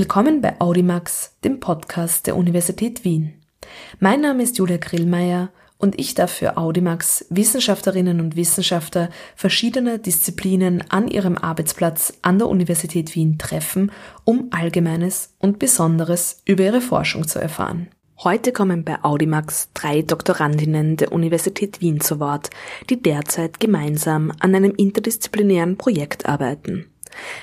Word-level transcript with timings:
Willkommen 0.00 0.40
bei 0.40 0.58
Audimax, 0.62 1.36
dem 1.44 1.60
Podcast 1.60 2.26
der 2.26 2.34
Universität 2.34 3.04
Wien. 3.04 3.34
Mein 3.98 4.22
Name 4.22 4.42
ist 4.42 4.56
Julia 4.56 4.78
Grillmeier 4.78 5.50
und 5.76 6.00
ich 6.00 6.14
darf 6.14 6.30
für 6.30 6.56
Audimax 6.56 7.26
Wissenschaftlerinnen 7.28 8.18
und 8.18 8.34
Wissenschaftler 8.34 9.10
verschiedener 9.36 9.98
Disziplinen 9.98 10.82
an 10.88 11.06
ihrem 11.06 11.36
Arbeitsplatz 11.36 12.14
an 12.22 12.38
der 12.38 12.48
Universität 12.48 13.14
Wien 13.14 13.36
treffen, 13.36 13.92
um 14.24 14.48
Allgemeines 14.52 15.34
und 15.38 15.58
Besonderes 15.58 16.40
über 16.46 16.64
ihre 16.64 16.80
Forschung 16.80 17.28
zu 17.28 17.38
erfahren. 17.38 17.88
Heute 18.24 18.52
kommen 18.52 18.84
bei 18.84 19.04
Audimax 19.04 19.68
drei 19.74 20.00
Doktorandinnen 20.00 20.96
der 20.96 21.12
Universität 21.12 21.82
Wien 21.82 22.00
zu 22.00 22.20
Wort, 22.20 22.48
die 22.88 23.02
derzeit 23.02 23.60
gemeinsam 23.60 24.32
an 24.40 24.54
einem 24.54 24.72
interdisziplinären 24.74 25.76
Projekt 25.76 26.24
arbeiten. 26.24 26.89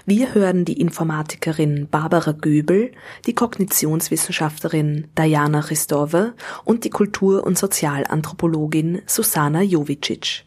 Wir 0.05 0.33
hören 0.33 0.65
die 0.65 0.79
Informatikerin 0.79 1.87
Barbara 1.89 2.31
Göbel, 2.31 2.91
die 3.25 3.35
Kognitionswissenschaftlerin 3.35 5.07
Diana 5.17 5.61
Christove 5.61 6.33
und 6.63 6.83
die 6.83 6.89
Kultur- 6.89 7.45
und 7.45 7.57
Sozialanthropologin 7.57 9.01
Susana 9.05 9.61
Jovicic. 9.61 10.45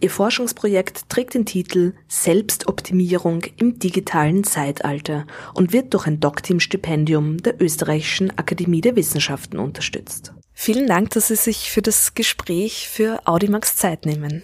Ihr 0.00 0.10
Forschungsprojekt 0.10 1.08
trägt 1.08 1.34
den 1.34 1.46
Titel 1.46 1.94
Selbstoptimierung 2.08 3.42
im 3.56 3.78
digitalen 3.78 4.44
Zeitalter 4.44 5.26
und 5.54 5.72
wird 5.72 5.94
durch 5.94 6.06
ein 6.06 6.20
Doc-Team-Stipendium 6.20 7.38
der 7.38 7.60
Österreichischen 7.60 8.36
Akademie 8.38 8.80
der 8.80 8.96
Wissenschaften 8.96 9.58
unterstützt. 9.58 10.34
Vielen 10.52 10.86
Dank, 10.86 11.10
dass 11.10 11.28
Sie 11.28 11.36
sich 11.36 11.70
für 11.70 11.82
das 11.82 12.14
Gespräch 12.14 12.88
für 12.88 13.26
Audimax 13.26 13.76
Zeit 13.76 14.06
nehmen. 14.06 14.42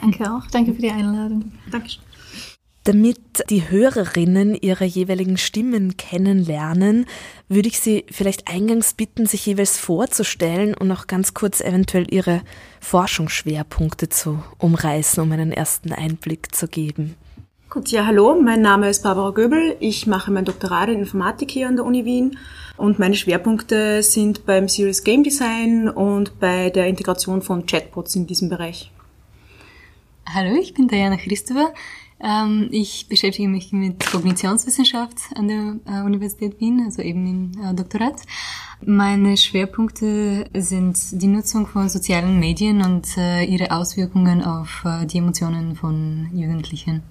Danke 0.00 0.24
auch. 0.30 0.46
Danke 0.50 0.74
für 0.74 0.82
die 0.82 0.90
Einladung. 0.90 1.52
Dankeschön. 1.70 2.02
Damit 2.84 3.48
die 3.48 3.70
Hörerinnen 3.70 4.56
ihre 4.56 4.84
jeweiligen 4.84 5.38
Stimmen 5.38 5.96
kennenlernen, 5.96 7.06
würde 7.48 7.68
ich 7.68 7.78
Sie 7.78 8.04
vielleicht 8.10 8.48
eingangs 8.48 8.94
bitten, 8.94 9.26
sich 9.26 9.46
jeweils 9.46 9.78
vorzustellen 9.78 10.74
und 10.74 10.90
auch 10.90 11.06
ganz 11.06 11.32
kurz 11.32 11.60
eventuell 11.60 12.12
Ihre 12.12 12.42
Forschungsschwerpunkte 12.80 14.08
zu 14.08 14.42
umreißen, 14.58 15.22
um 15.22 15.30
einen 15.30 15.52
ersten 15.52 15.92
Einblick 15.92 16.52
zu 16.52 16.66
geben. 16.66 17.14
Gut, 17.70 17.88
ja, 17.88 18.04
hallo, 18.04 18.34
mein 18.34 18.62
Name 18.62 18.90
ist 18.90 19.04
Barbara 19.04 19.30
Göbel. 19.30 19.76
Ich 19.78 20.08
mache 20.08 20.32
mein 20.32 20.44
Doktorat 20.44 20.88
in 20.88 20.98
Informatik 20.98 21.52
hier 21.52 21.68
an 21.68 21.76
der 21.76 21.84
Uni 21.84 22.04
Wien 22.04 22.36
und 22.76 22.98
meine 22.98 23.14
Schwerpunkte 23.14 24.02
sind 24.02 24.44
beim 24.44 24.68
Serious 24.68 25.04
Game 25.04 25.22
Design 25.22 25.88
und 25.88 26.40
bei 26.40 26.68
der 26.70 26.88
Integration 26.88 27.42
von 27.42 27.64
Chatbots 27.64 28.16
in 28.16 28.26
diesem 28.26 28.48
Bereich. 28.48 28.90
Hallo, 30.34 30.58
ich 30.60 30.74
bin 30.74 30.88
Diana 30.88 31.16
Christopher. 31.16 31.72
Ähm, 32.22 32.68
ich 32.70 33.08
beschäftige 33.08 33.48
mich 33.48 33.72
mit 33.72 34.06
Kognitionswissenschaft 34.06 35.16
an 35.34 35.48
der 35.48 35.76
äh, 35.86 36.04
Universität 36.04 36.60
Wien, 36.60 36.82
also 36.84 37.02
eben 37.02 37.26
im 37.26 37.62
äh, 37.62 37.74
Doktorat. 37.74 38.22
Meine 38.84 39.36
Schwerpunkte 39.36 40.48
sind 40.54 41.20
die 41.20 41.26
Nutzung 41.26 41.66
von 41.66 41.88
sozialen 41.88 42.38
Medien 42.38 42.80
und 42.80 43.16
äh, 43.16 43.44
ihre 43.44 43.72
Auswirkungen 43.72 44.42
auf 44.42 44.84
die 45.04 45.18
Emotionen 45.18 45.76
von 45.76 46.28
Jugendlichen. 46.32 47.02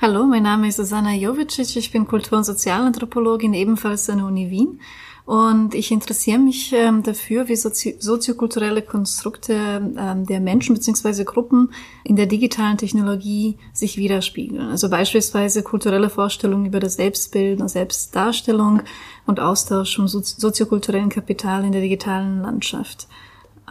Hallo, 0.00 0.24
mein 0.24 0.44
Name 0.44 0.68
ist 0.68 0.76
Susanna 0.76 1.12
Jovicic, 1.12 1.76
ich 1.76 1.92
bin 1.92 2.06
Kultur- 2.06 2.38
und 2.38 2.44
Sozialanthropologin 2.44 3.52
ebenfalls 3.52 4.08
an 4.08 4.18
der 4.18 4.26
Uni 4.26 4.50
Wien 4.50 4.80
und 5.24 5.74
ich 5.74 5.90
interessiere 5.90 6.38
mich 6.38 6.72
ähm, 6.72 7.02
dafür, 7.02 7.48
wie 7.48 7.56
sozi 7.56 7.96
soziokulturelle 7.98 8.82
Konstrukte 8.82 9.54
ähm, 9.96 10.26
der 10.26 10.40
Menschen 10.40 10.74
bzw. 10.74 11.24
Gruppen 11.24 11.72
in 12.04 12.16
der 12.16 12.26
digitalen 12.26 12.78
Technologie 12.78 13.56
sich 13.72 13.96
widerspiegeln. 13.96 14.68
Also 14.68 14.90
beispielsweise 14.90 15.62
kulturelle 15.62 16.10
Vorstellungen 16.10 16.66
über 16.66 16.80
das 16.80 16.94
Selbstbild 16.94 17.60
und 17.60 17.68
Selbstdarstellung 17.68 18.82
und 19.26 19.40
Austausch 19.40 19.96
von 19.96 20.08
so 20.08 20.20
soziokulturellen 20.20 21.10
Kapital 21.10 21.64
in 21.64 21.72
der 21.72 21.82
digitalen 21.82 22.42
Landschaft. 22.42 23.06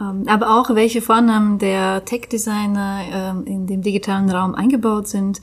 Ähm, 0.00 0.24
aber 0.26 0.58
auch 0.58 0.74
welche 0.74 1.02
Vornamen 1.02 1.58
der 1.58 2.04
Tech-Designer 2.04 3.00
ähm, 3.12 3.44
in 3.44 3.66
dem 3.66 3.82
digitalen 3.82 4.30
Raum 4.30 4.54
eingebaut 4.54 5.08
sind 5.08 5.40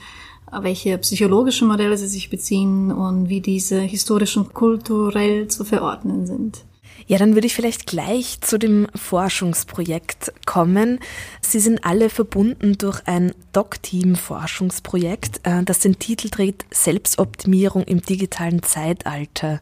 welche 0.51 0.97
psychologischen 0.99 1.67
Modelle 1.67 1.97
sie 1.97 2.07
sich 2.07 2.29
beziehen 2.29 2.91
und 2.91 3.29
wie 3.29 3.41
diese 3.41 3.79
historisch 3.79 4.37
und 4.37 4.53
kulturell 4.53 5.47
zu 5.47 5.63
verordnen 5.63 6.25
sind. 6.25 6.63
Ja, 7.05 7.17
dann 7.17 7.35
würde 7.35 7.47
ich 7.47 7.55
vielleicht 7.55 7.87
gleich 7.87 8.41
zu 8.41 8.57
dem 8.57 8.87
Forschungsprojekt 8.93 10.33
kommen. 10.45 10.99
Sie 11.41 11.59
sind 11.59 11.85
alle 11.85 12.09
verbunden 12.09 12.77
durch 12.77 13.01
ein 13.05 13.33
Doc-Team-Forschungsprojekt, 13.53 15.41
äh, 15.43 15.63
das 15.63 15.79
den 15.79 15.99
Titel 15.99 16.29
trägt 16.29 16.65
Selbstoptimierung 16.73 17.83
im 17.83 18.01
digitalen 18.01 18.61
Zeitalter. 18.61 19.59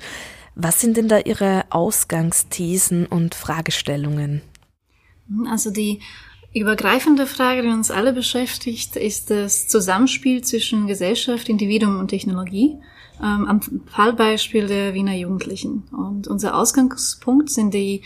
Was 0.55 0.81
sind 0.81 0.97
denn 0.97 1.07
da 1.07 1.19
Ihre 1.19 1.65
Ausgangsthesen 1.69 3.05
und 3.05 3.35
Fragestellungen? 3.35 4.41
Also 5.49 5.69
die 5.69 6.01
übergreifende 6.55 7.27
Frage, 7.27 7.61
die 7.61 7.67
uns 7.67 7.91
alle 7.91 8.13
beschäftigt, 8.13 8.95
ist 8.95 9.29
das 9.29 9.67
Zusammenspiel 9.67 10.41
zwischen 10.41 10.87
Gesellschaft, 10.87 11.49
Individuum 11.49 11.99
und 11.99 12.07
Technologie 12.07 12.77
ähm, 13.21 13.45
am 13.45 13.59
Fallbeispiel 13.87 14.67
der 14.67 14.93
Wiener 14.93 15.15
Jugendlichen. 15.15 15.83
Und 15.91 16.27
unser 16.27 16.55
Ausgangspunkt 16.57 17.49
sind 17.49 17.73
die 17.73 18.01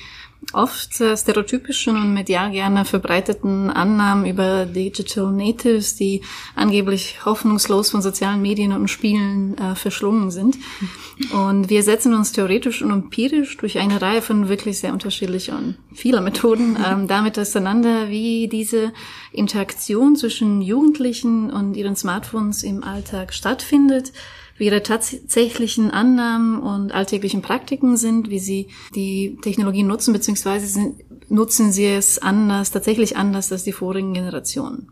oft 0.54 0.94
stereotypischen 0.94 1.96
und 1.96 2.14
medial 2.14 2.52
gerne 2.52 2.86
verbreiteten 2.86 3.70
Annahmen 3.70 4.26
über 4.26 4.66
Digital 4.66 5.32
Natives, 5.32 5.96
die 5.96 6.22
angeblich 6.56 7.24
hoffnungslos 7.26 7.92
von 7.92 8.02
sozialen 8.02 8.42
Medien 8.42 8.72
und 8.72 8.88
Spielen 8.88 9.58
äh, 9.58 9.76
verschlungen 9.76 10.32
sind. 10.32 10.58
Und 11.34 11.70
wir 11.70 11.84
setzen 11.84 12.14
uns 12.14 12.32
theoretisch 12.32 12.82
und 12.82 12.92
empirisch 12.92 13.58
durch 13.58 13.78
eine 13.78 14.02
Reihe 14.02 14.22
von 14.22 14.50
wirklich 14.50 14.80
sehr 14.80 14.94
unterschiedlichen 14.94 15.56
und 15.56 15.78
vieler 15.94 16.22
Methoden 16.22 16.78
ähm, 16.86 17.08
damit 17.08 17.38
auseinander, 17.38 18.10
wie 18.10 18.48
diese 18.48 18.94
Interaktion 19.32 20.16
zwischen 20.16 20.62
Jugendlichen 20.62 21.52
und 21.52 21.76
ihren 21.76 21.96
Smartphones 21.96 22.64
im 22.64 22.84
Alltag 22.84 23.34
stattfindet 23.34 24.14
wie 24.60 24.66
ihre 24.66 24.84
tatsächlichen 24.84 25.90
Annahmen 25.90 26.60
und 26.60 26.92
alltäglichen 26.92 27.42
Praktiken 27.42 27.98
sind, 27.98 28.30
wie 28.30 28.40
sie 28.40 28.68
die 28.94 29.38
Technologie 29.42 29.84
nutzen, 29.84 30.14
beziehungsweise 30.14 30.68
sind, 30.68 31.04
nutzen 31.32 31.72
sie 31.72 31.86
es 31.86 32.20
anders, 32.20 32.72
tatsächlich 32.72 33.18
anders 33.18 33.52
als 33.52 33.64
die 33.64 33.72
vorigen 33.72 34.14
Generationen. 34.14 34.92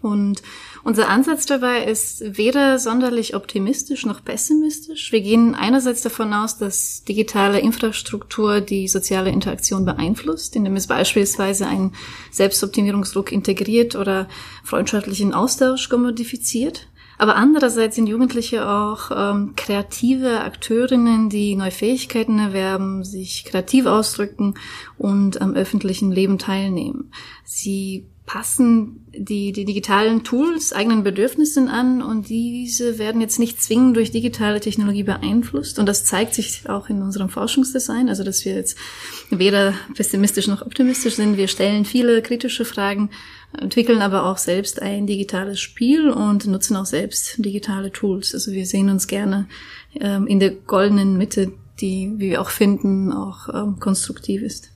Und 0.00 0.42
unser 0.84 1.08
Ansatz 1.08 1.46
dabei 1.46 1.84
ist 1.84 2.38
weder 2.38 2.78
sonderlich 2.78 3.34
optimistisch 3.34 4.06
noch 4.06 4.24
pessimistisch. 4.24 5.10
Wir 5.12 5.20
gehen 5.20 5.54
einerseits 5.54 6.02
davon 6.02 6.32
aus, 6.32 6.56
dass 6.56 7.04
digitale 7.04 7.58
Infrastruktur 7.60 8.60
die 8.60 8.86
soziale 8.86 9.30
Interaktion 9.30 9.84
beeinflusst, 9.84 10.54
indem 10.54 10.76
es 10.76 10.86
beispielsweise 10.86 11.66
einen 11.66 11.94
Selbstoptimierungsdruck 12.30 13.32
integriert 13.32 13.96
oder 13.96 14.28
freundschaftlichen 14.62 15.34
Austausch 15.34 15.88
kommodifiziert. 15.88 16.87
Aber 17.18 17.34
andererseits 17.34 17.96
sind 17.96 18.06
Jugendliche 18.06 18.68
auch 18.68 19.10
ähm, 19.14 19.54
kreative 19.56 20.40
Akteurinnen, 20.40 21.28
die 21.28 21.56
neue 21.56 21.72
Fähigkeiten 21.72 22.38
erwerben, 22.38 23.02
sich 23.04 23.44
kreativ 23.44 23.86
ausdrücken 23.86 24.54
und 24.96 25.40
am 25.42 25.54
öffentlichen 25.54 26.12
Leben 26.12 26.38
teilnehmen. 26.38 27.10
Sie 27.44 28.06
passen 28.28 29.06
die, 29.16 29.52
die 29.52 29.64
digitalen 29.64 30.22
Tools 30.22 30.74
eigenen 30.74 31.02
Bedürfnissen 31.02 31.68
an 31.68 32.02
und 32.02 32.28
diese 32.28 32.98
werden 32.98 33.22
jetzt 33.22 33.38
nicht 33.38 33.60
zwingend 33.60 33.96
durch 33.96 34.10
digitale 34.10 34.60
Technologie 34.60 35.02
beeinflusst. 35.02 35.78
Und 35.78 35.86
das 35.86 36.04
zeigt 36.04 36.34
sich 36.34 36.68
auch 36.68 36.90
in 36.90 37.02
unserem 37.02 37.30
Forschungsdesign, 37.30 38.10
also 38.10 38.22
dass 38.22 38.44
wir 38.44 38.54
jetzt 38.54 38.76
weder 39.30 39.72
pessimistisch 39.94 40.46
noch 40.46 40.60
optimistisch 40.60 41.14
sind. 41.14 41.38
Wir 41.38 41.48
stellen 41.48 41.86
viele 41.86 42.20
kritische 42.20 42.66
Fragen, 42.66 43.08
entwickeln 43.56 44.02
aber 44.02 44.26
auch 44.26 44.38
selbst 44.38 44.82
ein 44.82 45.06
digitales 45.06 45.60
Spiel 45.60 46.10
und 46.10 46.46
nutzen 46.46 46.76
auch 46.76 46.86
selbst 46.86 47.36
digitale 47.38 47.90
Tools. 47.90 48.34
Also 48.34 48.52
wir 48.52 48.66
sehen 48.66 48.90
uns 48.90 49.06
gerne 49.06 49.48
ähm, 50.00 50.26
in 50.26 50.40
der 50.40 50.50
goldenen 50.50 51.16
Mitte, 51.16 51.52
die, 51.80 52.12
wie 52.16 52.30
wir 52.30 52.42
auch 52.42 52.50
finden, 52.50 53.12
auch 53.12 53.48
ähm, 53.52 53.78
konstruktiv 53.78 54.42
ist. 54.42 54.70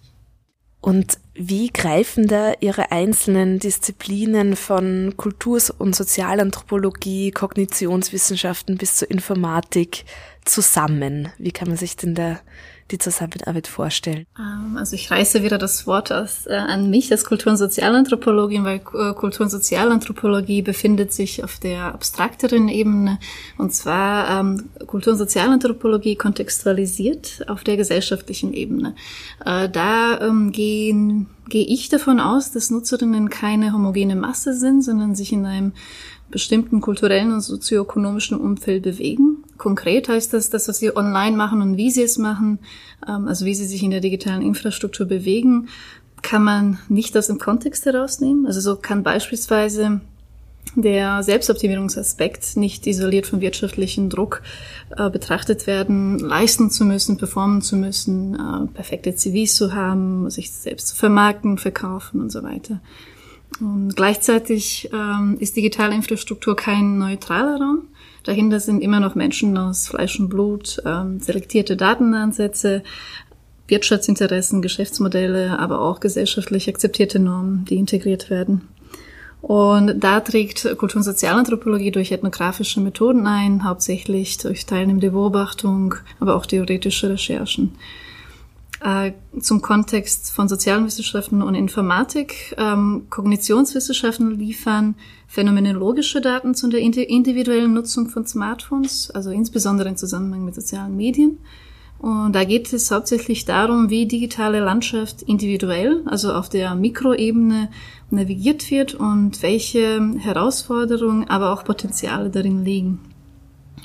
Und 0.81 1.19
wie 1.35 1.69
greifen 1.69 2.27
da 2.27 2.55
Ihre 2.61 2.91
einzelnen 2.91 3.61
Disziplinen 3.61 4.57
von 4.57 5.15
Kultur- 5.17 5.63
und 5.79 5.95
Sozialanthropologie, 5.95 7.31
Kognitionswissenschaften 7.31 8.79
bis 8.79 8.97
zur 8.97 9.09
Informatik 9.09 10.05
zusammen? 10.45 11.29
Wie 11.39 11.53
kann 11.53 11.69
man 11.69 11.77
sich 11.77 11.97
denn 11.97 12.15
da 12.15 12.41
die 12.91 12.99
Zusammenarbeit 12.99 13.67
vorstellen? 13.67 14.27
Ähm, 14.39 14.77
also 14.77 14.95
ich 14.95 15.11
reiße 15.11 15.43
wieder 15.43 15.59
das 15.59 15.87
Wort 15.87 16.13
aus, 16.13 16.47
äh, 16.47 16.55
an 16.55 16.91
mich 16.91 17.11
als 17.11 17.25
Kultur- 17.25 17.53
und 17.53 17.59
Sozialanthropologin, 17.59 18.65
weil 18.65 18.77
äh, 18.77 19.15
Kultur- 19.15 19.45
und 19.45 19.51
Sozialanthropologie 19.51 20.63
befindet 20.63 21.13
sich 21.13 21.43
auf 21.43 21.59
der 21.59 21.95
abstrakteren 21.95 22.69
Ebene 22.69 23.19
und 23.59 23.73
zwar 23.73 24.41
ähm, 24.41 24.69
Kultur- 24.87 25.15
und 25.15 25.19
Sozialanthropologie 25.19 26.17
kontextualisiert 26.17 27.49
auf 27.49 27.65
der 27.65 27.77
gesellschaftlichen 27.77 28.53
Ebene. 28.53 28.95
Äh, 29.45 29.69
da 29.69 30.21
ähm, 30.21 30.53
gehen 30.53 31.29
gehe 31.49 31.67
ich 31.67 31.89
davon 31.89 32.21
aus, 32.21 32.53
dass 32.53 32.71
Nutzerinnen 32.71 33.29
keine 33.29 33.73
homogene 33.75 34.17
Masse 34.17 34.55
sind, 34.55 34.83
sondern 34.83 35.15
sich 35.15 35.33
in 35.33 35.45
einem 35.45 35.73
bestimmten 36.31 36.81
kulturellen 36.81 37.33
und 37.33 37.43
sozioökonomischen 37.43 38.41
Umfeld 38.41 38.85
bewegen 38.85 39.45
konkret 39.63 40.09
heißt 40.09 40.33
das, 40.33 40.51
das, 40.51 40.67
was 40.67 40.79
sie 40.79 40.97
online 40.97 41.37
machen 41.37 41.63
und 41.63 41.77
wie 41.77 41.93
sie 41.93 42.03
es 42.03 42.19
machen, 42.19 42.59
ähm, 43.09 43.29
also 43.29 43.47
wie 43.47 43.55
sie 43.55 43.65
sich 43.65 43.85
in 43.85 43.93
der 43.93 44.01
digitalen 44.01 44.43
Infrastruktur 44.43 45.07
bewegen, 45.07 45.69
kann 46.21 46.43
man 46.43 46.79
nicht 46.89 47.17
aus 47.17 47.29
dem 47.29 47.39
Kontext 47.39 47.87
herausnehmen. 47.87 48.45
Also 48.45 48.61
so 48.61 48.75
kann 48.75 49.05
beispielsweise 49.05 50.01
der 50.75 51.23
Selbstoptimierungsaspekt 51.23 52.57
nicht 52.57 52.89
isoliert 52.89 53.27
vom 53.27 53.41
wirtschaftlichen 53.41 54.11
Druck 54.11 54.43
äh, 54.97 55.11
betrachtet 55.11 55.69
werden, 55.69 56.19
leisten 56.19 56.69
zu 56.71 56.85
müssen, 56.85 57.17
performen 57.17 57.63
zu 57.63 57.77
müssen, 57.77 58.35
äh, 58.35 58.67
perfekte 58.67 59.15
CVs 59.15 59.55
zu 59.55 59.75
haben, 59.75 60.29
sich 60.29 60.51
selbst 60.51 60.89
zu 60.89 60.97
vermarkten, 60.97 61.57
verkaufen 61.57 62.21
und 62.21 62.33
so 62.33 62.43
weiter. 62.43 62.81
Und 63.61 63.95
gleichzeitig 63.95 64.91
ähm, 64.93 65.37
ist 65.39 65.57
digitale 65.57 65.95
Infrastruktur 65.95 66.57
kein 66.57 66.99
neutraler 66.99 67.59
Raum. 67.61 67.83
Dahinter 68.25 68.61
sind 68.61 68.83
immer 68.83 69.01
noch 69.01 69.15
Menschen 69.15 69.57
aus 69.57 69.89
Fleisch 69.89 70.19
und 70.21 70.29
Blut, 70.29 70.81
ähm, 70.85 71.21
selektierte 71.21 71.77
Datenansätze, 71.77 72.83
Wirtschaftsinteressen, 73.69 74.63
Geschäftsmodelle, 74.63 75.59
aber 75.59 75.81
auch 75.81 76.01
gesellschaftlich 76.01 76.69
akzeptierte 76.69 77.19
Normen, 77.19 77.65
die 77.65 77.77
integriert 77.77 78.31
werden. 78.31 78.69
Und 79.41 79.99
da 79.99 80.21
trägt 80.21 80.63
Kultur- 80.79 80.99
und 80.99 81.03
Sozialanthropologie 81.03 81.91
durch 81.91 82.13
ethnografische 82.13 82.81
Methoden 82.81 83.27
ein, 83.27 83.65
hauptsächlich 83.65 84.39
durch 84.39 84.67
teilnehmende 84.67 85.11
Beobachtung, 85.11 85.97
aber 86.21 86.37
auch 86.37 86.47
theoretische 86.47 87.11
Recherchen. 87.11 87.73
Äh, 88.83 89.13
zum 89.39 89.63
Kontext 89.63 90.33
von 90.33 90.49
sozialen 90.49 90.85
Wissenschaften 90.87 91.41
und 91.41 91.55
Informatik. 91.55 92.57
Ähm, 92.59 93.07
Kognitionswissenschaften 93.11 94.37
liefern 94.37 94.97
phänomenologische 95.29 96.21
Daten 96.21 96.57
zu 96.57 96.69
der 96.69 96.81
individuellen 96.81 97.75
Nutzung 97.75 98.09
von 98.09 98.27
Smartphones, 98.27 99.11
also 99.13 99.31
insbesondere 99.31 99.89
im 99.89 99.97
Zusammenhang 99.97 100.45
mit 100.45 100.57
sozialen 100.57 100.97
Medien. 100.97 101.39
Und 101.99 102.33
da 102.33 102.43
geht 102.43 102.73
es 102.73 102.91
hauptsächlich 102.91 103.45
darum, 103.45 103.89
wie 103.89 104.07
digitale 104.07 104.59
Landschaft 104.59 105.23
individuell, 105.23 106.03
also 106.07 106.33
auf 106.33 106.49
der 106.49 106.75
Mikroebene 106.75 107.69
navigiert 108.11 108.69
wird 108.73 108.95
und 108.95 109.41
welche 109.43 110.01
Herausforderungen, 110.19 111.31
aber 111.31 111.53
auch 111.53 111.63
Potenziale 111.63 112.31
darin 112.31 112.65
liegen. 112.65 113.12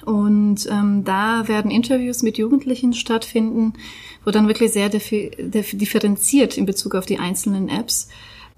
Und 0.07 0.69
ähm, 0.71 1.03
da 1.03 1.49
werden 1.49 1.69
Interviews 1.69 2.23
mit 2.23 2.37
Jugendlichen 2.37 2.93
stattfinden, 2.93 3.73
wo 4.23 4.31
dann 4.31 4.47
wirklich 4.47 4.71
sehr 4.71 4.87
differenziert 4.87 6.57
in 6.57 6.65
Bezug 6.65 6.95
auf 6.95 7.05
die 7.05 7.19
einzelnen 7.19 7.67
Apps, 7.67 8.07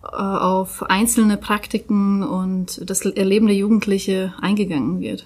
äh, 0.04 0.16
auf 0.16 0.84
einzelne 0.84 1.38
Praktiken 1.38 2.22
und 2.22 2.88
das 2.88 3.04
Erleben 3.04 3.48
der 3.48 3.56
Jugendliche 3.56 4.36
eingegangen 4.40 5.00
wird. 5.00 5.26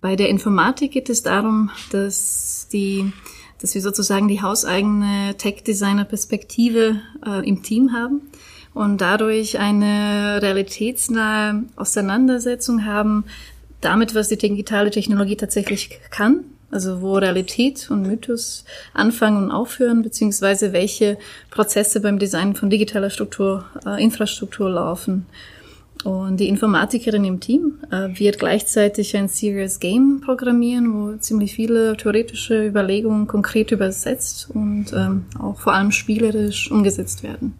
Bei 0.00 0.16
der 0.16 0.30
Informatik 0.30 0.90
geht 0.90 1.08
es 1.08 1.22
darum, 1.22 1.70
dass 1.92 2.66
die 2.72 3.12
dass 3.60 3.76
wir 3.76 3.82
sozusagen 3.82 4.26
die 4.26 4.42
hauseigene 4.42 5.36
Tech-Designer-Perspektive 5.38 7.00
äh, 7.24 7.48
im 7.48 7.62
Team 7.62 7.92
haben 7.92 8.22
und 8.74 9.00
dadurch 9.00 9.60
eine 9.60 10.40
realitätsnahe 10.42 11.62
Auseinandersetzung 11.76 12.84
haben 12.84 13.24
damit, 13.82 14.14
was 14.14 14.28
die 14.28 14.38
digitale 14.38 14.90
Technologie 14.90 15.36
tatsächlich 15.36 16.00
kann, 16.10 16.44
also 16.70 17.02
wo 17.02 17.16
Realität 17.16 17.90
und 17.90 18.02
Mythos 18.02 18.64
anfangen 18.94 19.44
und 19.44 19.50
aufhören, 19.50 20.02
beziehungsweise 20.02 20.72
welche 20.72 21.18
Prozesse 21.50 22.00
beim 22.00 22.18
Design 22.18 22.54
von 22.54 22.70
digitaler 22.70 23.10
Struktur, 23.10 23.66
äh, 23.84 24.02
Infrastruktur 24.02 24.70
laufen. 24.70 25.26
Und 26.04 26.38
die 26.38 26.48
Informatikerin 26.48 27.24
im 27.24 27.38
Team 27.38 27.78
äh, 27.90 28.08
wird 28.18 28.38
gleichzeitig 28.38 29.16
ein 29.16 29.28
Serious 29.28 29.78
Game 29.78 30.20
programmieren, 30.24 30.94
wo 30.94 31.16
ziemlich 31.16 31.54
viele 31.54 31.96
theoretische 31.96 32.66
Überlegungen 32.66 33.28
konkret 33.28 33.70
übersetzt 33.70 34.48
und 34.52 34.86
ähm, 34.94 35.26
auch 35.38 35.60
vor 35.60 35.74
allem 35.74 35.92
spielerisch 35.92 36.70
umgesetzt 36.70 37.22
werden. 37.22 37.54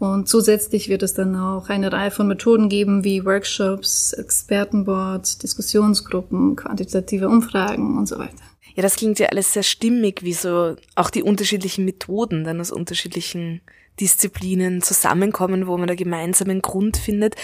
Und 0.00 0.28
zusätzlich 0.28 0.88
wird 0.88 1.02
es 1.02 1.12
dann 1.12 1.36
auch 1.36 1.68
eine 1.68 1.92
Reihe 1.92 2.10
von 2.10 2.26
Methoden 2.26 2.70
geben, 2.70 3.04
wie 3.04 3.26
Workshops, 3.26 4.14
Expertenboards, 4.14 5.36
Diskussionsgruppen, 5.36 6.56
quantitative 6.56 7.28
Umfragen 7.28 7.98
und 7.98 8.08
so 8.08 8.18
weiter. 8.18 8.42
Ja, 8.74 8.82
das 8.82 8.96
klingt 8.96 9.18
ja 9.18 9.26
alles 9.26 9.52
sehr 9.52 9.62
stimmig, 9.62 10.22
wie 10.22 10.32
so 10.32 10.76
auch 10.94 11.10
die 11.10 11.22
unterschiedlichen 11.22 11.84
Methoden 11.84 12.44
dann 12.44 12.62
aus 12.62 12.70
unterschiedlichen 12.70 13.60
Disziplinen 14.00 14.80
zusammenkommen, 14.80 15.66
wo 15.66 15.76
man 15.76 15.86
da 15.86 15.94
gemeinsamen 15.94 16.62
Grund 16.62 16.96
findet. 16.96 17.34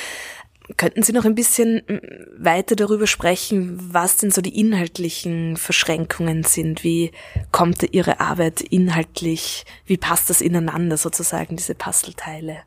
Könnten 0.76 1.02
Sie 1.02 1.12
noch 1.12 1.24
ein 1.24 1.34
bisschen 1.34 1.82
mm, 1.86 2.44
weiter 2.44 2.74
darüber 2.74 3.06
sprechen, 3.06 3.78
was 3.92 4.16
denn 4.16 4.30
so 4.30 4.40
die 4.40 4.58
inhaltlichen 4.58 5.56
Verschränkungen 5.56 6.42
sind? 6.42 6.82
Wie 6.82 7.12
kommt 7.52 7.82
Ihre 7.92 8.20
Arbeit 8.20 8.60
inhaltlich? 8.60 9.64
Wie 9.84 9.96
passt 9.96 10.28
das 10.28 10.40
ineinander 10.40 10.96
sozusagen, 10.96 11.56
diese 11.56 11.74
Puzzleteile? 11.74 12.58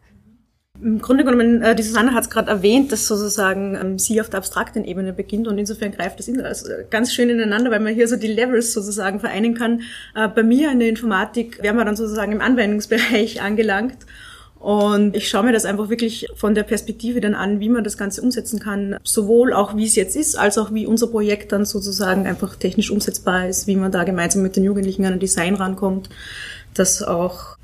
Im 0.81 1.01
Grunde 1.01 1.25
genommen, 1.25 1.61
äh, 1.61 1.75
die 1.75 1.83
Susanne 1.83 2.13
hat 2.13 2.23
es 2.23 2.29
gerade 2.29 2.49
erwähnt, 2.49 2.93
dass 2.93 3.05
sozusagen 3.05 3.75
ähm, 3.75 3.99
sie 3.99 4.21
auf 4.21 4.29
der 4.29 4.37
abstrakten 4.37 4.85
Ebene 4.85 5.11
beginnt 5.11 5.49
und 5.49 5.57
insofern 5.57 5.91
greift 5.91 6.19
das 6.19 6.29
also 6.41 6.69
ganz 6.89 7.13
schön 7.13 7.29
ineinander, 7.29 7.69
weil 7.69 7.81
man 7.81 7.93
hier 7.93 8.07
so 8.07 8.15
die 8.15 8.27
Levels 8.27 8.71
sozusagen 8.71 9.19
vereinen 9.19 9.55
kann. 9.55 9.81
Äh, 10.15 10.29
bei 10.29 10.41
mir 10.41 10.71
in 10.71 10.79
der 10.79 10.87
Informatik 10.87 11.61
wären 11.61 11.75
wir 11.75 11.83
dann 11.83 11.97
sozusagen 11.97 12.31
im 12.31 12.39
Anwendungsbereich 12.39 13.41
angelangt 13.41 13.97
und 14.59 15.15
ich 15.15 15.29
schaue 15.29 15.43
mir 15.43 15.53
das 15.53 15.63
einfach 15.63 15.89
wirklich 15.89 16.27
von 16.35 16.53
der 16.53 16.63
Perspektive 16.63 17.21
dann 17.21 17.33
an, 17.33 17.61
wie 17.61 17.69
man 17.69 17.85
das 17.85 17.97
Ganze 17.97 18.21
umsetzen 18.21 18.59
kann, 18.59 18.97
sowohl 19.03 19.53
auch 19.53 19.77
wie 19.77 19.85
es 19.85 19.95
jetzt 19.95 20.17
ist, 20.17 20.37
als 20.37 20.57
auch 20.57 20.73
wie 20.73 20.85
unser 20.85 21.07
Projekt 21.07 21.53
dann 21.53 21.65
sozusagen 21.65 22.27
einfach 22.27 22.55
technisch 22.57 22.91
umsetzbar 22.91 23.47
ist, 23.47 23.67
wie 23.67 23.77
man 23.77 23.91
da 23.91 24.03
gemeinsam 24.03 24.41
mit 24.43 24.57
den 24.57 24.65
Jugendlichen 24.65 25.05
an 25.05 25.13
ein 25.13 25.19
Design 25.19 25.55
rankommt, 25.55 26.09
das 26.73 27.01
auch 27.01 27.57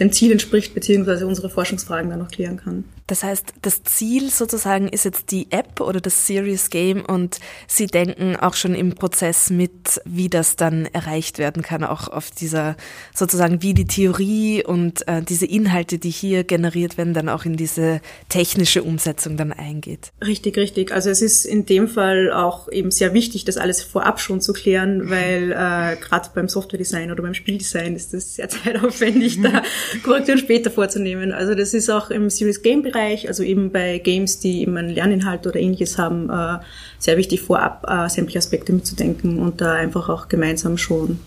dem 0.00 0.12
Ziel 0.12 0.32
entspricht, 0.32 0.74
beziehungsweise 0.74 1.26
unsere 1.26 1.50
Forschungsfragen 1.50 2.10
dann 2.10 2.20
noch 2.20 2.30
klären 2.30 2.56
kann. 2.56 2.84
Das 3.06 3.24
heißt, 3.24 3.52
das 3.60 3.82
Ziel 3.82 4.30
sozusagen 4.30 4.88
ist 4.88 5.04
jetzt 5.04 5.32
die 5.32 5.48
App 5.50 5.80
oder 5.80 6.00
das 6.00 6.26
Serious 6.26 6.70
Game 6.70 7.04
und 7.04 7.40
Sie 7.66 7.86
denken 7.86 8.36
auch 8.36 8.54
schon 8.54 8.74
im 8.74 8.94
Prozess 8.94 9.50
mit, 9.50 10.00
wie 10.06 10.30
das 10.30 10.56
dann 10.56 10.86
erreicht 10.86 11.38
werden 11.38 11.62
kann, 11.62 11.84
auch 11.84 12.08
auf 12.08 12.30
dieser 12.30 12.76
sozusagen 13.14 13.60
wie 13.60 13.74
die 13.74 13.84
Theorie 13.84 14.64
und 14.64 15.06
äh, 15.08 15.20
diese 15.22 15.44
Inhalte, 15.44 15.98
die 15.98 16.10
hier 16.10 16.44
generiert 16.44 16.96
werden, 16.96 17.12
dann 17.12 17.28
auch 17.28 17.44
in 17.44 17.56
diese 17.56 18.00
technische 18.30 18.82
Umsetzung 18.82 19.36
dann 19.36 19.52
eingeht. 19.52 20.12
Richtig, 20.24 20.56
richtig. 20.56 20.92
Also 20.92 21.10
es 21.10 21.20
ist 21.20 21.44
in 21.44 21.66
dem 21.66 21.88
Fall 21.88 22.32
auch 22.32 22.70
eben 22.70 22.90
sehr 22.90 23.12
wichtig, 23.12 23.44
das 23.44 23.58
alles 23.58 23.82
vorab 23.82 24.20
schon 24.20 24.40
zu 24.40 24.54
klären, 24.54 25.10
weil 25.10 25.52
äh, 25.52 25.96
gerade 26.00 26.30
beim 26.34 26.48
Software-Design 26.48 27.10
oder 27.10 27.22
beim 27.22 27.34
Spieldesign 27.34 27.94
ist 27.94 28.14
es 28.14 28.36
sehr 28.36 28.48
zeitaufwendig, 28.64 29.42
da 29.42 29.62
Korrekturen 30.02 30.38
später 30.38 30.70
vorzunehmen. 30.70 31.32
Also 31.32 31.54
das 31.54 31.74
ist 31.74 31.90
auch 31.90 32.10
im 32.10 32.30
Serious 32.30 32.62
Game 32.62 32.82
Bereich, 32.82 33.28
also 33.28 33.42
eben 33.42 33.70
bei 33.70 33.98
Games, 33.98 34.38
die 34.38 34.62
eben 34.62 34.76
einen 34.76 34.90
Lerninhalt 34.90 35.46
oder 35.46 35.60
ähnliches 35.60 35.98
haben, 35.98 36.30
äh, 36.30 36.58
sehr 36.98 37.16
wichtig 37.16 37.42
vorab 37.42 37.84
äh, 37.88 38.08
sämtliche 38.08 38.38
Aspekte 38.38 38.72
mitzudenken 38.72 39.38
und 39.38 39.60
da 39.60 39.74
einfach 39.74 40.08
auch 40.08 40.28
gemeinsam 40.28 40.78
schon 40.78 41.18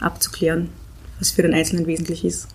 abzuklären, 0.00 0.68
was 1.18 1.30
für 1.30 1.42
den 1.42 1.54
Einzelnen 1.54 1.86
wesentlich 1.86 2.24
ist. 2.24 2.48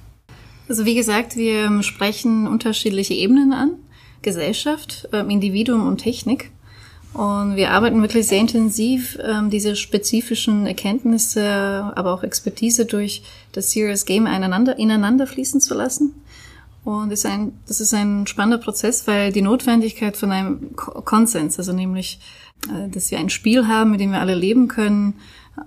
Also 0.70 0.86
wie 0.86 0.96
gesagt, 0.96 1.36
wir 1.36 1.84
sprechen 1.84 2.48
unterschiedliche 2.48 3.14
Ebenen 3.14 3.54
an. 3.54 3.72
Gesellschaft, 4.22 5.10
ähm, 5.12 5.30
Individuum 5.30 5.86
und 5.86 5.98
Technik. 5.98 6.50
Und 7.14 7.56
wir 7.56 7.72
arbeiten 7.72 8.02
wirklich 8.02 8.28
sehr 8.28 8.40
intensiv, 8.40 9.20
ähm, 9.24 9.52
diese 9.52 9.76
spezifischen 9.76 10.66
Erkenntnisse, 10.66 11.92
aber 11.96 12.14
auch 12.14 12.24
Expertise 12.24 12.86
durch 12.86 13.22
das 13.52 13.72
Serious 13.72 14.06
Game 14.06 14.26
ineinander, 14.26 14.80
ineinander 14.80 15.28
fließen 15.28 15.62
zu 15.62 15.76
lassen. 15.76 16.16
Und 16.84 17.12
das 17.12 17.20
ist, 17.20 17.26
ein, 17.28 17.54
das 17.68 17.80
ist 17.80 17.94
ein 17.94 18.26
spannender 18.28 18.58
Prozess, 18.58 19.08
weil 19.08 19.32
die 19.32 19.44
Notwendigkeit 19.44 20.18
von 20.18 20.32
einem 20.32 20.76
Konsens, 20.76 21.58
also 21.60 21.72
nämlich, 21.72 22.20
äh, 22.68 22.90
dass 22.90 23.12
wir 23.12 23.20
ein 23.20 23.30
Spiel 23.30 23.68
haben, 23.68 23.92
mit 23.92 24.00
dem 24.00 24.12
wir 24.12 24.20
alle 24.20 24.36
leben 24.36 24.68
können, 24.68 25.14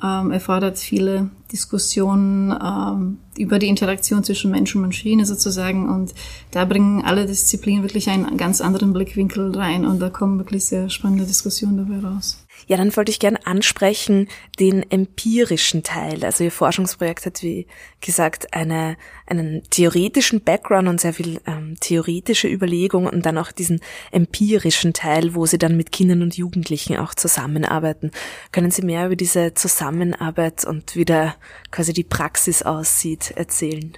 ähm, 0.02 0.31
erfordert 0.31 0.78
viele 0.78 1.31
Diskussionen 1.52 2.50
ähm, 2.50 3.19
über 3.38 3.59
die 3.59 3.69
Interaktion 3.69 4.25
zwischen 4.25 4.50
Mensch 4.50 4.75
und 4.75 4.83
Maschine 4.83 5.25
sozusagen. 5.25 5.88
Und 5.88 6.14
da 6.50 6.64
bringen 6.64 7.02
alle 7.05 7.26
Disziplinen 7.26 7.83
wirklich 7.83 8.11
einen 8.11 8.37
ganz 8.37 8.61
anderen 8.61 8.93
Blickwinkel 8.93 9.57
rein 9.57 9.87
und 9.87 10.00
da 10.00 10.11
kommen 10.11 10.38
wirklich 10.38 10.64
sehr 10.64 10.90
spannende 10.90 11.25
Diskussionen 11.25 11.76
dabei 11.76 12.07
raus. 12.07 12.46
Ja, 12.66 12.76
dann 12.76 12.96
wollte 12.96 13.10
ich 13.10 13.18
gerne 13.18 13.46
ansprechen 13.46 14.28
den 14.58 14.90
empirischen 14.90 15.82
Teil. 15.82 16.25
Also 16.25 16.44
Ihr 16.44 16.50
Forschungsprojekt 16.50 17.26
hat, 17.26 17.42
wie 17.42 17.66
gesagt, 18.00 18.54
eine, 18.54 18.96
einen 19.26 19.62
theoretischen 19.70 20.42
Background 20.42 20.88
und 20.88 21.00
sehr 21.00 21.12
viel 21.12 21.40
ähm, 21.46 21.76
theoretische 21.80 22.48
Überlegungen 22.48 23.08
und 23.08 23.26
dann 23.26 23.38
auch 23.38 23.52
diesen 23.52 23.80
empirischen 24.10 24.92
Teil, 24.92 25.34
wo 25.34 25.46
Sie 25.46 25.58
dann 25.58 25.76
mit 25.76 25.92
Kindern 25.92 26.22
und 26.22 26.36
Jugendlichen 26.36 26.96
auch 26.96 27.14
zusammenarbeiten. 27.14 28.10
Können 28.52 28.70
Sie 28.70 28.82
mehr 28.82 29.06
über 29.06 29.16
diese 29.16 29.54
Zusammenarbeit 29.54 30.64
und 30.64 30.96
wie 30.96 31.04
da 31.04 31.36
quasi 31.70 31.92
die 31.92 32.04
Praxis 32.04 32.62
aussieht 32.62 33.32
erzählen? 33.36 33.96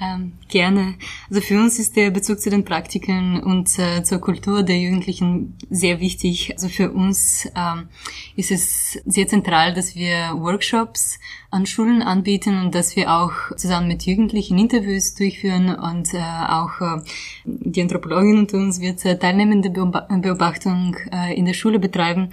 Ähm, 0.00 0.34
gerne. 0.48 0.94
Also 1.28 1.40
für 1.40 1.58
uns 1.58 1.80
ist 1.80 1.96
der 1.96 2.10
Bezug 2.10 2.40
zu 2.40 2.50
den 2.50 2.64
Praktiken 2.64 3.42
und 3.42 3.76
äh, 3.80 4.04
zur 4.04 4.20
Kultur 4.20 4.62
der 4.62 4.78
Jugendlichen 4.78 5.58
sehr 5.70 5.98
wichtig. 5.98 6.52
Also 6.52 6.68
für 6.68 6.92
uns 6.92 7.48
ähm, 7.56 7.88
ist 8.36 8.52
es 8.52 9.00
sehr 9.06 9.26
zentral, 9.26 9.74
dass 9.74 9.96
wir 9.96 10.34
Workshops 10.36 11.18
an 11.50 11.66
Schulen 11.66 12.02
anbieten 12.02 12.60
und 12.60 12.76
dass 12.76 12.94
wir 12.94 13.10
auch 13.10 13.32
zusammen 13.56 13.88
mit 13.88 14.04
Jugendlichen 14.04 14.56
Interviews 14.56 15.14
durchführen 15.14 15.74
und 15.74 16.14
äh, 16.14 16.18
auch 16.18 16.80
äh, 16.80 17.00
die 17.44 17.82
Anthropologin 17.82 18.38
unter 18.38 18.58
uns 18.58 18.80
wird 18.80 19.04
äh, 19.04 19.18
teilnehmende 19.18 19.70
Beobachtung 19.70 20.96
äh, 21.10 21.34
in 21.36 21.44
der 21.44 21.54
Schule 21.54 21.80
betreiben. 21.80 22.30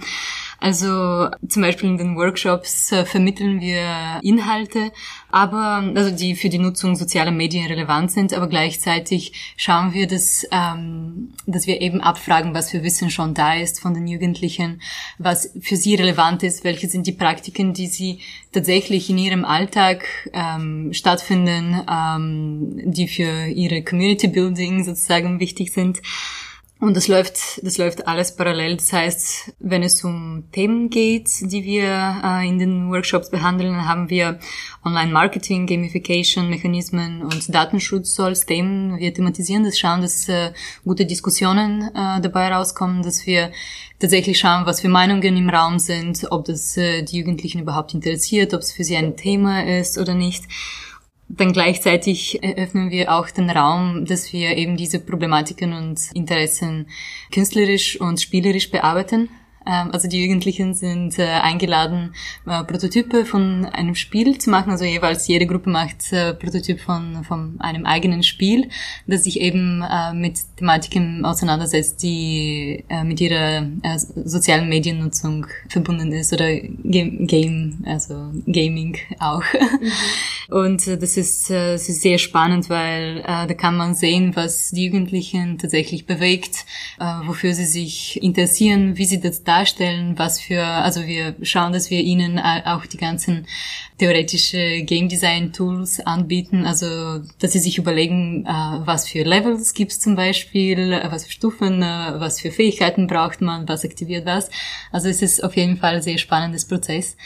Also 0.58 1.28
zum 1.48 1.62
Beispiel 1.62 1.90
in 1.90 1.98
den 1.98 2.16
Workshops 2.16 2.90
äh, 2.92 3.04
vermitteln 3.04 3.60
wir 3.60 4.20
Inhalte, 4.22 4.92
aber 5.30 5.92
also 5.94 6.10
die 6.10 6.34
für 6.34 6.48
die 6.48 6.58
Nutzung 6.58 6.96
sozialer 6.96 7.30
Medien 7.30 7.66
relevant 7.66 8.10
sind, 8.10 8.32
aber 8.32 8.48
gleichzeitig 8.48 9.54
schauen 9.56 9.92
wir, 9.92 10.06
dass, 10.06 10.46
ähm, 10.50 11.34
dass 11.46 11.66
wir 11.66 11.80
eben 11.82 12.00
abfragen, 12.00 12.54
was 12.54 12.70
für 12.70 12.82
Wissen 12.82 13.10
schon 13.10 13.34
da 13.34 13.54
ist 13.54 13.80
von 13.80 13.92
den 13.92 14.06
Jugendlichen, 14.06 14.80
was 15.18 15.52
für 15.60 15.76
sie 15.76 15.94
relevant 15.94 16.42
ist, 16.42 16.64
welche 16.64 16.88
sind 16.88 17.06
die 17.06 17.12
Praktiken, 17.12 17.74
die 17.74 17.86
sie 17.86 18.20
tatsächlich 18.52 19.10
in 19.10 19.18
ihrem 19.18 19.44
Alltag 19.44 20.06
ähm, 20.32 20.92
stattfinden, 20.92 21.82
ähm, 21.90 22.80
die 22.84 23.08
für 23.08 23.46
ihre 23.48 23.82
Community 23.82 24.28
Building 24.28 24.84
sozusagen 24.84 25.40
wichtig 25.40 25.72
sind. 25.72 26.00
Und 26.78 26.94
das 26.94 27.08
läuft, 27.08 27.64
das 27.64 27.78
läuft 27.78 28.06
alles 28.06 28.36
parallel. 28.36 28.76
Das 28.76 28.92
heißt, 28.92 29.54
wenn 29.60 29.82
es 29.82 30.04
um 30.04 30.44
Themen 30.52 30.90
geht, 30.90 31.30
die 31.40 31.64
wir 31.64 32.20
äh, 32.22 32.46
in 32.46 32.58
den 32.58 32.90
Workshops 32.90 33.30
behandeln, 33.30 33.88
haben 33.88 34.10
wir 34.10 34.38
Online-Marketing, 34.84 35.66
Gamification, 35.66 36.50
Mechanismen 36.50 37.22
und 37.22 37.54
Datenschutz 37.54 38.20
als 38.20 38.44
Themen. 38.44 38.98
Wir 38.98 39.14
thematisieren 39.14 39.64
das, 39.64 39.78
schauen, 39.78 40.02
dass 40.02 40.28
äh, 40.28 40.52
gute 40.84 41.06
Diskussionen 41.06 41.90
äh, 41.94 42.20
dabei 42.20 42.52
rauskommen, 42.52 43.02
dass 43.02 43.26
wir 43.26 43.52
tatsächlich 43.98 44.38
schauen, 44.38 44.66
was 44.66 44.82
für 44.82 44.88
Meinungen 44.88 45.34
im 45.34 45.48
Raum 45.48 45.78
sind, 45.78 46.26
ob 46.30 46.44
das 46.44 46.76
äh, 46.76 47.02
die 47.02 47.20
Jugendlichen 47.20 47.62
überhaupt 47.62 47.94
interessiert, 47.94 48.52
ob 48.52 48.60
es 48.60 48.72
für 48.72 48.84
sie 48.84 48.96
ein 48.96 49.16
Thema 49.16 49.64
ist 49.64 49.96
oder 49.96 50.12
nicht. 50.12 50.44
Dann 51.28 51.52
gleichzeitig 51.52 52.42
eröffnen 52.42 52.90
wir 52.90 53.12
auch 53.12 53.28
den 53.30 53.50
Raum, 53.50 54.04
dass 54.04 54.32
wir 54.32 54.56
eben 54.56 54.76
diese 54.76 55.00
Problematiken 55.00 55.72
und 55.72 56.00
Interessen 56.14 56.88
künstlerisch 57.32 58.00
und 58.00 58.20
spielerisch 58.20 58.70
bearbeiten. 58.70 59.28
Ähm, 59.66 59.90
also 59.92 60.08
die 60.08 60.22
Jugendlichen 60.22 60.74
sind 60.74 61.18
äh, 61.18 61.24
eingeladen, 61.24 62.14
äh, 62.46 62.62
Prototype 62.64 63.24
von 63.24 63.66
einem 63.66 63.94
Spiel 63.94 64.38
zu 64.38 64.50
machen. 64.50 64.70
Also 64.70 64.84
jeweils 64.84 65.26
jede 65.26 65.46
Gruppe 65.46 65.70
macht 65.70 66.12
äh, 66.12 66.34
Prototyp 66.34 66.80
von, 66.80 67.24
von 67.24 67.56
einem 67.58 67.84
eigenen 67.84 68.22
Spiel, 68.22 68.68
das 69.06 69.24
sich 69.24 69.40
eben 69.40 69.82
mit 70.14 70.38
Thematiken 70.56 71.24
auseinandersetzt, 71.24 72.02
die 72.02 72.84
mit 73.04 73.20
ihrer 73.20 73.66
sozialen 74.24 74.68
Mediennutzung 74.68 75.46
verbunden 75.68 76.12
ist 76.12 76.32
oder 76.32 76.54
Game, 76.54 77.82
also 77.86 78.30
Gaming 78.46 78.96
auch. 79.18 79.42
Mhm. 79.52 79.92
Und 80.48 80.86
das 80.86 81.16
ist, 81.16 81.50
das 81.50 81.88
ist 81.88 82.02
sehr 82.02 82.18
spannend, 82.18 82.70
weil 82.70 83.22
da 83.22 83.52
kann 83.54 83.76
man 83.76 83.94
sehen, 83.94 84.36
was 84.36 84.70
die 84.70 84.86
Jugendlichen 84.86 85.58
tatsächlich 85.58 86.06
bewegt, 86.06 86.64
wofür 87.24 87.52
sie 87.52 87.64
sich 87.64 88.22
interessieren, 88.22 88.96
wie 88.96 89.06
sie 89.06 89.20
das 89.20 89.42
da 89.42 89.55
darstellen, 89.56 90.18
was 90.18 90.40
für, 90.40 90.62
also 90.62 91.06
wir 91.06 91.34
schauen, 91.42 91.72
dass 91.72 91.90
wir 91.90 92.00
ihnen 92.00 92.38
auch 92.38 92.86
die 92.86 92.96
ganzen 92.96 93.46
theoretische 93.98 94.82
Game 94.82 95.08
Design 95.08 95.52
Tools 95.52 96.00
anbieten, 96.00 96.66
also 96.66 97.20
dass 97.38 97.52
sie 97.52 97.58
sich 97.58 97.78
überlegen, 97.78 98.44
äh, 98.44 98.48
was 98.50 99.08
für 99.08 99.22
Levels 99.22 99.72
gibt's 99.72 100.00
zum 100.00 100.16
Beispiel, 100.16 100.92
äh, 100.92 101.10
was 101.10 101.24
für 101.24 101.32
Stufen, 101.32 101.82
äh, 101.82 102.14
was 102.18 102.40
für 102.40 102.50
Fähigkeiten 102.50 103.06
braucht 103.06 103.40
man, 103.40 103.68
was 103.68 103.84
aktiviert 103.84 104.26
was. 104.26 104.50
Also 104.92 105.08
es 105.08 105.22
ist 105.22 105.42
auf 105.42 105.56
jeden 105.56 105.78
Fall 105.78 105.96
ein 105.96 106.02
sehr 106.02 106.18
spannendes 106.18 106.66
Prozess 106.66 107.16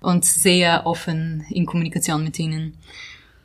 und 0.00 0.24
sehr 0.24 0.86
offen 0.86 1.44
in 1.50 1.66
Kommunikation 1.66 2.22
mit 2.22 2.38
ihnen. 2.38 2.78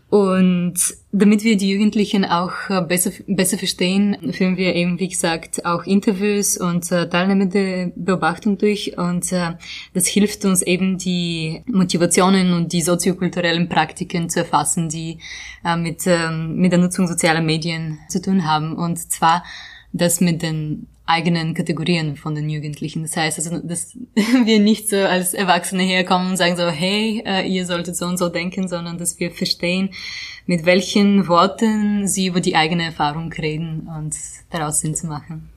Und 0.10 0.74
damit 1.12 1.44
wir 1.44 1.56
die 1.56 1.70
Jugendlichen 1.70 2.26
auch 2.26 2.52
äh, 2.70 2.82
besser, 2.82 3.12
besser 3.28 3.60
verstehen, 3.60 4.18
führen 4.32 4.58
wir 4.58 4.74
eben, 4.74 5.00
wie 5.00 5.08
gesagt, 5.08 5.66
auch 5.66 5.84
Interviews 5.84 6.58
und 6.58 6.92
äh, 6.92 7.08
teilnehmende 7.08 7.92
Beobachtung 7.96 8.58
durch. 8.58 8.98
Und 8.98 9.32
äh, 9.32 9.52
das 9.94 10.08
hilft 10.08 10.46
uns 10.46 10.64
eben, 10.64 10.98
die 10.98 11.62
Motivationen 11.68 12.54
und 12.54 12.74
die 12.74 12.82
soziokulturellen 12.82 13.70
Praktiken 13.70 14.30
zu 14.30 14.40
erfassen, 14.40 14.90
die 14.90 15.20
äh, 15.64 15.76
mit, 15.76 16.08
äh, 16.08 16.32
mit 16.32 16.72
der 16.72 16.80
Nutzung 16.80 17.08
sozialer 17.08 17.42
Medien 17.42 18.00
zu 18.10 18.20
tun 18.20 18.48
haben. 18.48 18.76
Und 18.76 18.98
zwar 18.98 19.44
das 19.94 20.22
mit 20.22 20.42
den 20.42 20.88
eigenen 21.10 21.56
Kategorien 21.56 22.16
von 22.16 22.36
den 22.36 22.50
Jugendlichen. 22.50 23.02
Das 23.02 23.18
heißt 23.18 23.40
also, 23.40 23.60
dass 23.60 23.98
wir 24.46 24.60
nicht 24.60 24.90
so 24.90 24.98
als 24.98 25.34
Erwachsene 25.34 25.84
herkommen 25.84 26.32
und 26.32 26.38
sagen 26.38 26.56
so, 26.56 26.68
hey, 26.68 27.24
äh, 27.26 27.48
ihr 27.48 27.66
solltet 27.66 27.98
so 27.98 28.06
und 28.06 28.18
so 28.18 28.30
denken, 28.30 28.68
sondern 28.68 28.98
dass 28.98 29.20
wir 29.20 29.32
verstehen, 29.32 29.90
mit 30.46 30.66
welchen 30.66 31.28
Worten 31.28 32.08
sie 32.08 32.28
über 32.28 32.42
die 32.42 32.56
eigene 32.56 32.84
Erfahrung 32.84 33.34
reden 33.34 33.90
und 33.98 34.16
daraus 34.52 34.82
Sinn 34.82 34.96
zu 34.96 35.08
machen. 35.08 35.50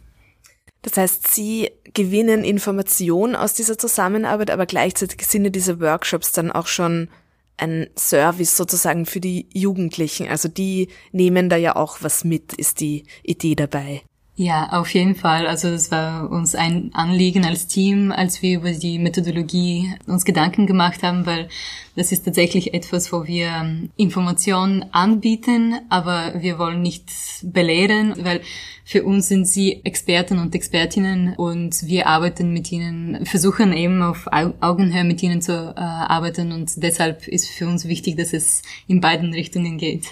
Das 0.81 0.97
heißt, 0.97 1.29
Sie 1.29 1.71
gewinnen 1.95 2.43
Information 2.43 3.37
aus 3.37 3.55
dieser 3.55 3.79
Zusammenarbeit, 3.79 4.51
aber 4.51 4.67
gleichzeitig 4.67 5.23
sind 5.27 5.45
ja 5.45 5.51
diese 5.51 5.81
Workshops 5.81 6.33
dann 6.33 6.51
auch 6.51 6.67
schon 6.67 7.09
ein 7.57 7.89
Service 7.97 8.57
sozusagen 8.57 9.07
für 9.07 9.21
die 9.21 9.47
Jugendlichen. 9.53 10.29
Also 10.29 10.49
die 10.49 10.89
nehmen 11.13 11.49
da 11.49 11.57
ja 11.57 11.77
auch 11.77 11.99
was 12.01 12.25
mit, 12.25 12.55
ist 12.55 12.81
die 12.81 13.05
Idee 13.23 13.55
dabei. 13.55 14.03
Ja, 14.43 14.71
auf 14.73 14.93
jeden 14.93 15.15
Fall. 15.15 15.47
Also 15.47 15.69
es 15.69 15.93
war 15.93 16.29
uns 16.29 16.57
ein 16.57 16.91
Anliegen 16.95 17.45
als 17.45 17.69
Team, 17.69 18.11
als 18.11 18.43
wir 18.43 18.57
über 18.57 18.73
die 18.73 18.99
Methodologie 18.99 19.95
uns 20.09 20.25
Gedanken 20.25 20.67
gemacht 20.67 21.05
haben, 21.05 21.27
weil 21.27 21.49
das 21.95 22.11
ist 22.11 22.25
tatsächlich 22.25 22.75
etwas, 22.75 23.13
wo 23.13 23.29
wir 23.29 23.47
ähm, 23.47 23.91
Informationen 23.97 24.85
anbieten, 24.91 25.77
aber 25.91 26.43
wir 26.43 26.59
wollen 26.59 26.83
nicht 26.83 27.09
belehren, 27.45 28.15
weil 28.25 28.41
für 28.85 29.05
uns 29.05 29.29
sind 29.29 29.47
sie 29.47 29.85
Experten 29.85 30.41
und 30.41 30.57
Expertinnen 30.57 31.37
und 31.37 31.87
wir 31.87 32.09
arbeiten 32.09 32.53
mit 32.53 32.73
ihnen, 32.73 33.25
versuchen 33.25 33.73
eben 33.73 34.03
auf 34.03 34.27
Augenhöhe 34.33 35.05
mit 35.05 35.23
ihnen 35.23 35.41
zu 35.41 35.53
äh, 35.53 35.81
arbeiten 35.81 36.51
und 36.51 36.83
deshalb 36.83 37.29
ist 37.29 37.49
für 37.49 37.69
uns 37.69 37.87
wichtig, 37.87 38.17
dass 38.17 38.33
es 38.33 38.63
in 38.89 39.01
beiden 39.01 39.33
Richtungen 39.33 39.79
geht. 39.79 40.09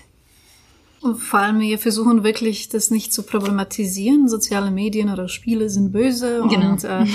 Vor 1.01 1.41
allem, 1.41 1.61
wir 1.61 1.79
versuchen 1.79 2.25
wirklich, 2.25 2.69
das 2.69 2.91
nicht 2.91 3.13
zu 3.13 3.23
problematisieren. 3.23 4.29
Soziale 4.29 4.71
Medien 4.71 5.11
oder 5.11 5.29
Spiele 5.29 5.71
sind 5.71 5.93
böse 5.93 6.43
genau. 6.47 6.73
und 6.73 6.85
äh, 6.85 7.07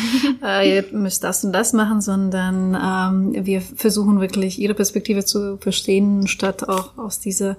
äh, 0.44 0.76
ihr 0.78 0.86
müsst 0.92 1.24
das 1.24 1.44
und 1.44 1.54
das 1.54 1.72
machen, 1.72 2.02
sondern 2.02 2.74
ähm, 2.74 3.46
wir 3.46 3.62
versuchen 3.62 4.20
wirklich, 4.20 4.58
ihre 4.58 4.74
Perspektive 4.74 5.24
zu 5.24 5.58
verstehen, 5.58 6.28
statt 6.28 6.68
auch 6.68 6.98
aus 6.98 7.20
dieser 7.20 7.58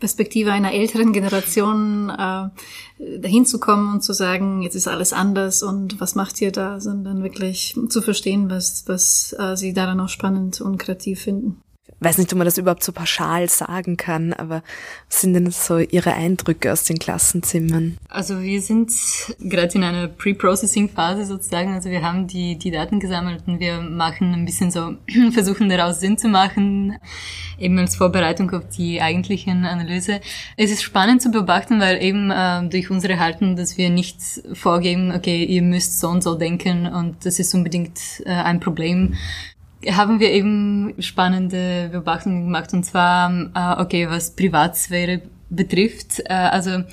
Perspektive 0.00 0.50
einer 0.50 0.72
älteren 0.72 1.12
Generation 1.12 2.10
äh, 2.10 3.18
dahin 3.20 3.46
zu 3.46 3.60
kommen 3.60 3.94
und 3.94 4.02
zu 4.02 4.14
sagen, 4.14 4.62
jetzt 4.62 4.74
ist 4.74 4.88
alles 4.88 5.12
anders 5.12 5.62
und 5.62 6.00
was 6.00 6.16
macht 6.16 6.40
ihr 6.40 6.50
da, 6.50 6.80
sondern 6.80 7.22
wirklich 7.22 7.76
zu 7.88 8.02
verstehen, 8.02 8.50
was, 8.50 8.82
was 8.88 9.32
äh, 9.38 9.56
sie 9.56 9.72
daran 9.72 10.00
auch 10.00 10.08
spannend 10.08 10.60
und 10.60 10.78
kreativ 10.78 11.20
finden 11.20 11.62
weiß 12.02 12.18
nicht, 12.18 12.32
ob 12.32 12.38
man 12.38 12.44
das 12.44 12.58
überhaupt 12.58 12.82
so 12.82 12.92
pauschal 12.92 13.48
sagen 13.48 13.96
kann, 13.96 14.32
aber 14.32 14.62
was 15.08 15.20
sind 15.20 15.34
denn 15.34 15.50
so 15.50 15.78
Ihre 15.78 16.14
Eindrücke 16.14 16.72
aus 16.72 16.84
den 16.84 16.98
Klassenzimmern? 16.98 17.98
Also 18.08 18.40
wir 18.40 18.60
sind 18.60 18.92
gerade 19.38 19.74
in 19.74 19.84
einer 19.84 20.08
Pre-Processing-Phase 20.08 21.26
sozusagen. 21.26 21.74
Also 21.74 21.90
wir 21.90 22.02
haben 22.02 22.26
die, 22.26 22.58
die 22.58 22.70
Daten 22.70 23.00
gesammelt 23.00 23.44
und 23.46 23.60
wir 23.60 23.80
machen 23.80 24.32
ein 24.32 24.44
bisschen 24.44 24.70
so, 24.70 24.96
versuchen 25.32 25.68
daraus 25.68 26.00
Sinn 26.00 26.18
zu 26.18 26.28
machen, 26.28 26.98
eben 27.58 27.78
als 27.78 27.96
Vorbereitung 27.96 28.50
auf 28.50 28.68
die 28.68 29.00
eigentlichen 29.00 29.64
Analyse. 29.64 30.20
Es 30.56 30.70
ist 30.70 30.82
spannend 30.82 31.22
zu 31.22 31.30
beobachten, 31.30 31.80
weil 31.80 32.02
eben 32.02 32.30
äh, 32.30 32.68
durch 32.68 32.90
unsere 32.90 33.18
Haltung, 33.18 33.56
dass 33.56 33.78
wir 33.78 33.90
nicht 33.90 34.18
vorgeben, 34.52 35.12
okay, 35.12 35.44
ihr 35.44 35.62
müsst 35.62 36.00
so 36.00 36.08
und 36.08 36.22
so 36.22 36.34
denken 36.34 36.86
und 36.86 37.24
das 37.24 37.38
ist 37.38 37.54
unbedingt 37.54 37.98
äh, 38.24 38.30
ein 38.30 38.60
Problem, 38.60 39.14
haben 39.90 40.20
wir 40.20 40.30
eben 40.30 40.94
spannende 41.00 41.88
Beobachtungen 41.90 42.44
gemacht 42.44 42.72
und 42.72 42.84
zwar, 42.84 43.30
äh, 43.54 43.82
okay, 43.82 44.08
was 44.08 44.34
Privatsphäre 44.36 45.22
betrifft. 45.50 46.20
Äh, 46.24 46.32
also 46.34 46.84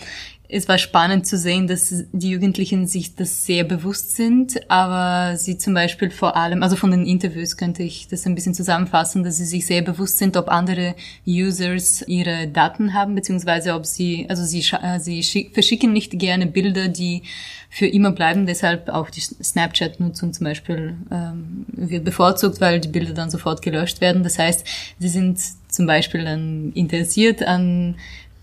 es 0.51 0.68
war 0.68 0.79
spannend 0.79 1.27
zu 1.27 1.38
sehen, 1.38 1.68
dass 1.68 2.06
die 2.12 2.32
Jugendlichen 2.32 2.88
sich 2.88 3.13
das 3.13 3.46
sehr 3.46 3.63
bewusst 3.63 4.15
sind, 4.15 4.60
aber 4.70 5.38
sie 5.38 5.60
zum 5.60 5.75
Beispiel 5.75 6.10
vor 6.10 6.36
allem, 6.36 6.63
also 6.63 6.75
von 6.75 6.89
den 6.89 7.06
Interviews 7.06 7.56
könnte 7.56 7.84
ich 7.84 8.08
das 8.08 8.25
ein 8.25 8.34
bisschen 8.34 8.56
zusammenfassen, 8.56 9.24
dass 9.24 9.38
sie 9.38 9.46
sich 9.46 9.68
sehr 9.68 9.84
bewusst 9.84 10.18
sind, 10.18 10.36
ob 10.38 10.50
andere 10.50 10.96
Users 11.27 12.03
ihre 12.08 12.48
Daten 12.48 12.96
haben, 12.96 13.13
beziehungsweise 13.13 13.75
ob 13.75 13.86
sie, 13.86 14.25
also 14.27 14.44
sie, 14.44 14.65
äh, 14.82 15.00
sie 15.00 15.51
verschicken 15.53 15.94
nicht 15.94 16.18
gerne 16.18 16.48
Bilder, 16.48 16.88
die 16.88 17.22
für 17.70 17.86
immer 17.86 18.12
bleiben. 18.12 18.48
Deshalb 18.48 18.89
auch 18.89 19.12
die 19.12 19.22
Snapchat-Nutzung 19.22 20.34
zum 20.34 20.44
Beispiel 20.44 20.96
ähm, 21.12 21.65
wird 21.68 22.03
bevorzugt, 22.03 22.60
weil 22.60 22.79
die 22.79 22.88
Bilder 22.88 23.13
dann 23.13 23.29
sofort 23.29 23.62
gelöscht 23.62 24.01
werden. 24.01 24.24
Das 24.24 24.39
heißt, 24.39 24.65
sie 24.98 25.08
sind 25.08 25.39
zum 25.68 25.86
Beispiel 25.86 26.24
dann 26.24 26.72
interessiert 26.74 27.44
an 27.44 27.96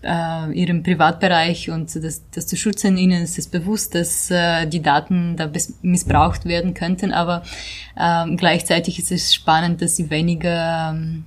äh, 0.03 0.51
ihrem 0.51 0.83
Privatbereich 0.83 1.69
und 1.69 1.95
das, 1.95 2.23
das 2.31 2.47
zu 2.47 2.55
schützen. 2.55 2.97
Ihnen 2.97 3.23
ist 3.23 3.37
es 3.37 3.47
bewusst, 3.47 3.95
dass 3.95 4.29
äh, 4.31 4.65
die 4.67 4.81
Daten 4.81 5.35
da 5.37 5.49
missbraucht 5.81 6.45
werden 6.45 6.73
könnten, 6.73 7.11
aber 7.11 7.43
ähm, 7.99 8.37
gleichzeitig 8.37 8.99
ist 8.99 9.11
es 9.11 9.33
spannend, 9.33 9.81
dass 9.81 9.95
sie 9.95 10.09
weniger 10.09 10.91
ähm, 10.91 11.25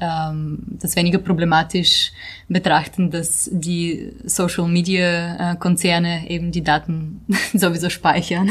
ähm, 0.00 0.58
das 0.66 0.96
weniger 0.96 1.18
problematisch 1.18 2.12
betrachten, 2.48 3.10
dass 3.10 3.48
die 3.52 4.12
Social 4.24 4.68
Media 4.68 5.52
äh, 5.52 5.56
Konzerne 5.56 6.28
eben 6.28 6.50
die 6.52 6.62
Daten 6.62 7.20
sowieso 7.54 7.90
speichern. 7.90 8.50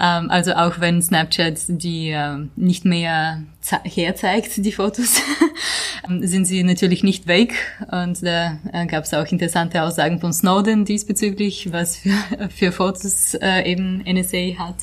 Ähm, 0.00 0.30
also 0.30 0.54
auch 0.54 0.80
wenn 0.80 1.00
Snapchat 1.00 1.58
die 1.68 2.10
äh, 2.10 2.46
nicht 2.56 2.84
mehr 2.84 3.42
herzeigt, 3.84 4.64
die 4.64 4.72
Fotos, 4.72 5.20
ähm, 6.08 6.26
sind 6.26 6.46
sie 6.46 6.62
natürlich 6.64 7.02
nicht 7.02 7.26
weg. 7.26 7.54
Und 7.90 8.22
da 8.22 8.58
äh, 8.72 8.86
gab 8.86 9.04
es 9.04 9.14
auch 9.14 9.26
interessante 9.26 9.82
Aussagen 9.82 10.20
von 10.20 10.32
Snowden 10.32 10.84
diesbezüglich, 10.84 11.72
was 11.72 11.96
für, 11.96 12.50
für 12.50 12.72
Fotos 12.72 13.34
äh, 13.34 13.70
eben 13.70 14.02
NSA 14.06 14.58
hat. 14.58 14.76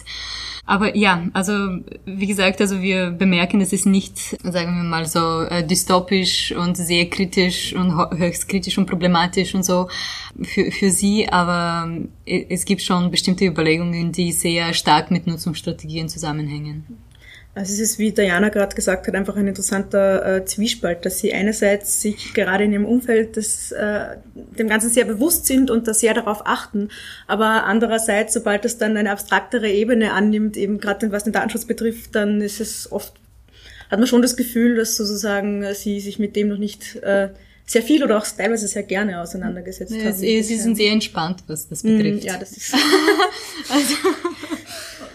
Aber 0.72 0.96
ja, 0.96 1.25
also 1.34 1.82
wie 2.06 2.28
gesagt, 2.28 2.62
also 2.62 2.82
wir 2.82 3.12
bemerken, 3.12 3.60
es 3.60 3.74
ist 3.74 3.86
nicht, 3.86 4.18
sagen 4.42 4.78
wir 4.78 4.84
mal 4.84 5.06
so, 5.06 5.42
äh, 5.42 5.68
dystopisch 5.68 6.54
und 6.54 6.78
sehr 6.78 7.10
kritisch 7.10 7.75
und 7.75 7.94
höchst 8.18 8.48
kritisch 8.48 8.78
und 8.78 8.86
problematisch 8.86 9.54
und 9.54 9.66
so 9.66 9.90
für, 10.42 10.72
für 10.72 10.90
sie, 10.90 11.28
aber 11.28 11.92
äh, 12.25 12.46
es 12.48 12.63
gibt 12.63 12.84
schon 12.84 13.12
bestimmte 13.12 13.44
Überlegungen, 13.44 14.13
die 14.13 14.32
sehr 14.32 14.74
stark 14.74 15.12
mit 15.12 15.28
Nutzungsstrategien 15.28 16.08
zusammenhängen. 16.08 16.86
Also 17.53 17.74
es 17.74 17.79
ist, 17.79 18.00
wie 18.00 18.13
Diana 18.13 18.48
gerade 18.48 18.74
gesagt 18.74 19.08
hat, 19.08 19.15
einfach 19.15 19.36
ein 19.36 19.48
interessanter 19.48 20.38
äh, 20.38 20.46
Zwiespalt, 20.46 21.05
dass 21.05 21.20
sie 21.20 21.34
einerseits 21.34 22.01
sich 22.01 22.34
gerade 22.34 22.63
in 22.63 22.72
ihrem 22.72 22.86
Umfeld 22.86 23.36
des, 23.36 23.74
äh, 23.74 24.15
dem 24.36 24.70
Ganzen 24.70 24.89
sehr 24.89 25.03
bewusst 25.03 25.48
sind 25.48 25.70
und 25.70 25.86
da 25.86 25.93
sehr 25.93 26.13
darauf 26.13 26.46
achten, 26.46 26.88
aber 27.27 27.65
andererseits, 27.65 28.34
sobald 28.34 28.63
es 28.63 28.77
dann 28.77 28.96
eine 28.96 29.12
abstraktere 29.12 29.70
Ebene 29.70 30.13
annimmt, 30.13 30.55
eben 30.55 30.79
gerade 30.79 31.12
was 31.12 31.25
den 31.25 31.34
Datenschutz 31.34 31.65
betrifft, 31.65 32.15
dann 32.15 32.39
ist 32.39 32.62
es 32.62 32.89
oft, 32.89 33.13
hat 33.89 34.00
man 34.00 34.08
schon 34.08 34.22
das 34.22 34.38
Gefühl, 34.38 34.77
dass 34.77 34.96
sozusagen 34.96 35.63
äh, 35.63 35.75
sie 35.75 36.00
sich 36.00 36.20
mit 36.20 36.38
dem 36.38 36.48
noch 36.48 36.58
nicht 36.58 36.96
äh, 37.03 37.29
sehr 37.65 37.81
viel 37.81 38.01
oder 38.01 38.17
auch 38.17 38.25
teilweise 38.25 38.70
sehr 38.70 38.84
gerne 38.84 39.20
auseinandergesetzt 39.20 39.91
ja, 39.91 40.05
haben. 40.05 40.13
Sie, 40.13 40.41
sie 40.41 40.58
sind 40.58 40.77
sehr 40.77 40.93
entspannt, 40.93 41.43
was 41.48 41.67
das 41.67 41.84
betrifft. 41.84 42.24
Mm, 42.24 42.27
ja, 42.27 42.38
das 42.38 42.51
ist... 42.53 42.74
also 43.70 43.96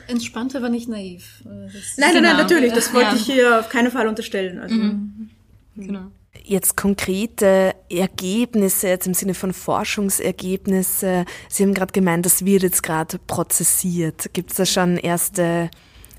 Entspannt, 0.09 0.55
aber 0.55 0.69
nicht 0.69 0.89
naiv. 0.89 1.43
nein, 1.45 1.71
nein, 1.97 2.15
genau. 2.15 2.29
nein, 2.29 2.37
natürlich. 2.37 2.73
Das 2.73 2.93
wollte 2.95 3.11
ja. 3.11 3.17
ich 3.17 3.27
hier 3.27 3.61
auf 3.61 3.69
keinen 3.69 3.91
Fall 3.91 4.09
unterstellen. 4.09 4.59
Also, 4.59 4.75
mhm. 4.75 5.31
Genau. 5.77 6.11
Jetzt 6.43 6.77
konkrete 6.77 7.75
Ergebnisse, 7.91 8.89
jetzt 8.89 9.07
im 9.07 9.15
Sinne 9.15 9.35
von 9.35 9.53
Forschungsergebnisse. 9.53 11.25
Sie 11.49 11.63
haben 11.63 11.75
gerade 11.75 11.93
gemeint, 11.93 12.25
das 12.25 12.45
wird 12.45 12.63
jetzt 12.63 12.83
gerade 12.83 13.19
prozessiert. 13.27 14.31
Gibt 14.33 14.51
es 14.51 14.57
da 14.57 14.67
schon 14.67 14.97
erste, 14.97 15.71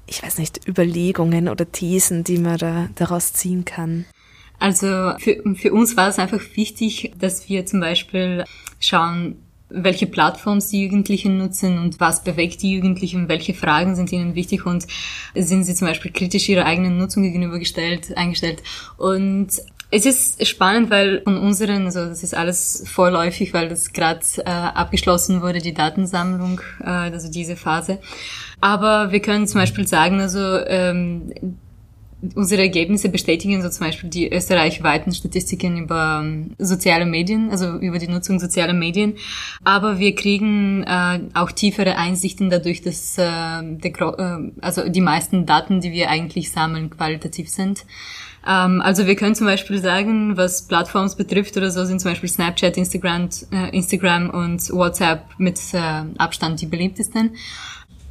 ich 0.06 0.22
weiß 0.22 0.38
nicht, 0.39 0.67
Überlegungen 0.67 1.48
oder 1.48 1.72
Thesen, 1.72 2.24
die 2.24 2.39
man 2.39 2.58
da 2.58 2.89
daraus 2.96 3.34
ziehen 3.34 3.63
kann? 3.63 4.06
Also 4.60 5.13
für, 5.20 5.41
für 5.56 5.72
uns 5.72 5.96
war 5.96 6.10
es 6.10 6.20
einfach 6.20 6.41
wichtig, 6.56 7.13
dass 7.20 7.48
wir 7.48 7.65
zum 7.65 7.79
Beispiel 7.79 8.44
schauen, 8.79 9.38
welche 9.69 10.07
Plattforms 10.07 10.69
die 10.69 10.83
Jugendlichen 10.83 11.38
nutzen 11.38 11.77
und 11.77 12.00
was 12.00 12.24
bewegt 12.24 12.62
die 12.62 12.74
Jugendlichen, 12.74 13.27
welche 13.27 13.53
Fragen 13.53 13.95
sind 13.95 14.12
ihnen 14.12 14.36
wichtig 14.36 14.65
und 14.65 14.88
sind 15.36 15.63
sie 15.63 15.75
zum 15.75 15.88
Beispiel 15.88 16.12
kritisch 16.12 16.47
ihrer 16.50 16.65
eigenen 16.65 16.97
Nutzung 16.97 17.24
gegenübergestellt, 17.24 18.15
eingestellt. 18.15 18.63
Und 18.97 19.50
es 19.89 20.05
ist 20.05 20.45
spannend, 20.45 20.89
weil 20.89 21.21
von 21.21 21.38
unseren, 21.38 21.86
also 21.86 22.05
das 22.05 22.24
ist 22.24 22.36
alles 22.36 22.83
vorläufig, 22.88 23.53
weil 23.53 23.69
das 23.69 23.93
gerade 23.93 24.21
äh, 24.39 24.50
abgeschlossen 24.50 25.42
wurde, 25.42 25.59
die 25.59 25.74
Datensammlung, 25.74 26.59
äh, 26.81 26.85
also 26.85 27.31
diese 27.31 27.55
Phase. 27.55 28.00
Aber 28.59 29.11
wir 29.11 29.22
können 29.22 29.48
zum 29.48 29.61
Beispiel 29.61 29.87
sagen, 29.87 30.20
also 30.20 30.39
ähm, 30.65 31.33
unsere 32.36 32.64
Ergebnisse 32.64 33.10
bestätigen 33.10 33.62
so 33.62 33.70
zum 33.70 33.86
Beispiel 33.86 34.10
die 34.10 34.32
österreichweiten 34.32 35.14
Statistiken 35.14 35.77
über 35.77 36.22
ähm, 36.24 36.56
soziale 36.58 37.06
Medien, 37.06 37.51
also 37.51 37.77
über 37.77 38.00
die 38.00 38.08
Nutzung 38.08 38.40
sozialer 38.40 38.74
Medien. 38.74 39.16
Aber 39.64 40.00
wir 40.00 40.16
kriegen 40.16 40.84
äh, 40.84 41.20
auch 41.34 41.51
tiefere 41.51 41.98
Einsichten 41.98 42.50
dadurch, 42.50 42.82
dass 42.82 43.18
äh, 43.18 43.22
der, 43.22 43.92
äh, 43.92 44.51
also 44.62 44.90
die 44.90 45.01
meisten 45.01 45.46
Daten, 45.46 45.82
die 45.82 45.92
wir 45.92 46.10
eigentlich 46.10 46.51
sammeln, 46.51 46.90
qualitativ 46.90 47.50
sind. 47.50 47.86
Ähm, 48.48 48.82
also 48.82 49.06
wir 49.06 49.16
können 49.16 49.36
zum 49.36 49.46
Beispiel 49.46 49.80
sagen, 49.80 50.38
was 50.38 50.68
Plattforms 50.68 51.16
betrifft 51.16 51.58
oder 51.58 51.70
so, 51.70 51.86
sind 51.86 52.00
zum 52.00 52.12
Beispiel 52.12 52.30
Snapchat, 52.30 52.77
Instagram, 52.77 53.30
äh, 53.51 53.75
Instagram 53.75 54.30
und 54.30 54.70
WhatsApp 54.72 55.25
mit 55.38 55.60
äh, 55.74 56.03
Abstand 56.18 56.62
die 56.62 56.66
beliebtesten. 56.66 57.36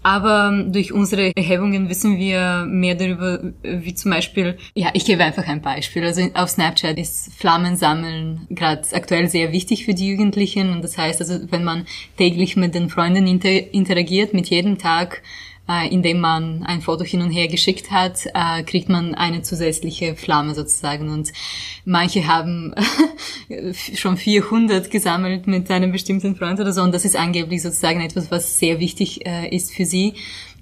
Aber 0.07 0.53
durch 0.69 0.93
unsere 0.93 1.33
Erhebungen 1.35 1.89
wissen 1.89 2.17
wir 2.17 2.65
mehr 2.65 2.95
darüber, 2.95 3.41
wie 3.65 3.93
zum 3.93 4.13
Beispiel, 4.13 4.57
ja, 4.73 4.91
ich 4.93 5.05
gebe 5.05 5.25
einfach 5.25 5.49
ein 5.49 5.63
Beispiel. 5.63 6.05
Also 6.05 6.23
auf 6.35 6.49
Snapchat 6.49 6.97
ist 6.97 7.33
Flammensammeln 7.35 8.47
gerade 8.51 8.83
aktuell 8.93 9.29
sehr 9.29 9.51
wichtig 9.51 9.85
für 9.85 9.95
die 9.95 10.07
Jugendlichen. 10.07 10.71
Und 10.71 10.85
das 10.85 10.97
heißt 10.97 11.21
also, 11.21 11.41
wenn 11.51 11.65
man 11.65 11.87
täglich 12.19 12.55
mit 12.55 12.77
den 12.77 12.89
Freunden 12.89 13.27
inter 13.27 13.51
interagiert, 13.75 14.33
mit 14.33 14.47
jedem 14.47 14.79
Tag 14.79 15.25
äh, 15.69 15.89
indem 15.89 16.21
man 16.21 16.63
ein 16.65 16.81
Foto 16.81 17.05
hin 17.05 17.23
und 17.23 17.31
her 17.31 17.49
geschickt 17.49 17.91
hat, 17.91 18.27
äh, 18.35 18.63
kriegt 18.63 18.89
man 18.89 19.15
eine 19.15 19.43
zusätzliche 19.43 20.15
Flamme 20.15 20.55
sozusagen. 20.55 21.09
Und 21.09 21.33
manche 21.85 22.27
haben 22.27 22.75
schon 23.95 24.17
400 24.17 24.91
gesammelt 24.91 25.47
mit 25.47 25.71
einem 25.71 25.93
bestimmten 25.93 26.37
Freund 26.37 26.61
oder 26.61 26.73
so. 26.73 26.83
Und 26.83 26.95
das 26.95 27.05
ist 27.05 27.17
angeblich 27.17 27.63
sozusagen 27.63 28.01
etwas, 28.01 28.31
was 28.31 28.59
sehr 28.59 28.81
wichtig 28.81 29.27
äh, 29.27 29.49
ist 29.55 29.73
für 29.73 29.85
sie 29.85 30.15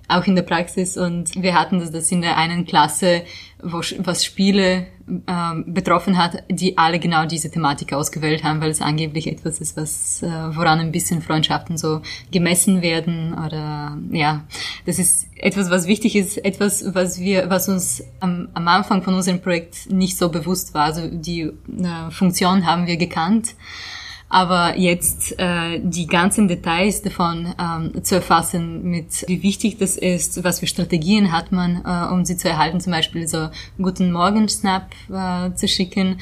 auch 0.08 0.26
in 0.26 0.36
der 0.36 0.42
Praxis. 0.42 0.96
Und 0.96 1.42
wir 1.42 1.54
hatten 1.54 1.78
das, 1.78 2.12
in 2.12 2.22
der 2.22 2.36
einen 2.36 2.66
Klasse, 2.66 3.22
wo, 3.62 3.80
was 3.98 4.24
Spiele 4.24 4.86
ähm, 5.06 5.64
betroffen 5.66 6.16
hat, 6.16 6.44
die 6.48 6.78
alle 6.78 6.98
genau 6.98 7.26
diese 7.26 7.50
Thematik 7.50 7.92
ausgewählt 7.92 8.42
haben, 8.42 8.62
weil 8.62 8.70
es 8.70 8.80
angeblich 8.80 9.26
etwas 9.26 9.60
ist, 9.60 9.76
was 9.76 10.22
äh, 10.22 10.26
woran 10.26 10.80
ein 10.80 10.92
bisschen 10.92 11.20
Freundschaften 11.20 11.76
so 11.76 12.00
gemessen 12.30 12.80
werden 12.80 13.34
oder 13.34 13.98
ja, 14.10 14.44
das 14.86 14.98
ist 14.98 15.26
etwas, 15.36 15.70
was 15.70 15.86
wichtig 15.86 16.16
ist, 16.16 16.42
etwas, 16.44 16.94
was 16.94 17.20
wir, 17.20 17.50
was 17.50 17.68
uns 17.68 18.02
am, 18.20 18.48
am 18.54 18.66
Anfang 18.66 19.02
von 19.02 19.14
unserem 19.14 19.42
Projekt 19.42 19.90
nicht 19.90 20.16
so 20.16 20.30
bewusst 20.30 20.72
war. 20.72 20.84
Also 20.84 21.08
die 21.10 21.42
äh, 21.42 22.10
Funktion 22.10 22.64
haben 22.64 22.86
wir 22.86 22.96
gekannt 22.96 23.54
aber 24.34 24.76
jetzt 24.76 25.38
äh, 25.38 25.78
die 25.80 26.08
ganzen 26.08 26.48
Details 26.48 27.02
davon 27.02 27.54
ähm, 27.56 28.02
zu 28.02 28.16
erfassen, 28.16 28.82
mit 28.82 29.24
wie 29.28 29.44
wichtig 29.44 29.78
das 29.78 29.96
ist, 29.96 30.42
was 30.42 30.58
für 30.58 30.66
Strategien 30.66 31.30
hat 31.30 31.52
man, 31.52 31.82
äh, 31.84 32.12
um 32.12 32.24
sie 32.24 32.36
zu 32.36 32.48
erhalten, 32.48 32.80
zum 32.80 32.90
Beispiel 32.90 33.28
so 33.28 33.50
guten 33.78 34.10
Morgen 34.10 34.48
Snap 34.48 34.90
äh, 35.08 35.54
zu 35.54 35.68
schicken 35.68 36.18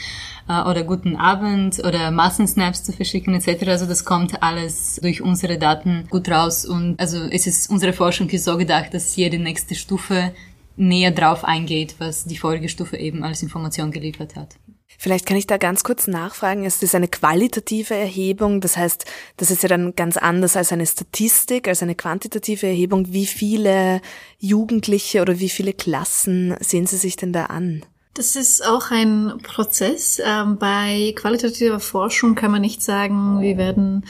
äh, 0.47 0.61
oder 0.61 0.85
guten 0.85 1.17
Abend 1.17 1.79
oder 1.79 2.11
Massensnaps 2.11 2.85
zu 2.85 2.93
verschicken 2.93 3.35
etc. 3.35 3.67
Also 3.69 3.87
das 3.87 4.05
kommt 4.05 4.43
alles 4.43 5.01
durch 5.03 5.23
unsere 5.23 5.57
Daten 5.57 6.07
gut 6.11 6.29
raus 6.29 6.67
und 6.67 7.01
also 7.01 7.17
es 7.31 7.47
ist 7.47 7.71
unsere 7.71 7.95
Forschung 7.95 8.29
ist 8.29 8.45
so 8.45 8.59
gedacht, 8.59 8.93
dass 8.93 9.17
jede 9.17 9.39
nächste 9.39 9.75
Stufe 9.75 10.35
näher 10.77 11.13
drauf 11.13 11.45
eingeht, 11.45 11.95
was 11.97 12.27
die 12.27 12.37
vorige 12.37 12.69
Stufe 12.69 12.99
eben 12.99 13.25
als 13.25 13.43
Information 13.43 13.91
geliefert 13.91 14.37
hat. 14.37 14.57
Vielleicht 14.99 15.27
kann 15.27 15.37
ich 15.37 15.47
da 15.47 15.57
ganz 15.57 15.85
kurz 15.85 16.07
nachfragen. 16.07 16.65
Es 16.65 16.83
ist 16.83 16.95
eine 16.95 17.09
qualitative 17.09 17.95
Erhebung. 17.95 18.61
Das 18.61 18.77
heißt, 18.77 19.05
das 19.37 19.51
ist 19.51 19.63
ja 19.63 19.69
dann 19.69 19.95
ganz 19.97 20.17
anders 20.17 20.57
als 20.57 20.73
eine 20.73 20.87
Statistik, 20.87 21.69
als 21.69 21.83
eine 21.83 21.95
quantitative 21.95 22.67
Erhebung. 22.67 23.13
Wie 23.13 23.27
viele 23.27 24.01
Jugendliche 24.39 25.23
oder 25.23 25.39
wie 25.39 25.49
viele 25.49 25.73
Klassen 25.73 26.57
sehen 26.61 26.87
Sie 26.87 26.97
sich 26.97 27.17
denn 27.17 27.33
da 27.33 27.47
an? 27.47 27.85
Das 28.15 28.37
ist 28.37 28.63
auch 28.67 28.91
ein 28.91 29.39
Prozess. 29.43 30.21
Ähm, 30.23 30.59
bei 30.59 31.15
qualitativer 31.17 31.81
Forschung 31.81 32.35
kann 32.35 32.51
man 32.51 32.61
nicht 32.61 32.83
sagen, 32.83 33.41
wir 33.41 33.57
werden 33.57 34.05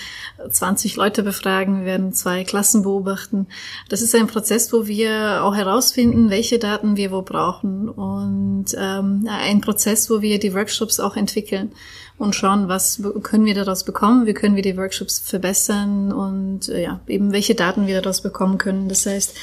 20 0.50 0.96
Leute 0.96 1.22
befragen, 1.22 1.80
wir 1.80 1.86
werden 1.86 2.12
zwei 2.12 2.42
Klassen 2.42 2.82
beobachten. 2.82 3.46
Das 3.88 4.02
ist 4.02 4.12
ein 4.16 4.26
Prozess, 4.26 4.72
wo 4.72 4.88
wir 4.88 5.44
auch 5.44 5.54
herausfinden, 5.54 6.30
welche 6.30 6.58
Daten 6.58 6.96
wir 6.96 7.12
wo 7.12 7.22
brauchen 7.22 7.88
und 7.88 8.66
ähm, 8.76 9.28
ein 9.28 9.60
Prozess, 9.60 10.10
wo 10.10 10.20
wir 10.20 10.40
die 10.40 10.52
Workshops 10.52 10.98
auch 10.98 11.16
entwickeln 11.16 11.70
und 12.18 12.34
schauen, 12.34 12.68
was 12.68 13.02
können 13.22 13.46
wir 13.46 13.54
daraus 13.54 13.84
bekommen, 13.84 14.26
wie 14.26 14.34
können 14.34 14.54
wir 14.54 14.62
die 14.62 14.76
Workshops 14.76 15.18
verbessern 15.18 16.12
und 16.12 16.68
äh, 16.68 16.82
ja, 16.82 17.00
eben 17.06 17.32
welche 17.32 17.54
Daten 17.54 17.86
wir 17.86 18.00
daraus 18.00 18.20
bekommen 18.20 18.58
können. 18.58 18.88
Das 18.88 19.06
heißt, 19.06 19.34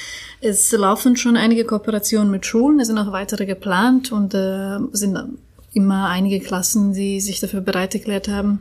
es 0.41 0.71
laufen 0.71 1.17
schon 1.17 1.35
einige 1.35 1.65
Kooperationen 1.65 2.31
mit 2.31 2.45
Schulen, 2.45 2.79
es 2.79 2.87
sind 2.87 2.97
auch 2.97 3.11
weitere 3.11 3.45
geplant 3.45 4.11
und 4.11 4.33
äh, 4.33 4.77
sind 4.93 5.17
immer 5.73 6.07
einige 6.07 6.39
Klassen, 6.39 6.93
die 6.93 7.19
sich 7.19 7.39
dafür 7.39 7.61
bereit 7.61 7.93
erklärt 7.93 8.27
haben, 8.27 8.59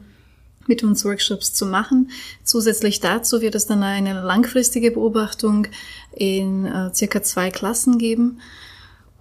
mit 0.66 0.82
uns 0.82 1.04
Workshops 1.04 1.54
zu 1.54 1.66
machen. 1.66 2.10
Zusätzlich 2.44 3.00
dazu 3.00 3.40
wird 3.40 3.54
es 3.54 3.66
dann 3.66 3.82
eine 3.82 4.20
langfristige 4.20 4.90
Beobachtung 4.90 5.66
in 6.14 6.66
äh, 6.66 6.94
circa 6.94 7.22
zwei 7.22 7.50
Klassen 7.50 7.98
geben. 7.98 8.40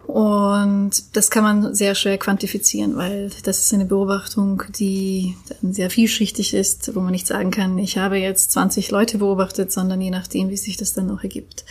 Und 0.08 1.16
das 1.18 1.30
kann 1.30 1.44
man 1.44 1.76
sehr 1.76 1.94
schwer 1.94 2.18
quantifizieren, 2.18 2.96
weil 2.96 3.30
das 3.44 3.60
ist 3.60 3.74
eine 3.74 3.84
Beobachtung, 3.84 4.64
die 4.80 5.36
dann 5.50 5.74
sehr 5.74 5.90
vielschichtig 5.90 6.54
ist, 6.54 6.96
wo 6.96 7.02
man 7.02 7.12
nicht 7.12 7.28
sagen 7.28 7.52
kann, 7.52 7.78
ich 7.78 7.98
habe 7.98 8.18
jetzt 8.18 8.54
20 8.54 8.90
Leute 8.90 9.18
beobachtet, 9.18 9.72
sondern 9.74 10.00
je 10.00 10.10
nachdem, 10.10 10.50
wie 10.50 10.56
sich 10.56 10.78
das 10.78 10.94
dann 10.94 11.08
noch 11.08 11.24
ergibt. 11.24 11.66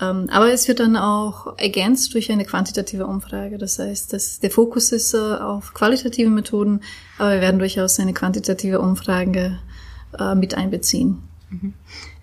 Ähm, 0.00 0.28
aber 0.30 0.52
es 0.52 0.66
wird 0.66 0.80
dann 0.80 0.96
auch 0.96 1.56
ergänzt 1.58 2.12
durch 2.14 2.30
eine 2.30 2.44
quantitative 2.44 3.06
Umfrage. 3.06 3.56
Das 3.56 3.78
heißt, 3.78 4.12
dass 4.12 4.40
der 4.40 4.50
Fokus 4.50 4.90
ist 4.90 5.14
äh, 5.14 5.18
auf 5.18 5.72
qualitative 5.72 6.28
Methoden, 6.28 6.80
aber 7.18 7.34
wir 7.34 7.40
werden 7.40 7.60
durchaus 7.60 8.00
eine 8.00 8.12
quantitative 8.12 8.80
Umfrage 8.80 9.60
äh, 10.18 10.34
mit 10.34 10.54
einbeziehen. 10.54 11.22
Mhm. 11.48 11.74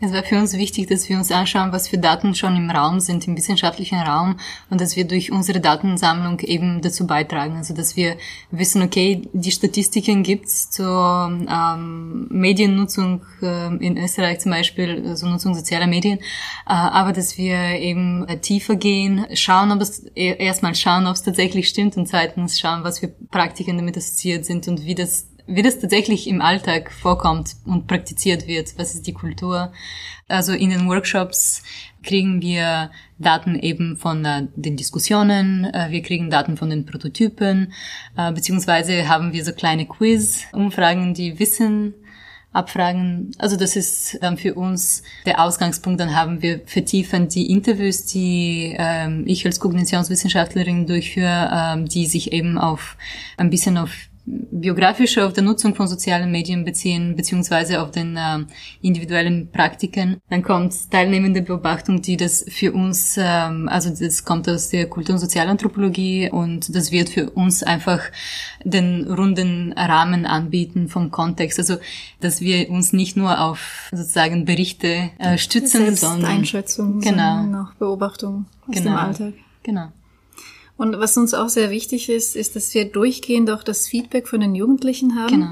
Es 0.01 0.11
war 0.11 0.21
für 0.23 0.37
uns 0.37 0.51
wichtig, 0.57 0.87
dass 0.89 1.07
wir 1.07 1.17
uns 1.17 1.31
anschauen, 1.31 1.71
was 1.71 1.87
für 1.87 1.97
Daten 1.97 2.35
schon 2.35 2.57
im 2.57 2.69
Raum 2.69 2.99
sind, 2.99 3.25
im 3.25 3.37
wissenschaftlichen 3.37 3.99
Raum 3.99 4.37
und 4.69 4.81
dass 4.81 4.97
wir 4.97 5.05
durch 5.05 5.31
unsere 5.31 5.61
Datensammlung 5.61 6.41
eben 6.41 6.81
dazu 6.81 7.07
beitragen. 7.07 7.55
Also 7.55 7.73
dass 7.73 7.95
wir 7.95 8.17
wissen, 8.51 8.81
okay, 8.81 9.21
die 9.31 9.51
Statistiken 9.51 10.23
gibt's 10.23 10.69
zur 10.69 11.31
ähm, 11.49 12.27
Mediennutzung 12.31 13.21
äh, 13.41 13.73
in 13.77 13.97
Österreich 13.97 14.39
zum 14.41 14.51
Beispiel, 14.51 15.05
also 15.07 15.27
Nutzung 15.27 15.55
sozialer 15.55 15.87
Medien, 15.87 16.19
äh, 16.19 16.23
aber 16.65 17.13
dass 17.13 17.37
wir 17.37 17.79
eben 17.79 18.27
äh, 18.27 18.39
tiefer 18.39 18.75
gehen, 18.75 19.25
schauen, 19.35 19.71
ob 19.71 19.79
es 19.79 20.05
e-, 20.17 20.35
erstmal 20.35 20.75
schauen, 20.75 21.07
ob 21.07 21.13
es 21.13 21.23
tatsächlich 21.23 21.69
stimmt 21.69 21.95
und 21.95 22.09
zweitens 22.09 22.59
schauen, 22.59 22.83
was 22.83 22.99
für 22.99 23.07
Praktiken 23.07 23.77
damit 23.77 23.95
assoziiert 23.95 24.43
sind 24.45 24.67
und 24.67 24.85
wie 24.85 24.95
das 24.95 25.32
wie 25.47 25.61
das 25.61 25.79
tatsächlich 25.79 26.27
im 26.27 26.41
Alltag 26.41 26.91
vorkommt 26.91 27.55
und 27.65 27.87
praktiziert 27.87 28.47
wird. 28.47 28.77
Was 28.77 28.95
ist 28.95 29.07
die 29.07 29.13
Kultur? 29.13 29.71
Also 30.27 30.53
in 30.53 30.69
den 30.69 30.87
Workshops 30.87 31.63
kriegen 32.01 32.41
wir 32.41 32.91
Daten 33.17 33.55
eben 33.55 33.97
von 33.97 34.25
äh, 34.25 34.47
den 34.55 34.75
Diskussionen, 34.75 35.65
äh, 35.65 35.87
wir 35.89 36.01
kriegen 36.01 36.29
Daten 36.29 36.57
von 36.57 36.69
den 36.69 36.85
Prototypen, 36.85 37.73
äh, 38.17 38.31
beziehungsweise 38.31 39.07
haben 39.07 39.33
wir 39.33 39.43
so 39.43 39.53
kleine 39.53 39.85
Quiz-Umfragen, 39.85 41.13
die 41.13 41.39
Wissen 41.39 41.93
abfragen. 42.53 43.31
Also 43.39 43.57
das 43.57 43.75
ist 43.75 44.19
dann 44.21 44.37
für 44.37 44.53
uns 44.53 45.03
der 45.25 45.43
Ausgangspunkt. 45.43 45.99
Dann 45.99 46.15
haben 46.15 46.41
wir 46.41 46.61
vertiefend 46.65 47.33
die 47.35 47.49
Interviews, 47.49 48.05
die 48.05 48.75
ähm, 48.77 49.23
ich 49.25 49.45
als 49.45 49.59
Kognitionswissenschaftlerin 49.59 50.85
durchführe, 50.85 51.49
ähm, 51.51 51.85
die 51.87 52.05
sich 52.05 52.31
eben 52.31 52.57
auf 52.57 52.95
ein 53.37 53.49
bisschen 53.49 53.77
auf 53.77 53.91
biografische 54.25 55.25
auf 55.25 55.33
der 55.33 55.43
Nutzung 55.43 55.75
von 55.75 55.87
sozialen 55.87 56.31
Medien 56.31 56.63
beziehen, 56.63 57.15
beziehungsweise 57.15 57.81
auf 57.81 57.91
den 57.91 58.15
äh, 58.15 58.39
individuellen 58.81 59.49
Praktiken. 59.51 60.21
Dann 60.29 60.43
kommt 60.43 60.91
teilnehmende 60.91 61.41
Beobachtung, 61.41 62.01
die 62.01 62.15
das 62.15 62.45
für 62.47 62.71
uns, 62.71 63.15
ähm, 63.17 63.67
also 63.67 63.89
das 63.89 64.23
kommt 64.23 64.47
aus 64.47 64.69
der 64.69 64.89
Kultur- 64.89 65.15
und 65.15 65.19
Sozialanthropologie 65.19 66.29
und 66.31 66.73
das 66.73 66.91
wird 66.91 67.09
für 67.09 67.31
uns 67.31 67.63
einfach 67.63 68.01
den 68.63 69.11
runden 69.11 69.73
Rahmen 69.73 70.25
anbieten 70.25 70.87
vom 70.87 71.11
Kontext. 71.11 71.59
Also, 71.59 71.75
dass 72.21 72.39
wir 72.39 72.69
uns 72.69 72.93
nicht 72.93 73.17
nur 73.17 73.41
auf 73.41 73.89
sozusagen 73.91 74.45
Berichte 74.45 75.09
äh, 75.19 75.37
stützen, 75.37 75.95
sondern 75.95 76.31
Einschätzung, 76.31 77.01
genau. 77.01 77.41
sondern 77.41 77.55
auch 77.55 77.73
Beobachtung 77.73 78.45
aus 78.67 78.75
genau. 78.75 78.91
dem 78.91 78.97
Alltag. 78.97 79.33
Genau. 79.63 79.91
Und 80.77 80.99
was 80.99 81.17
uns 81.17 81.33
auch 81.33 81.49
sehr 81.49 81.69
wichtig 81.69 82.09
ist, 82.09 82.35
ist, 82.35 82.55
dass 82.55 82.73
wir 82.73 82.85
durchgehend 82.85 83.51
auch 83.51 83.63
das 83.63 83.87
Feedback 83.87 84.27
von 84.27 84.41
den 84.41 84.55
Jugendlichen 84.55 85.15
haben. 85.15 85.41
Genau. 85.41 85.51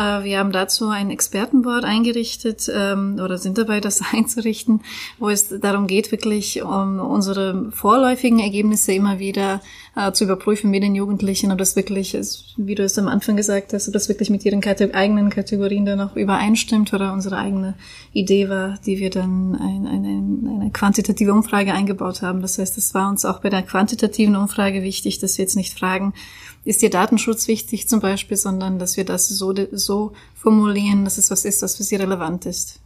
Äh, 0.00 0.24
wir 0.24 0.38
haben 0.38 0.50
dazu 0.50 0.88
ein 0.88 1.10
Expertenboard 1.10 1.84
eingerichtet 1.84 2.70
ähm, 2.74 3.20
oder 3.22 3.36
sind 3.36 3.58
dabei, 3.58 3.80
das 3.80 4.00
einzurichten, 4.12 4.80
wo 5.18 5.28
es 5.28 5.48
darum 5.60 5.86
geht, 5.86 6.10
wirklich 6.10 6.62
um 6.62 6.98
unsere 6.98 7.70
vorläufigen 7.72 8.38
Ergebnisse 8.38 8.92
immer 8.92 9.18
wieder 9.18 9.60
äh, 9.96 10.12
zu 10.12 10.24
überprüfen 10.24 10.70
mit 10.70 10.82
den 10.82 10.94
Jugendlichen, 10.94 11.52
ob 11.52 11.58
das 11.58 11.76
wirklich, 11.76 12.14
ist, 12.14 12.54
wie 12.56 12.74
du 12.74 12.82
es 12.82 12.98
am 12.98 13.08
Anfang 13.08 13.36
gesagt 13.36 13.74
hast, 13.74 13.88
ob 13.88 13.92
das 13.92 14.08
wirklich 14.08 14.30
mit 14.30 14.44
ihren 14.44 14.64
eigenen 14.64 15.28
Kategorien 15.28 15.84
dann 15.84 16.00
auch 16.00 16.16
übereinstimmt 16.16 16.92
oder 16.94 17.12
unsere 17.12 17.36
eigene 17.36 17.74
Idee 18.12 18.48
war, 18.48 18.78
die 18.86 18.98
wir 18.98 19.10
dann 19.10 19.54
ein, 19.56 19.86
eine 19.86 20.70
quantitative 20.72 21.32
Umfrage 21.32 21.74
eingebaut 21.74 22.22
haben. 22.22 22.40
Das 22.40 22.58
heißt, 22.58 22.78
es 22.78 22.94
war 22.94 23.10
uns 23.10 23.24
auch 23.24 23.40
bei 23.40 23.50
der 23.50 23.62
quantitativen 23.62 24.36
Umfrage 24.36 24.82
wichtig, 24.82 25.18
dass 25.18 25.36
wir 25.36 25.44
jetzt 25.44 25.56
nicht 25.56 25.78
fragen, 25.78 26.14
ist 26.64 26.82
dir 26.82 26.90
Datenschutz 26.90 27.48
wichtig 27.48 27.88
zum 27.88 28.00
Beispiel, 28.00 28.36
sondern 28.36 28.78
dass 28.78 28.96
wir 28.96 29.04
das 29.04 29.28
so, 29.28 29.54
so 29.72 30.12
formulieren, 30.34 31.04
dass 31.04 31.18
es 31.18 31.30
was 31.30 31.44
ist, 31.44 31.62
was 31.62 31.76
für 31.76 31.82
sie 31.82 31.96
relevant 31.96 32.46
ist. 32.46 32.80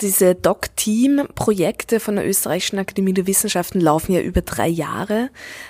Diese 0.00 0.34
Doc-Team-Projekte 0.34 2.00
von 2.00 2.16
der 2.16 2.26
Österreichischen 2.26 2.78
Akademie 2.78 3.12
der 3.12 3.26
Wissenschaften 3.26 3.80
laufen 3.80 4.12
ja 4.12 4.22
über 4.22 4.40
drei 4.40 4.66
Jahre. 4.66 5.28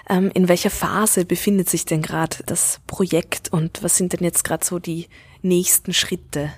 Ähm, 0.09 0.31
in 0.33 0.47
welcher 0.47 0.71
Phase 0.71 1.25
befindet 1.25 1.69
sich 1.69 1.85
denn 1.85 2.01
gerade 2.01 2.37
das 2.47 2.81
Projekt 2.87 3.53
und 3.53 3.83
was 3.83 3.97
sind 3.97 4.13
denn 4.13 4.23
jetzt 4.23 4.45
gerade 4.45 4.65
so 4.65 4.79
die 4.79 5.09
nächsten 5.43 5.93
Schritte? 5.93 6.53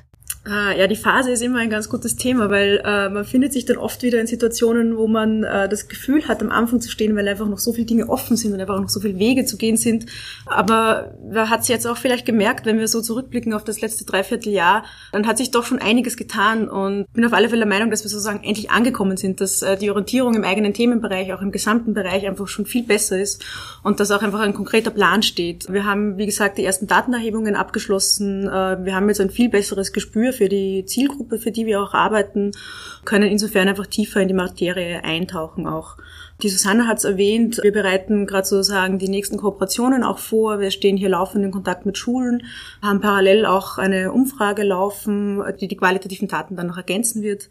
Ah, 0.44 0.72
ja, 0.72 0.88
die 0.88 0.96
Phase 0.96 1.30
ist 1.30 1.40
immer 1.40 1.60
ein 1.60 1.70
ganz 1.70 1.88
gutes 1.88 2.16
Thema, 2.16 2.50
weil 2.50 2.82
äh, 2.84 3.08
man 3.08 3.24
findet 3.24 3.52
sich 3.52 3.64
dann 3.64 3.76
oft 3.76 4.02
wieder 4.02 4.20
in 4.20 4.26
Situationen, 4.26 4.96
wo 4.96 5.06
man 5.06 5.44
äh, 5.44 5.68
das 5.68 5.86
Gefühl 5.86 6.26
hat, 6.26 6.42
am 6.42 6.50
Anfang 6.50 6.80
zu 6.80 6.90
stehen, 6.90 7.14
weil 7.14 7.28
einfach 7.28 7.48
noch 7.48 7.60
so 7.60 7.72
viele 7.72 7.86
Dinge 7.86 8.08
offen 8.08 8.36
sind 8.36 8.52
und 8.52 8.60
einfach 8.60 8.80
noch 8.80 8.88
so 8.88 8.98
viele 8.98 9.20
Wege 9.20 9.44
zu 9.44 9.56
gehen 9.56 9.76
sind. 9.76 10.06
Aber 10.46 11.14
wer 11.22 11.48
hat 11.48 11.60
es 11.60 11.68
jetzt 11.68 11.86
auch 11.86 11.96
vielleicht 11.96 12.26
gemerkt, 12.26 12.66
wenn 12.66 12.80
wir 12.80 12.88
so 12.88 13.00
zurückblicken 13.00 13.52
auf 13.52 13.62
das 13.62 13.80
letzte 13.80 14.04
Dreivierteljahr, 14.04 14.84
dann 15.12 15.28
hat 15.28 15.38
sich 15.38 15.52
doch 15.52 15.64
schon 15.64 15.78
einiges 15.78 16.16
getan 16.16 16.68
und 16.68 17.06
bin 17.12 17.24
auf 17.24 17.34
alle 17.34 17.48
Fälle 17.48 17.60
der 17.60 17.68
Meinung, 17.68 17.90
dass 17.92 18.02
wir 18.02 18.10
sozusagen 18.10 18.42
endlich 18.42 18.68
angekommen 18.72 19.16
sind, 19.16 19.40
dass 19.40 19.62
äh, 19.62 19.76
die 19.76 19.90
Orientierung 19.90 20.34
im 20.34 20.42
eigenen 20.42 20.74
Themenbereich, 20.74 21.32
auch 21.32 21.42
im 21.42 21.52
gesamten 21.52 21.94
Bereich 21.94 22.26
einfach 22.26 22.48
schon 22.48 22.66
viel 22.66 22.82
besser 22.82 23.16
ist 23.16 23.44
und 23.84 24.00
dass 24.00 24.10
auch 24.10 24.22
einfach 24.22 24.40
ein 24.40 24.54
konkreter 24.54 24.90
Plan 24.90 25.22
steht. 25.22 25.72
Wir 25.72 25.84
haben, 25.84 26.18
wie 26.18 26.26
gesagt, 26.26 26.58
die 26.58 26.64
ersten 26.64 26.88
Datenerhebungen 26.88 27.54
abgeschlossen. 27.54 28.48
Äh, 28.48 28.84
wir 28.84 28.96
haben 28.96 29.06
jetzt 29.06 29.20
ein 29.20 29.30
viel 29.30 29.48
besseres 29.48 29.92
Gespür 29.92 30.31
für 30.32 30.48
die 30.48 30.84
Zielgruppe, 30.86 31.38
für 31.38 31.52
die 31.52 31.66
wir 31.66 31.80
auch 31.80 31.94
arbeiten, 31.94 32.52
können 33.04 33.30
insofern 33.30 33.68
einfach 33.68 33.86
tiefer 33.86 34.20
in 34.20 34.28
die 34.28 34.34
Materie 34.34 35.04
eintauchen 35.04 35.66
auch. 35.66 35.96
Die 36.42 36.48
Susanne 36.48 36.88
hat 36.88 36.98
es 36.98 37.04
erwähnt, 37.04 37.60
wir 37.62 37.72
bereiten 37.72 38.26
gerade 38.26 38.46
sozusagen 38.46 38.98
die 38.98 39.08
nächsten 39.08 39.36
Kooperationen 39.36 40.02
auch 40.02 40.18
vor. 40.18 40.58
Wir 40.58 40.72
stehen 40.72 40.96
hier 40.96 41.10
laufend 41.10 41.44
in 41.44 41.52
Kontakt 41.52 41.86
mit 41.86 41.98
Schulen, 41.98 42.42
haben 42.82 43.00
parallel 43.00 43.46
auch 43.46 43.78
eine 43.78 44.12
Umfrage 44.12 44.64
laufen, 44.64 45.40
die 45.60 45.68
die 45.68 45.76
qualitativen 45.76 46.26
Daten 46.26 46.56
dann 46.56 46.66
noch 46.66 46.76
ergänzen 46.76 47.22
wird. 47.22 47.48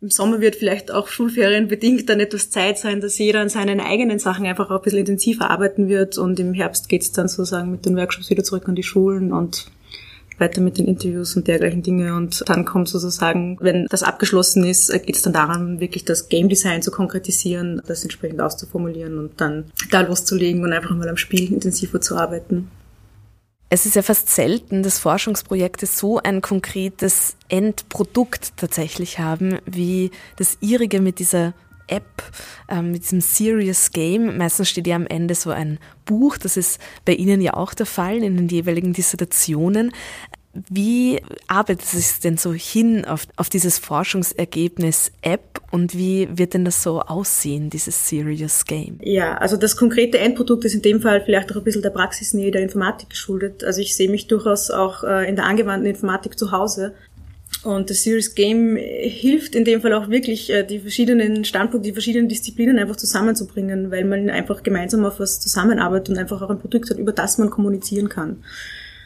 Im 0.00 0.10
Sommer 0.10 0.40
wird 0.40 0.56
vielleicht 0.56 0.90
auch 0.90 1.08
Schulferien 1.08 1.68
bedingt 1.68 2.08
dann 2.08 2.20
etwas 2.20 2.50
Zeit 2.50 2.76
sein, 2.76 3.00
dass 3.00 3.16
jeder 3.16 3.40
an 3.40 3.48
seinen 3.48 3.80
eigenen 3.80 4.18
Sachen 4.18 4.44
einfach 4.46 4.70
auch 4.70 4.76
ein 4.76 4.82
bisschen 4.82 4.98
intensiver 4.98 5.50
arbeiten 5.50 5.88
wird 5.88 6.18
und 6.18 6.38
im 6.40 6.52
Herbst 6.54 6.88
geht 6.88 7.02
es 7.02 7.12
dann 7.12 7.28
sozusagen 7.28 7.70
mit 7.70 7.86
den 7.86 7.96
Workshops 7.96 8.28
wieder 8.30 8.44
zurück 8.44 8.68
an 8.68 8.74
die 8.74 8.82
Schulen 8.82 9.32
und 9.32 9.66
weiter 10.38 10.60
mit 10.60 10.78
den 10.78 10.86
Interviews 10.86 11.36
und 11.36 11.48
dergleichen 11.48 11.82
Dinge. 11.82 12.14
Und 12.14 12.44
dann 12.48 12.64
kommt 12.64 12.88
sozusagen, 12.88 13.58
wenn 13.60 13.86
das 13.86 14.02
abgeschlossen 14.02 14.64
ist, 14.64 14.92
geht 14.92 15.16
es 15.16 15.22
dann 15.22 15.32
daran, 15.32 15.80
wirklich 15.80 16.04
das 16.04 16.28
Game 16.28 16.48
Design 16.48 16.82
zu 16.82 16.90
konkretisieren, 16.90 17.80
das 17.86 18.02
entsprechend 18.02 18.40
auszuformulieren 18.40 19.18
und 19.18 19.40
dann 19.40 19.64
da 19.90 20.00
loszulegen 20.00 20.62
und 20.64 20.72
einfach 20.72 20.94
mal 20.94 21.08
am 21.08 21.16
Spiel 21.16 21.52
intensiver 21.52 22.00
zu 22.00 22.16
arbeiten. 22.16 22.70
Es 23.70 23.86
ist 23.86 23.96
ja 23.96 24.02
fast 24.02 24.28
selten, 24.28 24.82
dass 24.82 24.98
Forschungsprojekte 24.98 25.86
so 25.86 26.18
ein 26.18 26.42
konkretes 26.42 27.34
Endprodukt 27.48 28.56
tatsächlich 28.56 29.18
haben, 29.18 29.58
wie 29.66 30.10
das 30.36 30.58
ihrige 30.60 31.00
mit 31.00 31.18
dieser 31.18 31.54
App, 31.86 32.22
ähm, 32.68 32.92
mit 32.92 33.04
diesem 33.04 33.20
Serious 33.20 33.90
Game. 33.90 34.38
Meistens 34.38 34.68
steht 34.68 34.86
ja 34.86 34.96
am 34.96 35.06
Ende 35.06 35.34
so 35.34 35.50
ein 35.50 35.78
Buch, 36.04 36.36
das 36.38 36.56
ist 36.56 36.80
bei 37.04 37.14
Ihnen 37.14 37.40
ja 37.40 37.54
auch 37.54 37.74
der 37.74 37.86
Fall 37.86 38.22
in 38.22 38.36
den 38.36 38.48
jeweiligen 38.48 38.92
Dissertationen. 38.92 39.92
Wie 40.70 41.20
arbeitet 41.48 41.92
es 41.94 42.20
denn 42.20 42.36
so 42.36 42.52
hin 42.52 43.04
auf, 43.04 43.26
auf 43.36 43.48
dieses 43.48 43.78
Forschungsergebnis 43.78 45.10
App 45.22 45.60
und 45.72 45.96
wie 45.96 46.28
wird 46.30 46.54
denn 46.54 46.64
das 46.64 46.80
so 46.80 47.00
aussehen, 47.00 47.70
dieses 47.70 48.08
Serious 48.08 48.64
Game? 48.64 49.00
Ja, 49.02 49.34
also 49.38 49.56
das 49.56 49.76
konkrete 49.76 50.18
Endprodukt 50.18 50.64
ist 50.64 50.74
in 50.74 50.82
dem 50.82 51.00
Fall 51.00 51.22
vielleicht 51.24 51.50
auch 51.50 51.56
ein 51.56 51.64
bisschen 51.64 51.82
der 51.82 51.90
Praxisnähe 51.90 52.52
der 52.52 52.62
Informatik 52.62 53.10
geschuldet. 53.10 53.64
Also 53.64 53.80
ich 53.80 53.96
sehe 53.96 54.08
mich 54.08 54.28
durchaus 54.28 54.70
auch 54.70 55.02
äh, 55.02 55.28
in 55.28 55.34
der 55.34 55.46
angewandten 55.46 55.90
Informatik 55.90 56.38
zu 56.38 56.52
Hause. 56.52 56.94
Und 57.64 57.88
das 57.88 58.02
Serious 58.02 58.34
Game 58.34 58.76
hilft 58.76 59.54
in 59.54 59.64
dem 59.64 59.80
Fall 59.80 59.94
auch 59.94 60.10
wirklich, 60.10 60.50
äh, 60.50 60.64
die 60.64 60.80
verschiedenen 60.80 61.44
Standpunkte, 61.46 61.88
die 61.88 61.94
verschiedenen 61.94 62.28
Disziplinen 62.28 62.78
einfach 62.78 62.96
zusammenzubringen, 62.96 63.90
weil 63.90 64.04
man 64.04 64.28
einfach 64.28 64.62
gemeinsam 64.62 65.04
auf 65.06 65.18
was 65.18 65.40
zusammenarbeitet 65.40 66.10
und 66.10 66.18
einfach 66.18 66.42
auch 66.42 66.50
ein 66.50 66.58
Produkt 66.58 66.90
hat, 66.90 66.98
über 66.98 67.12
das 67.12 67.38
man 67.38 67.48
kommunizieren 67.48 68.10
kann. 68.10 68.44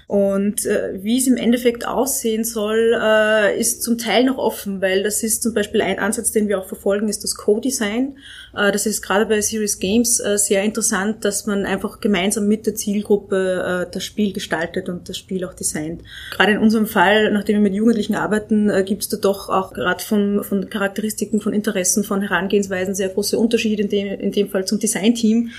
Und 0.08 0.64
äh, 0.64 1.02
wie 1.02 1.18
es 1.18 1.26
im 1.26 1.36
Endeffekt 1.36 1.86
aussehen 1.86 2.42
soll, 2.42 2.98
äh, 2.98 3.60
ist 3.60 3.82
zum 3.82 3.98
Teil 3.98 4.24
noch 4.24 4.38
offen, 4.38 4.80
weil 4.80 5.02
das 5.02 5.22
ist 5.22 5.42
zum 5.42 5.52
Beispiel 5.52 5.82
ein 5.82 5.98
Ansatz, 5.98 6.32
den 6.32 6.48
wir 6.48 6.58
auch 6.58 6.66
verfolgen, 6.66 7.10
ist 7.10 7.24
das 7.24 7.34
Co-Design. 7.34 8.16
Äh, 8.56 8.72
das 8.72 8.86
ist 8.86 9.02
gerade 9.02 9.26
bei 9.26 9.38
Serious 9.42 9.78
Games 9.78 10.18
äh, 10.18 10.38
sehr 10.38 10.62
interessant, 10.62 11.26
dass 11.26 11.44
man 11.44 11.66
einfach 11.66 12.00
gemeinsam 12.00 12.48
mit 12.48 12.64
der 12.64 12.74
Zielgruppe 12.74 13.86
äh, 13.86 13.92
das 13.92 14.02
Spiel 14.02 14.32
gestaltet 14.32 14.88
und 14.88 15.10
das 15.10 15.18
Spiel 15.18 15.44
auch 15.44 15.52
designt. 15.52 16.00
Gerade 16.30 16.52
in 16.52 16.58
unserem 16.58 16.86
Fall, 16.86 17.30
nachdem 17.30 17.56
wir 17.56 17.62
mit 17.64 17.74
Jugendlichen 17.74 18.14
arbeiten, 18.14 18.70
äh, 18.70 18.84
gibt 18.84 19.02
es 19.02 19.10
da 19.10 19.18
doch 19.18 19.50
auch 19.50 19.74
gerade 19.74 20.02
von, 20.02 20.42
von 20.42 20.70
Charakteristiken, 20.70 21.42
von 21.42 21.52
Interessen, 21.52 22.02
von 22.02 22.22
Herangehensweisen 22.22 22.94
sehr 22.94 23.10
große 23.10 23.38
Unterschiede, 23.38 23.82
in 23.82 23.90
dem, 23.90 24.06
in 24.20 24.32
dem 24.32 24.48
Fall 24.48 24.64
zum 24.64 24.78
Designteam. 24.78 25.50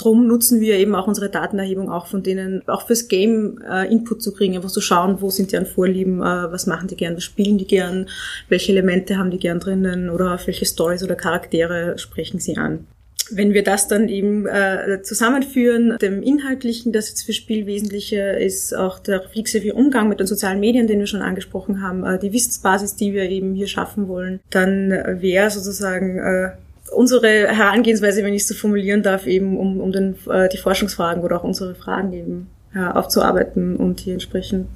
Drum 0.00 0.26
nutzen 0.26 0.60
wir 0.60 0.78
eben 0.78 0.94
auch 0.94 1.06
unsere 1.06 1.28
Datenerhebung 1.28 1.90
auch 1.90 2.06
von 2.06 2.22
denen, 2.22 2.66
auch 2.66 2.86
fürs 2.86 3.08
Game 3.08 3.60
äh, 3.70 3.86
Input 3.92 4.22
zu 4.22 4.32
kriegen, 4.32 4.56
einfach 4.56 4.70
zu 4.70 4.80
schauen, 4.80 5.20
wo 5.20 5.28
sind 5.28 5.52
deren 5.52 5.66
Vorlieben, 5.66 6.20
äh, 6.20 6.50
was 6.50 6.66
machen 6.66 6.88
die 6.88 6.96
gern, 6.96 7.16
was 7.16 7.24
spielen 7.24 7.58
die 7.58 7.66
gern, 7.66 8.08
welche 8.48 8.72
Elemente 8.72 9.18
haben 9.18 9.30
die 9.30 9.38
gern 9.38 9.60
drinnen 9.60 10.08
oder 10.08 10.34
auf 10.34 10.46
welche 10.46 10.64
Stories 10.64 11.04
oder 11.04 11.16
Charaktere 11.16 11.98
sprechen 11.98 12.40
sie 12.40 12.56
an. 12.56 12.86
Wenn 13.30 13.52
wir 13.52 13.62
das 13.62 13.88
dann 13.88 14.08
eben 14.08 14.46
äh, 14.46 15.02
zusammenführen, 15.02 15.98
dem 16.00 16.22
Inhaltlichen, 16.22 16.92
das 16.92 17.10
jetzt 17.10 17.24
für 17.24 17.34
Spiel 17.34 17.66
wesentliche 17.66 18.20
ist, 18.20 18.74
auch 18.74 18.98
der 19.00 19.22
reflexive 19.22 19.74
Umgang 19.74 20.08
mit 20.08 20.18
den 20.18 20.26
sozialen 20.26 20.60
Medien, 20.60 20.86
den 20.86 20.98
wir 20.98 21.06
schon 21.06 21.20
angesprochen 21.22 21.82
haben, 21.82 22.04
äh, 22.04 22.18
die 22.18 22.32
Wissensbasis, 22.32 22.96
die 22.96 23.12
wir 23.12 23.28
eben 23.28 23.54
hier 23.54 23.68
schaffen 23.68 24.08
wollen, 24.08 24.40
dann 24.48 24.90
wäre 25.20 25.50
sozusagen 25.50 26.18
äh, 26.18 26.50
unsere 26.94 27.48
Herangehensweise, 27.48 28.24
wenn 28.24 28.34
ich 28.34 28.42
es 28.42 28.48
so 28.48 28.54
formulieren 28.54 29.02
darf, 29.02 29.26
eben 29.26 29.56
um, 29.56 29.80
um 29.80 29.92
den, 29.92 30.16
äh, 30.28 30.48
die 30.48 30.58
Forschungsfragen 30.58 31.22
oder 31.22 31.38
auch 31.38 31.44
unsere 31.44 31.74
Fragen 31.74 32.12
eben 32.12 32.50
ja, 32.74 32.94
aufzuarbeiten 32.94 33.76
und 33.76 34.00
hier 34.00 34.14
entsprechend 34.14 34.68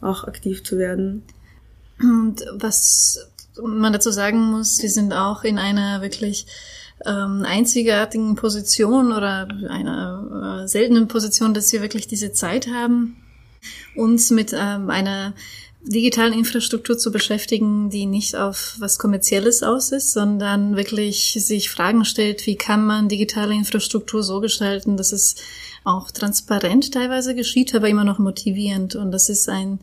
auch 0.00 0.24
aktiv 0.24 0.64
zu 0.64 0.78
werden. 0.78 1.22
Und 2.00 2.44
was 2.54 3.28
man 3.62 3.92
dazu 3.92 4.10
sagen 4.10 4.38
muss, 4.38 4.82
wir 4.82 4.90
sind 4.90 5.12
auch 5.12 5.44
in 5.44 5.58
einer 5.58 6.00
wirklich 6.02 6.46
ähm, 7.04 7.44
einzigartigen 7.46 8.34
Position 8.34 9.12
oder 9.12 9.48
einer 9.68 10.62
äh, 10.62 10.68
seltenen 10.68 11.08
Position, 11.08 11.54
dass 11.54 11.72
wir 11.72 11.82
wirklich 11.82 12.06
diese 12.06 12.32
Zeit 12.32 12.68
haben, 12.68 13.16
uns 13.94 14.30
mit 14.30 14.52
ähm, 14.52 14.90
einer 14.90 15.34
digitalen 15.84 16.32
Infrastruktur 16.32 16.96
zu 16.96 17.10
beschäftigen, 17.10 17.90
die 17.90 18.06
nicht 18.06 18.36
auf 18.36 18.76
was 18.78 18.98
Kommerzielles 18.98 19.62
aus 19.62 19.90
ist, 19.92 20.12
sondern 20.12 20.76
wirklich 20.76 21.36
sich 21.38 21.70
Fragen 21.70 22.04
stellt, 22.04 22.46
wie 22.46 22.56
kann 22.56 22.86
man 22.86 23.08
digitale 23.08 23.54
Infrastruktur 23.54 24.22
so 24.22 24.40
gestalten, 24.40 24.96
dass 24.96 25.12
es 25.12 25.36
auch 25.84 26.10
transparent 26.10 26.92
teilweise 26.92 27.34
geschieht, 27.34 27.74
aber 27.74 27.88
immer 27.88 28.04
noch 28.04 28.18
motivierend. 28.18 28.94
Und 28.94 29.10
das 29.10 29.28
ist 29.28 29.48
ein, 29.48 29.80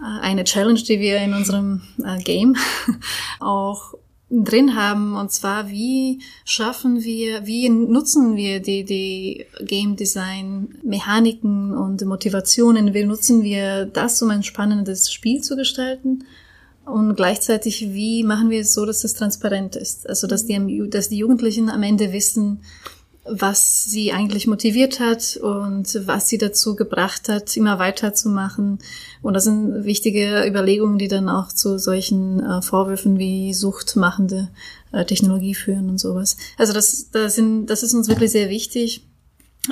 äh, 0.00 0.20
eine 0.20 0.44
Challenge, 0.44 0.80
die 0.82 1.00
wir 1.00 1.18
in 1.18 1.32
unserem 1.32 1.82
äh, 2.04 2.22
Game 2.22 2.56
auch 3.40 3.94
drin 4.30 4.76
haben, 4.76 5.16
und 5.16 5.32
zwar 5.32 5.70
wie 5.70 6.20
schaffen 6.44 7.02
wir, 7.02 7.46
wie 7.46 7.68
nutzen 7.70 8.36
wir 8.36 8.60
die, 8.60 8.84
die 8.84 9.46
Game 9.60 9.96
Design 9.96 10.74
Mechaniken 10.82 11.74
und 11.74 12.04
Motivationen, 12.04 12.92
wie 12.92 13.04
nutzen 13.04 13.42
wir 13.42 13.86
das, 13.86 14.20
um 14.20 14.30
ein 14.30 14.42
spannendes 14.42 15.10
Spiel 15.10 15.40
zu 15.40 15.56
gestalten? 15.56 16.24
Und 16.84 17.16
gleichzeitig 17.16 17.92
wie 17.92 18.22
machen 18.24 18.50
wir 18.50 18.60
es 18.60 18.72
so, 18.72 18.86
dass 18.86 19.04
es 19.04 19.14
transparent 19.14 19.76
ist, 19.76 20.08
also 20.08 20.26
dass 20.26 20.46
die, 20.46 20.88
dass 20.88 21.08
die 21.08 21.18
Jugendlichen 21.18 21.68
am 21.68 21.82
Ende 21.82 22.12
wissen, 22.12 22.60
was 23.30 23.84
sie 23.84 24.12
eigentlich 24.12 24.46
motiviert 24.46 25.00
hat 25.00 25.36
und 25.36 26.06
was 26.06 26.28
sie 26.28 26.38
dazu 26.38 26.76
gebracht 26.76 27.28
hat, 27.28 27.56
immer 27.56 27.78
weiterzumachen. 27.78 28.78
Und 29.22 29.34
das 29.34 29.44
sind 29.44 29.84
wichtige 29.84 30.46
Überlegungen, 30.46 30.98
die 30.98 31.08
dann 31.08 31.28
auch 31.28 31.52
zu 31.52 31.78
solchen 31.78 32.40
äh, 32.40 32.62
Vorwürfen 32.62 33.18
wie 33.18 33.54
suchtmachende 33.54 34.48
äh, 34.92 35.04
Technologie 35.04 35.54
führen 35.54 35.88
und 35.88 35.98
sowas. 35.98 36.36
Also 36.56 36.72
das, 36.72 37.10
das, 37.10 37.34
sind, 37.34 37.66
das 37.66 37.82
ist 37.82 37.94
uns 37.94 38.08
wirklich 38.08 38.30
sehr 38.30 38.48
wichtig, 38.48 39.02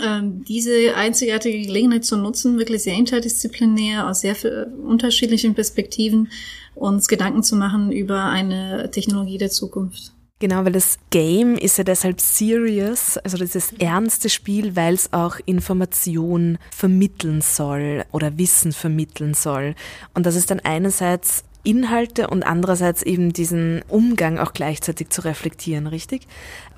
ähm, 0.04 0.44
diese 0.44 0.94
einzigartige 0.94 1.60
Gelegenheit 1.66 2.04
zu 2.04 2.16
nutzen, 2.16 2.58
wirklich 2.58 2.82
sehr 2.82 2.94
interdisziplinär 2.94 4.08
aus 4.08 4.20
sehr 4.20 4.36
unterschiedlichen 4.84 5.54
Perspektiven 5.54 6.28
uns 6.74 7.08
Gedanken 7.08 7.42
zu 7.42 7.56
machen 7.56 7.92
über 7.92 8.24
eine 8.24 8.90
Technologie 8.90 9.38
der 9.38 9.50
Zukunft. 9.50 10.12
Genau, 10.38 10.66
weil 10.66 10.72
das 10.72 10.98
Game 11.08 11.56
ist 11.56 11.78
ja 11.78 11.84
deshalb 11.84 12.20
serious, 12.20 13.16
also 13.16 13.38
das 13.38 13.56
ist 13.56 13.72
das 13.72 13.78
ernste 13.80 14.28
Spiel, 14.28 14.76
weil 14.76 14.92
es 14.92 15.10
auch 15.14 15.36
Information 15.46 16.58
vermitteln 16.70 17.40
soll 17.40 18.04
oder 18.12 18.36
Wissen 18.36 18.74
vermitteln 18.74 19.32
soll. 19.32 19.74
Und 20.12 20.26
das 20.26 20.36
ist 20.36 20.50
dann 20.50 20.60
einerseits 20.60 21.44
Inhalte 21.66 22.28
und 22.28 22.44
andererseits 22.44 23.02
eben 23.02 23.32
diesen 23.32 23.82
Umgang 23.88 24.38
auch 24.38 24.52
gleichzeitig 24.52 25.10
zu 25.10 25.22
reflektieren, 25.22 25.86
richtig? 25.86 26.26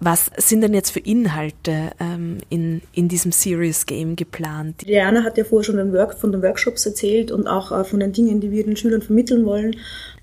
Was 0.01 0.31
sind 0.37 0.63
denn 0.63 0.75
jetzt 0.75 0.91
für 0.91 1.01
Inhalte 1.01 1.91
ähm, 2.01 2.39
in, 2.49 2.83
in 2.93 3.09
diesem 3.09 3.33
Serious 3.33 3.87
Game 3.87 4.17
geplant? 4.17 4.87
Diana 4.87 5.25
hat 5.25 5.37
ja 5.37 5.45
vorher 5.45 5.65
schon 5.65 5.77
den 5.77 5.93
Work, 5.93 6.19
von 6.19 6.33
den 6.33 6.43
Workshops 6.43 6.87
erzählt 6.87 7.31
und 7.31 7.47
auch 7.47 7.73
äh, 7.73 7.85
von 7.85 8.01
den 8.01 8.13
Dingen, 8.13 8.41
die 8.41 8.51
wir 8.51 8.65
den 8.65 8.77
Schülern 8.77 9.03
vermitteln 9.03 9.45
wollen 9.45 9.77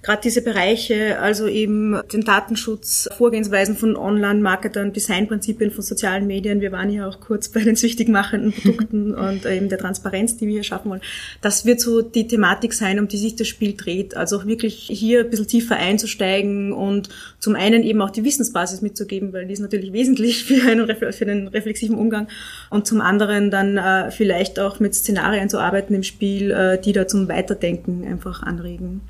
gerade 0.05 0.21
diese 0.21 0.43
Bereiche, 0.43 1.19
also 1.19 1.47
eben 1.47 1.99
den 2.13 2.21
Datenschutz, 2.21 3.09
Vorgehensweisen 3.17 3.75
von 3.75 3.97
Online-Marketern, 3.97 4.93
Designprinzipien 4.93 5.71
von 5.71 5.83
sozialen 5.83 6.27
Medien. 6.27 6.61
Wir 6.61 6.71
waren 6.71 6.91
ja 6.91 7.07
auch 7.07 7.19
kurz 7.19 7.49
bei 7.49 7.61
den 7.61 7.75
süchtig 7.75 8.07
machenden 8.07 8.53
Produkten 8.53 9.15
und 9.15 9.45
eben 9.47 9.67
der 9.67 9.79
Transparenz, 9.79 10.37
die 10.37 10.45
wir 10.45 10.53
hier 10.53 10.63
schaffen 10.63 10.91
wollen. 10.91 11.01
Das 11.41 11.65
wird 11.65 11.81
so 11.81 12.03
die 12.03 12.27
Thematik 12.27 12.73
sein, 12.73 12.99
um 12.99 13.07
die 13.07 13.17
sich 13.17 13.35
das 13.35 13.47
Spiel 13.47 13.73
dreht. 13.75 14.15
Also 14.15 14.37
auch 14.37 14.45
wirklich 14.55 14.89
hier 14.91 15.21
ein 15.21 15.29
bisschen 15.29 15.47
tiefer 15.47 15.75
einzusteigen 15.75 16.71
und 16.71 17.09
zum 17.39 17.55
einen 17.55 17.83
eben 17.83 18.01
auch 18.01 18.09
die 18.09 18.23
Wissensbasis 18.23 18.81
mitzugeben, 18.81 19.33
weil 19.33 19.45
die 19.45 19.53
ist 19.53 19.59
natürlich 19.59 19.93
wesentlich 19.93 20.43
für 20.45 20.63
einen, 20.69 20.87
für 20.87 21.25
einen 21.25 21.47
reflexiven 21.47 21.97
Umgang 21.97 22.27
und 22.69 22.87
zum 22.87 23.01
anderen 23.01 23.51
dann 23.51 23.77
äh, 23.77 24.11
vielleicht 24.11 24.59
auch 24.59 24.79
mit 24.79 24.95
Szenarien 24.95 25.49
zu 25.49 25.59
arbeiten 25.59 25.93
im 25.93 26.03
Spiel, 26.03 26.51
äh, 26.51 26.81
die 26.81 26.93
da 26.93 27.07
zum 27.07 27.27
Weiterdenken 27.27 28.05
einfach 28.07 28.41
anregen. 28.43 29.01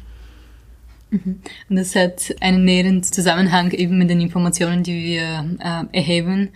Mhm. 1.12 1.42
Und 1.70 1.76
das 1.76 1.96
hat 1.96 2.36
einen 2.42 2.66
näheren 2.66 3.04
Zusammenhang 3.04 3.72
eben 3.72 3.98
mit 3.98 4.10
den 4.10 4.22
Informationen, 4.22 4.84
die 4.84 5.04
wir 5.04 5.58
äh, 5.60 5.98
erheben 5.98 6.50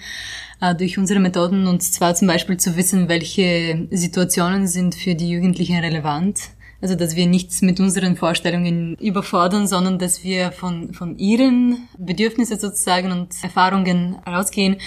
äh, 0.61 0.75
durch 0.75 0.97
unsere 0.97 1.19
Methoden 1.19 1.67
und 1.67 1.81
zwar 1.81 2.15
zum 2.15 2.27
Beispiel 2.27 2.57
zu 2.57 2.75
wissen, 2.75 3.09
welche 3.09 3.87
Situationen 3.91 4.67
sind 4.67 4.95
für 4.95 5.15
die 5.15 5.29
Jugendlichen 5.29 5.77
relevant. 5.77 6.39
Also 6.81 6.95
dass 6.95 7.15
wir 7.15 7.27
nichts 7.27 7.61
mit 7.61 7.79
unseren 7.79 8.15
Vorstellungen 8.15 8.95
überfordern, 8.95 9.67
sondern 9.67 9.99
dass 9.99 10.23
wir 10.23 10.51
von, 10.51 10.93
von 10.93 11.17
ihren 11.17 11.89
Bedürfnissen 11.97 12.57
sozusagen 12.57 13.11
und 13.11 13.33
Erfahrungen 13.43 14.15
rausgehen, 14.25 14.77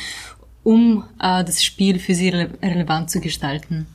um 0.62 1.04
äh, 1.20 1.44
das 1.44 1.62
Spiel 1.62 1.98
für 1.98 2.14
sie 2.14 2.30
rele 2.30 2.50
relevant 2.62 3.10
zu 3.10 3.20
gestalten. 3.20 3.86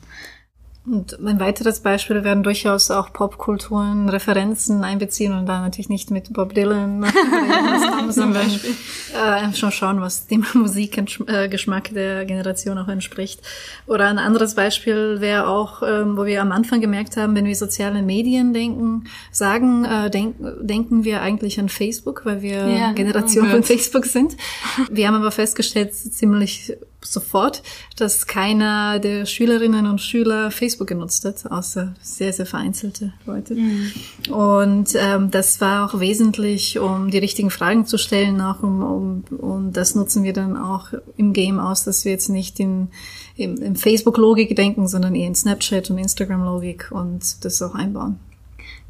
Und 0.90 1.18
ein 1.20 1.38
weiteres 1.38 1.80
Beispiel 1.80 2.24
werden 2.24 2.42
durchaus 2.42 2.90
auch 2.90 3.12
Popkulturen, 3.12 4.08
Referenzen 4.08 4.84
einbeziehen 4.84 5.36
und 5.36 5.46
da 5.46 5.60
natürlich 5.60 5.90
nicht 5.90 6.10
mit 6.10 6.32
Bob 6.32 6.54
Dylan, 6.54 7.04
sondern 8.08 8.46
äh, 8.46 9.54
schon 9.54 9.70
schauen, 9.70 10.00
was 10.00 10.26
dem 10.28 10.46
Musikgeschmack 10.54 11.92
der 11.92 12.24
Generation 12.24 12.78
auch 12.78 12.88
entspricht. 12.88 13.40
Oder 13.86 14.06
ein 14.06 14.18
anderes 14.18 14.54
Beispiel 14.54 15.20
wäre 15.20 15.48
auch, 15.48 15.82
ähm, 15.82 16.16
wo 16.16 16.24
wir 16.24 16.40
am 16.40 16.52
Anfang 16.52 16.80
gemerkt 16.80 17.18
haben, 17.18 17.34
wenn 17.34 17.44
wir 17.44 17.56
soziale 17.56 18.00
Medien 18.00 18.54
denken, 18.54 19.04
sagen, 19.30 19.84
äh, 19.84 20.08
denk, 20.08 20.36
denken 20.60 21.04
wir 21.04 21.20
eigentlich 21.20 21.60
an 21.60 21.68
Facebook, 21.68 22.24
weil 22.24 22.40
wir 22.40 22.66
ja, 22.66 22.92
Generation 22.92 23.48
oh 23.48 23.50
von 23.50 23.62
Facebook 23.62 24.06
sind. 24.06 24.36
Wir 24.90 25.06
haben 25.08 25.16
aber 25.16 25.32
festgestellt, 25.32 25.94
ziemlich 25.94 26.72
sofort, 27.00 27.62
dass 27.96 28.26
keiner 28.26 28.98
der 28.98 29.26
Schülerinnen 29.26 29.86
und 29.86 30.00
Schüler 30.00 30.50
Facebook 30.50 30.88
genutzt 30.88 31.24
hat, 31.24 31.50
außer 31.50 31.94
sehr, 32.00 32.32
sehr 32.32 32.46
vereinzelte 32.46 33.12
Leute. 33.24 33.54
Mhm. 33.54 33.92
Und 34.30 34.94
ähm, 34.96 35.30
das 35.30 35.60
war 35.60 35.86
auch 35.86 36.00
wesentlich, 36.00 36.78
um 36.78 37.10
die 37.10 37.18
richtigen 37.18 37.50
Fragen 37.50 37.86
zu 37.86 37.98
stellen, 37.98 38.40
auch 38.40 38.62
um, 38.62 38.82
um 38.82 39.24
und 39.38 39.76
das 39.76 39.94
nutzen 39.94 40.24
wir 40.24 40.32
dann 40.32 40.56
auch 40.56 40.92
im 41.16 41.32
Game 41.32 41.58
aus, 41.60 41.84
dass 41.84 42.04
wir 42.04 42.12
jetzt 42.12 42.28
nicht 42.28 42.58
in, 42.60 42.88
im, 43.36 43.56
im 43.56 43.76
Facebook-Logik 43.76 44.54
denken, 44.56 44.88
sondern 44.88 45.14
eher 45.14 45.28
in 45.28 45.34
Snapchat 45.34 45.90
und 45.90 45.98
Instagram-Logik 45.98 46.90
und 46.90 47.44
das 47.44 47.62
auch 47.62 47.74
einbauen. 47.74 48.18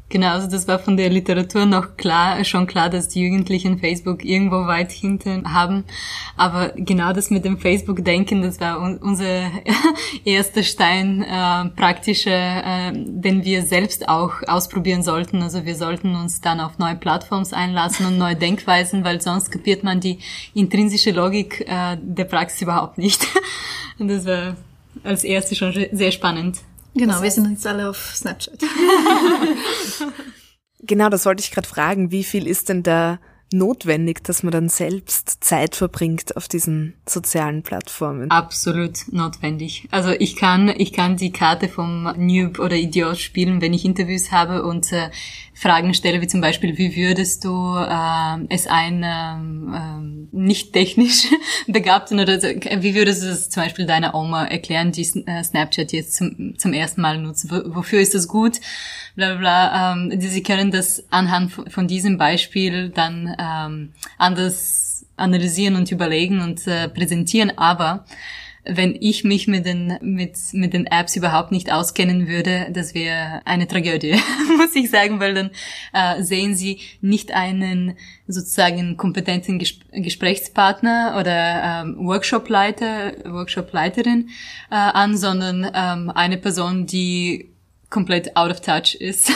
Genau, 0.09 0.29
also 0.29 0.49
das 0.49 0.67
war 0.67 0.79
von 0.79 0.97
der 0.97 1.11
Literatur 1.11 1.67
noch 1.67 1.95
klar, 1.95 2.43
schon 2.43 2.65
klar, 2.65 2.89
dass 2.89 3.09
die 3.09 3.21
Jugendlichen 3.21 3.77
Facebook 3.77 4.25
irgendwo 4.25 4.65
weit 4.65 4.91
hinten 4.91 5.53
haben. 5.53 5.83
Aber 6.35 6.69
genau 6.75 7.13
das 7.13 7.29
mit 7.29 7.45
dem 7.45 7.59
Facebook-Denken, 7.59 8.41
das 8.41 8.59
war 8.59 8.81
un 8.81 8.97
unser 8.97 9.51
erster 10.25 10.63
Stein 10.63 11.21
äh, 11.21 11.69
praktischer, 11.75 12.31
äh, 12.31 12.91
den 12.93 13.45
wir 13.45 13.61
selbst 13.61 14.09
auch 14.09 14.33
ausprobieren 14.47 15.03
sollten. 15.03 15.43
Also 15.43 15.65
wir 15.65 15.75
sollten 15.75 16.15
uns 16.15 16.41
dann 16.41 16.59
auf 16.59 16.79
neue 16.79 16.95
Plattforms 16.95 17.53
einlassen 17.53 18.07
und 18.07 18.17
neue 18.17 18.35
Denkweisen, 18.35 19.03
weil 19.03 19.21
sonst 19.21 19.51
kapiert 19.51 19.83
man 19.83 19.99
die 19.99 20.17
intrinsische 20.55 21.11
Logik 21.11 21.61
äh, 21.67 21.97
der 22.01 22.25
Praxis 22.25 22.63
überhaupt 22.63 22.97
nicht. 22.97 23.27
Und 23.99 24.07
das 24.07 24.25
war 24.25 24.55
als 25.03 25.25
erstes 25.25 25.57
schon 25.57 25.73
sehr 25.91 26.11
spannend. 26.11 26.59
Genau, 26.95 27.13
das 27.13 27.21
heißt, 27.21 27.37
wir 27.37 27.43
sind 27.43 27.51
jetzt 27.53 27.67
alle 27.67 27.89
auf 27.89 28.13
Snapchat. 28.15 28.59
genau, 30.79 31.09
das 31.09 31.25
wollte 31.25 31.43
ich 31.43 31.51
gerade 31.51 31.67
fragen. 31.67 32.11
Wie 32.11 32.23
viel 32.23 32.47
ist 32.47 32.69
denn 32.69 32.83
da 32.83 33.19
notwendig, 33.51 34.23
dass 34.23 34.43
man 34.43 34.51
dann 34.51 34.69
selbst 34.69 35.43
Zeit 35.43 35.75
verbringt 35.75 36.37
auf 36.37 36.47
diesen 36.47 36.95
sozialen 37.07 37.63
Plattformen? 37.63 38.29
Absolut 38.31 39.11
notwendig. 39.11 39.87
Also 39.91 40.11
ich 40.11 40.35
kann, 40.35 40.69
ich 40.69 40.93
kann 40.93 41.17
die 41.17 41.31
Karte 41.31 41.67
vom 41.67 42.03
Noob 42.17 42.59
oder 42.59 42.75
Idiot 42.75 43.17
spielen, 43.17 43.61
wenn 43.61 43.73
ich 43.73 43.85
Interviews 43.85 44.31
habe 44.31 44.63
und 44.63 44.91
äh, 44.91 45.09
Fragen 45.59 45.93
stelle, 45.93 46.21
wie 46.21 46.27
zum 46.27 46.39
Beispiel, 46.39 46.77
wie 46.77 46.95
würdest 46.95 47.43
du 47.43 47.75
äh, 47.75 48.45
es 48.47 48.65
einem 48.65 49.73
ähm, 49.75 50.29
nicht 50.31 50.71
technisch 50.71 51.25
begabten 51.67 52.17
oder 52.21 52.41
wie 52.41 52.95
würdest 52.95 53.23
du 53.23 53.27
es 53.27 53.49
zum 53.49 53.63
Beispiel 53.63 53.85
deiner 53.85 54.15
Oma 54.15 54.45
erklären, 54.45 54.93
die 54.93 55.01
äh, 55.25 55.43
Snapchat 55.43 55.91
jetzt 55.91 56.15
zum, 56.15 56.57
zum 56.57 56.71
ersten 56.71 57.01
Mal 57.01 57.17
nutzt? 57.17 57.51
Wofür 57.51 57.99
ist 57.99 58.15
das 58.15 58.29
gut? 58.29 58.61
Bla 59.15 59.35
bla 59.35 59.39
bla. 59.39 59.93
Ähm, 59.93 60.21
sie 60.21 60.43
können 60.43 60.71
das 60.71 61.03
anhand 61.11 61.51
von 61.51 61.89
diesem 61.89 62.17
Beispiel 62.17 62.87
dann 62.87 63.35
ähm, 63.37 63.93
anders 64.17 65.05
analysieren 65.17 65.75
und 65.75 65.91
überlegen 65.91 66.39
und 66.39 66.65
äh, 66.67 66.87
präsentieren, 66.87 67.57
aber 67.57 68.05
wenn 68.65 68.95
ich 68.99 69.23
mich 69.23 69.47
mit 69.47 69.65
den, 69.65 69.97
mit, 70.01 70.37
mit 70.51 70.73
den 70.73 70.85
Apps 70.85 71.15
überhaupt 71.15 71.51
nicht 71.51 71.71
auskennen 71.71 72.27
würde, 72.27 72.67
das 72.71 72.93
wäre 72.93 73.41
eine 73.45 73.67
Tragödie, 73.67 74.19
muss 74.57 74.75
ich 74.75 74.89
sagen, 74.89 75.19
weil 75.19 75.33
dann 75.33 75.51
äh, 75.93 76.21
sehen 76.23 76.55
sie 76.55 76.79
nicht 77.01 77.33
einen 77.33 77.97
sozusagen 78.27 78.97
kompetenten 78.97 79.59
Ges 79.59 79.79
Gesprächspartner 79.91 81.15
oder 81.19 81.83
ähm, 81.83 81.97
Workshopleiter, 82.05 83.13
Workshopleiterin 83.25 84.29
äh, 84.69 84.75
an, 84.75 85.17
sondern 85.17 85.69
ähm, 85.73 86.11
eine 86.13 86.37
Person, 86.37 86.85
die 86.85 87.49
komplett 87.89 88.35
out 88.35 88.51
of 88.51 88.61
touch 88.61 88.95
ist. 88.95 89.31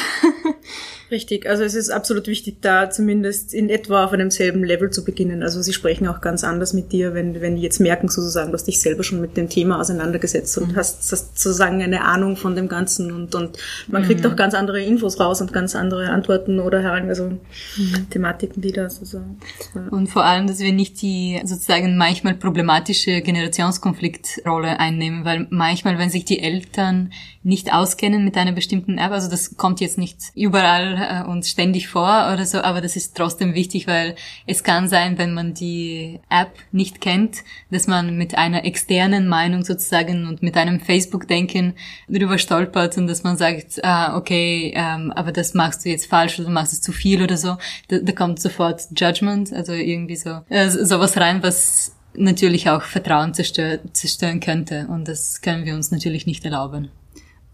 Richtig, 1.14 1.48
also 1.48 1.64
es 1.64 1.76
ist 1.76 1.92
absolut 1.92 2.26
wichtig, 2.26 2.58
da 2.62 2.90
zumindest 2.90 3.54
in 3.54 3.70
etwa 3.70 4.06
auf 4.06 4.14
einem 4.14 4.32
selben 4.32 4.64
Level 4.64 4.90
zu 4.90 5.06
beginnen. 5.06 5.44
Also 5.44 5.62
sie 5.62 5.72
sprechen 5.72 6.08
auch 6.08 6.22
ganz 6.22 6.44
anders 6.44 6.74
mit 6.74 6.92
dir, 6.92 7.14
wenn, 7.14 7.40
wenn 7.40 7.56
die 7.56 7.62
jetzt 7.62 7.80
merken 7.80 8.10
sozusagen, 8.10 8.50
du 8.50 8.56
hast 8.56 8.66
dich 8.66 8.82
selber 8.82 9.04
schon 9.04 9.22
mit 9.22 9.38
dem 9.38 9.48
Thema 9.48 9.80
auseinandergesetzt 9.80 10.58
und 10.58 10.72
mhm. 10.72 10.76
hast, 10.76 11.12
hast 11.12 11.38
sozusagen 11.38 11.84
eine 11.84 12.04
Ahnung 12.04 12.36
von 12.36 12.56
dem 12.56 12.68
Ganzen 12.68 13.12
und, 13.12 13.36
und 13.36 13.60
man 13.88 14.02
mhm. 14.02 14.08
kriegt 14.08 14.26
auch 14.26 14.36
ganz 14.36 14.56
andere 14.56 14.82
Infos 14.82 15.20
raus 15.20 15.40
und 15.40 15.54
ganz 15.54 15.76
andere 15.76 16.10
Antworten 16.10 16.60
oder 16.60 16.82
heran, 16.82 17.08
also 17.10 17.26
mhm. 17.26 18.10
Thematiken, 18.10 18.64
die 18.64 18.72
da 18.72 18.90
sozusagen. 18.90 19.38
Ja. 19.76 19.90
Und 19.92 20.08
vor 20.08 20.26
allem, 20.26 20.48
dass 20.48 20.62
wir 20.62 20.74
nicht 20.74 21.00
die 21.04 21.40
sozusagen 21.46 21.96
manchmal 21.96 22.34
problematische 22.34 23.22
Generationskonfliktrolle 23.22 24.80
einnehmen, 24.80 25.26
weil 25.26 25.46
manchmal, 25.52 26.00
wenn 26.00 26.10
sich 26.10 26.26
die 26.26 26.40
Eltern 26.40 27.12
nicht 27.44 27.74
auskennen 27.74 28.24
mit 28.24 28.38
einer 28.38 28.54
bestimmten 28.54 28.98
App. 28.98 29.12
Also 29.12 29.30
das 29.30 29.58
kommt 29.58 29.82
jetzt 29.82 29.98
nicht 29.98 30.18
überall 30.34 31.03
äh, 31.10 31.24
und 31.30 31.46
ständig 31.46 31.88
vor 31.88 32.32
oder 32.34 32.46
so, 32.46 32.60
aber 32.60 32.82
das 32.82 32.96
ist 32.96 33.16
trotzdem 33.16 33.54
wichtig, 33.54 33.88
weil 33.88 34.16
es 34.46 34.64
kann 34.64 34.88
sein, 34.88 35.18
wenn 35.18 35.34
man 35.34 35.54
die 35.54 36.20
App 36.30 36.54
nicht 36.72 37.02
kennt, 37.02 37.38
dass 37.72 37.88
man 37.88 38.18
mit 38.18 38.38
einer 38.38 38.66
externen 38.66 39.28
Meinung 39.28 39.64
sozusagen 39.64 40.28
und 40.28 40.44
mit 40.44 40.58
einem 40.58 40.80
Facebook-Denken 40.80 41.74
drüber 42.10 42.38
stolpert 42.38 42.98
und 42.98 43.08
dass 43.08 43.24
man 43.24 43.38
sagt, 43.38 43.84
ah, 43.84 44.18
okay, 44.18 44.74
ähm, 44.76 45.12
aber 45.16 45.32
das 45.32 45.54
machst 45.54 45.86
du 45.86 45.90
jetzt 45.90 46.08
falsch 46.08 46.40
oder 46.40 46.48
du 46.48 46.54
machst 46.54 46.74
es 46.74 46.82
zu 46.82 46.92
viel 46.92 47.22
oder 47.22 47.38
so. 47.38 47.58
Da, 47.88 48.00
da 48.00 48.12
kommt 48.12 48.40
sofort 48.40 48.82
Judgment, 48.96 49.54
also 49.54 49.74
irgendwie 49.74 50.16
so 50.16 50.42
äh, 50.50 50.70
sowas 50.70 51.18
rein, 51.18 51.44
was 51.44 51.96
natürlich 52.16 52.70
auch 52.70 52.84
Vertrauen 52.84 53.34
zerstör 53.34 53.80
zerstören 53.94 54.40
könnte 54.40 54.88
und 54.88 55.08
das 55.08 55.42
können 55.42 55.66
wir 55.66 55.76
uns 55.76 55.92
natürlich 55.92 56.26
nicht 56.28 56.46
erlauben. 56.46 56.90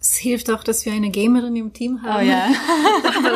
Es 0.01 0.15
hilft 0.15 0.49
auch, 0.49 0.63
dass 0.63 0.85
wir 0.85 0.93
eine 0.93 1.09
Gamerin 1.09 1.57
im 1.57 1.73
Team 1.73 2.01
haben. 2.03 2.25
Oh 2.25 2.29
ja. 2.29 2.47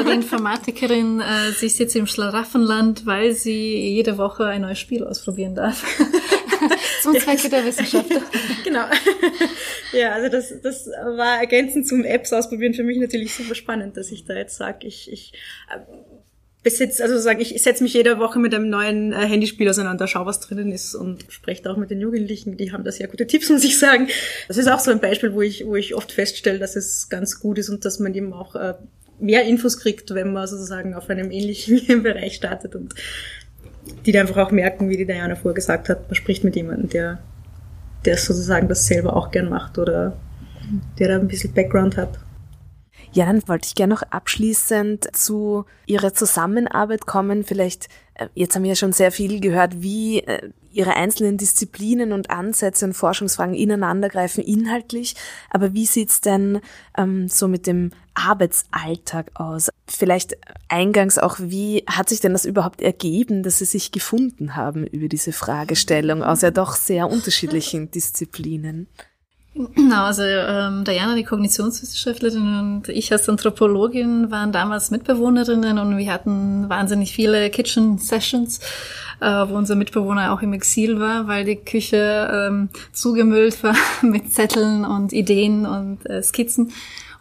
die 0.05 0.11
Informatikerin, 0.11 1.19
äh, 1.19 1.51
sie 1.51 1.65
ist 1.65 1.77
jetzt 1.79 1.95
im 1.95 2.07
Schlaraffenland, 2.07 3.05
weil 3.05 3.33
sie 3.33 3.89
jede 3.89 4.17
Woche 4.17 4.45
ein 4.45 4.61
neues 4.61 4.79
Spiel 4.79 5.03
ausprobieren 5.03 5.55
darf. 5.55 5.83
zum 7.01 7.19
Zwecke 7.19 7.49
der 7.49 7.65
Wissenschaft. 7.65 8.09
genau. 8.63 8.85
Ja, 9.91 10.13
also 10.13 10.29
das, 10.29 10.53
das 10.61 10.87
war 10.87 11.39
ergänzend 11.39 11.87
zum 11.87 12.05
Apps 12.05 12.31
ausprobieren 12.31 12.73
für 12.73 12.83
mich 12.83 12.97
natürlich 12.97 13.33
super 13.33 13.55
spannend, 13.55 13.97
dass 13.97 14.11
ich 14.11 14.25
da 14.25 14.33
jetzt 14.33 14.55
sage, 14.55 14.87
ich, 14.87 15.11
ich 15.11 15.33
besitze, 16.63 17.03
also 17.03 17.19
sagen, 17.19 17.41
ich 17.41 17.61
setze 17.61 17.83
mich 17.83 17.93
jede 17.93 18.17
Woche 18.19 18.39
mit 18.39 18.55
einem 18.55 18.69
neuen 18.69 19.11
äh, 19.11 19.17
Handyspiel 19.17 19.69
auseinander, 19.69 20.07
schaue, 20.07 20.25
was 20.25 20.39
drinnen 20.39 20.71
ist 20.71 20.95
und 20.95 21.25
spreche 21.27 21.69
auch 21.69 21.77
mit 21.77 21.91
den 21.91 21.99
Jugendlichen, 21.99 22.55
die 22.55 22.71
haben 22.71 22.83
da 22.83 22.91
sehr 22.91 23.07
gute 23.07 23.27
Tipps, 23.27 23.49
muss 23.51 23.63
ich 23.63 23.77
sagen. 23.77 24.07
Das 24.47 24.57
ist 24.57 24.69
auch 24.71 24.79
so 24.79 24.91
ein 24.91 24.99
Beispiel, 24.99 25.33
wo 25.33 25.41
ich, 25.41 25.65
wo 25.65 25.75
ich 25.75 25.93
oft 25.93 26.11
feststelle, 26.11 26.59
dass 26.59 26.75
es 26.75 27.09
ganz 27.09 27.39
gut 27.39 27.57
ist 27.57 27.69
und 27.69 27.83
dass 27.85 27.99
man 27.99 28.13
eben 28.15 28.33
auch 28.33 28.55
äh, 28.55 28.75
mehr 29.19 29.43
Infos 29.43 29.77
kriegt, 29.77 30.13
wenn 30.13 30.31
man 30.33 30.47
sozusagen 30.47 30.93
auf 30.93 31.09
einem 31.09 31.31
ähnlichen 31.31 32.03
Bereich 32.03 32.35
startet 32.35 32.75
und 32.75 32.95
die 34.05 34.13
da 34.13 34.21
einfach 34.21 34.37
auch 34.37 34.51
merken, 34.51 34.89
wie 34.89 34.97
die 34.97 35.05
Diana 35.05 35.35
vorgesagt 35.35 35.89
hat, 35.89 36.07
man 36.07 36.15
spricht 36.15 36.45
mit 36.45 36.55
jemandem, 36.55 36.89
der, 36.89 37.19
der 38.05 38.17
sozusagen 38.17 38.69
das 38.69 38.87
selber 38.87 39.15
auch 39.15 39.31
gern 39.31 39.49
macht 39.49 39.77
oder 39.77 40.17
der 40.97 41.09
da 41.09 41.15
ein 41.19 41.27
bisschen 41.27 41.53
Background 41.53 41.97
hat. 41.97 42.19
Ja, 43.13 43.27
dann 43.27 43.47
wollte 43.47 43.67
ich 43.67 43.75
gerne 43.75 43.93
noch 43.93 44.01
abschließend 44.01 45.15
zu 45.15 45.65
Ihrer 45.85 46.15
Zusammenarbeit 46.15 47.05
kommen. 47.05 47.43
Vielleicht, 47.43 47.87
äh, 48.15 48.27
jetzt 48.33 48.55
haben 48.55 48.63
wir 48.63 48.69
ja 48.69 48.75
schon 48.75 48.91
sehr 48.91 49.11
viel 49.11 49.39
gehört, 49.39 49.83
wie 49.83 50.21
äh, 50.21 50.49
Ihre 50.71 50.95
einzelnen 50.95 51.37
Disziplinen 51.37 52.11
und 52.11 52.31
Ansätze 52.31 52.85
und 52.85 52.93
Forschungsfragen 52.93 53.53
ineinandergreifen 53.53 54.43
inhaltlich. 54.43 55.15
Aber 55.51 55.73
wie 55.73 55.85
sieht's 55.85 56.21
denn 56.21 56.59
ähm, 56.97 57.27
so 57.27 57.47
mit 57.47 57.67
dem 57.67 57.91
Arbeitsalltag 58.15 59.29
aus? 59.35 59.69
Vielleicht 59.87 60.35
eingangs 60.67 61.19
auch, 61.19 61.37
wie 61.39 61.83
hat 61.85 62.09
sich 62.09 62.19
denn 62.19 62.33
das 62.33 62.45
überhaupt 62.45 62.81
ergeben, 62.81 63.43
dass 63.43 63.59
Sie 63.59 63.65
sich 63.65 63.91
gefunden 63.91 64.55
haben 64.55 64.87
über 64.87 65.07
diese 65.07 65.33
Fragestellung 65.33 66.23
aus 66.23 66.41
ja 66.41 66.49
doch 66.49 66.73
sehr 66.73 67.07
unterschiedlichen 67.07 67.91
Disziplinen? 67.91 68.87
Genau, 69.55 70.05
also 70.05 70.23
ähm, 70.23 70.83
Diana, 70.83 71.13
die 71.13 71.23
Kognitionswissenschaftlerin 71.23 72.59
und 72.59 72.89
ich 72.89 73.11
als 73.11 73.29
Anthropologin 73.29 74.31
waren 74.31 74.51
damals 74.51 74.89
Mitbewohnerinnen 74.89 75.77
und 75.77 75.95
wir 75.95 76.11
hatten 76.11 76.67
wahnsinnig 76.69 77.13
viele 77.13 77.51
Kitchen 77.51 77.99
Sessions, 77.99 78.59
äh, 79.21 79.27
wo 79.27 79.55
unser 79.55 79.75
Mitbewohner 79.75 80.33
auch 80.33 80.41
im 80.41 80.53
Exil 80.53 80.99
war, 80.99 81.27
weil 81.27 81.45
die 81.45 81.57
Küche 81.57 82.31
ähm, 82.33 82.69
zugemüllt 82.93 83.61
war 83.61 83.75
mit 84.01 84.33
Zetteln 84.33 84.85
und 84.85 85.13
Ideen 85.13 85.67
und 85.67 86.03
äh, 86.09 86.23
Skizzen. 86.23 86.71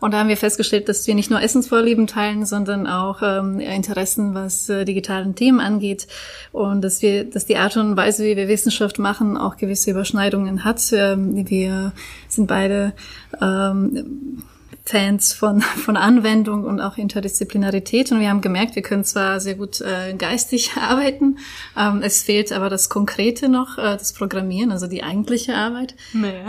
Und 0.02 0.10
da 0.10 0.18
haben 0.18 0.28
wir 0.28 0.36
festgestellt, 0.36 0.88
dass 0.88 1.06
wir 1.06 1.14
nicht 1.14 1.30
nur 1.30 1.40
Essensvorlieben 1.40 2.08
teilen, 2.08 2.44
sondern 2.44 2.88
auch 2.88 3.22
ähm, 3.22 3.60
Interessen, 3.60 4.34
was 4.34 4.68
äh, 4.68 4.84
digitalen 4.84 5.36
Themen 5.36 5.60
angeht. 5.60 6.08
Und 6.50 6.82
dass 6.82 7.02
wir, 7.02 7.22
dass 7.22 7.46
die 7.46 7.56
Art 7.56 7.76
und 7.76 7.96
Weise, 7.96 8.24
wie 8.24 8.36
wir 8.36 8.48
Wissenschaft 8.48 8.98
machen, 8.98 9.36
auch 9.36 9.58
gewisse 9.58 9.92
Überschneidungen 9.92 10.64
hat. 10.64 10.82
Ähm, 10.92 11.48
wir 11.48 11.92
sind 12.28 12.48
beide 12.48 12.94
ähm, 13.40 14.42
Fans 14.84 15.32
von, 15.32 15.60
von 15.84 15.96
Anwendung 15.96 16.64
und 16.64 16.80
auch 16.80 16.96
Interdisziplinarität. 16.96 18.10
Und 18.12 18.20
wir 18.20 18.28
haben 18.28 18.40
gemerkt, 18.40 18.74
wir 18.74 18.82
können 18.82 19.04
zwar 19.04 19.40
sehr 19.40 19.54
gut 19.54 19.80
äh, 19.80 20.14
geistig 20.14 20.72
arbeiten, 20.80 21.38
ähm, 21.76 22.02
es 22.02 22.22
fehlt 22.22 22.52
aber 22.52 22.68
das 22.68 22.88
Konkrete 22.88 23.48
noch, 23.48 23.78
äh, 23.78 23.96
das 23.96 24.12
Programmieren, 24.12 24.72
also 24.72 24.86
die 24.86 25.02
eigentliche 25.02 25.54
Arbeit. 25.54 25.94
Naja. 26.12 26.44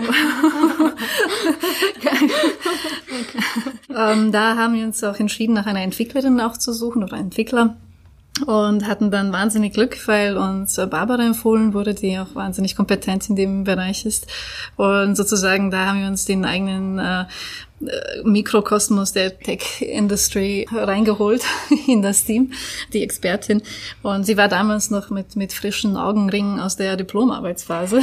ähm, 4.13 4.31
da 4.31 4.55
haben 4.57 4.73
wir 4.75 4.85
uns 4.85 5.03
auch 5.03 5.19
entschieden, 5.19 5.53
nach 5.53 5.65
einer 5.65 5.81
Entwicklerin 5.81 6.39
auch 6.41 6.57
zu 6.57 6.73
suchen 6.73 7.03
oder 7.03 7.17
Entwickler 7.17 7.77
und 8.47 8.87
hatten 8.87 9.11
dann 9.11 9.31
wahnsinnig 9.31 9.73
Glück, 9.73 10.07
weil 10.07 10.37
uns 10.37 10.75
Barbara 10.75 11.23
empfohlen 11.23 11.75
wurde, 11.75 11.93
die 11.93 12.17
auch 12.17 12.33
wahnsinnig 12.33 12.75
kompetent 12.75 13.29
in 13.29 13.35
dem 13.35 13.63
Bereich 13.63 14.07
ist. 14.07 14.25
Und 14.75 15.15
sozusagen 15.15 15.69
da 15.69 15.85
haben 15.85 16.01
wir 16.01 16.07
uns 16.07 16.25
den 16.25 16.43
eigenen 16.43 16.97
äh, 16.97 17.21
äh, 17.21 17.25
Mikrokosmos 18.23 19.13
der 19.13 19.37
Tech-Industry 19.37 20.67
reingeholt 20.71 21.43
in 21.87 22.01
das 22.01 22.23
Team, 22.25 22.51
die 22.93 23.03
Expertin. 23.03 23.61
Und 24.01 24.25
sie 24.25 24.37
war 24.37 24.47
damals 24.47 24.89
noch 24.89 25.09
mit, 25.09 25.35
mit 25.35 25.53
frischen 25.53 25.97
Augenringen 25.97 26.59
aus 26.59 26.75
der 26.75 26.95
Diplomarbeitsphase. 26.95 28.01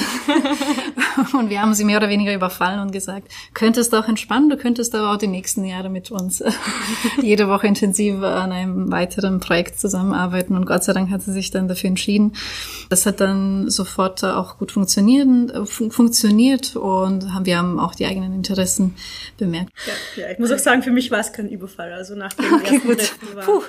und 1.38 1.51
wir 1.51 1.62
haben 1.62 1.75
sie 1.75 1.85
mehr 1.85 1.99
oder 1.99 2.09
weniger 2.09 2.35
überfallen 2.35 2.81
und 2.81 2.93
gesagt, 2.93 3.29
könntest 3.55 3.95
auch 3.95 4.09
entspannen, 4.09 4.51
du 4.51 4.57
könntest 4.57 4.95
aber 4.95 5.12
auch 5.12 5.16
die 5.16 5.27
nächsten 5.27 5.64
Jahre 5.64 5.88
mit 5.88 6.11
uns 6.11 6.43
jede 7.23 7.49
Woche 7.49 7.66
intensiv 7.66 8.23
an 8.23 8.53
einem 8.53 8.90
weiteren 8.90 9.40
Projekt 9.40 9.81
zusammenarbeiten. 9.81 10.57
Und 10.57 10.66
Gott 10.66 10.85
sei 10.85 10.93
Dank 10.93 11.11
hat 11.11 11.23
sie 11.23 11.33
sich 11.33 11.51
dann 11.51 11.69
dafür 11.69 11.88
entschieden. 11.88 12.33
Das 12.88 13.07
hat 13.07 13.21
dann 13.21 13.70
sofort 13.70 14.24
auch 14.24 14.59
gut 14.59 14.72
funktioniert, 14.72 15.68
funktioniert 15.68 16.76
und 16.76 17.33
haben, 17.33 17.47
wir 17.47 17.59
haben 17.59 17.78
auch 17.78 17.95
die 17.95 18.07
eigenen 18.07 18.33
Interessen 18.33 18.95
bemerkt. 19.39 19.70
Ja, 19.87 20.23
ja, 20.23 20.31
ich 20.31 20.39
muss 20.39 20.51
auch 20.53 20.59
sagen, 20.59 20.83
für 20.83 20.91
mich 20.91 21.11
war 21.11 21.21
es 21.21 21.33
kein 21.33 21.49
Überfall. 21.49 21.93
Also 21.93 22.14
nach 22.14 22.33
dem 22.35 22.53
okay, 22.55 22.75
ersten 22.75 22.89
gut. 22.89 23.37
war, 23.37 23.45
Puh. 23.45 23.62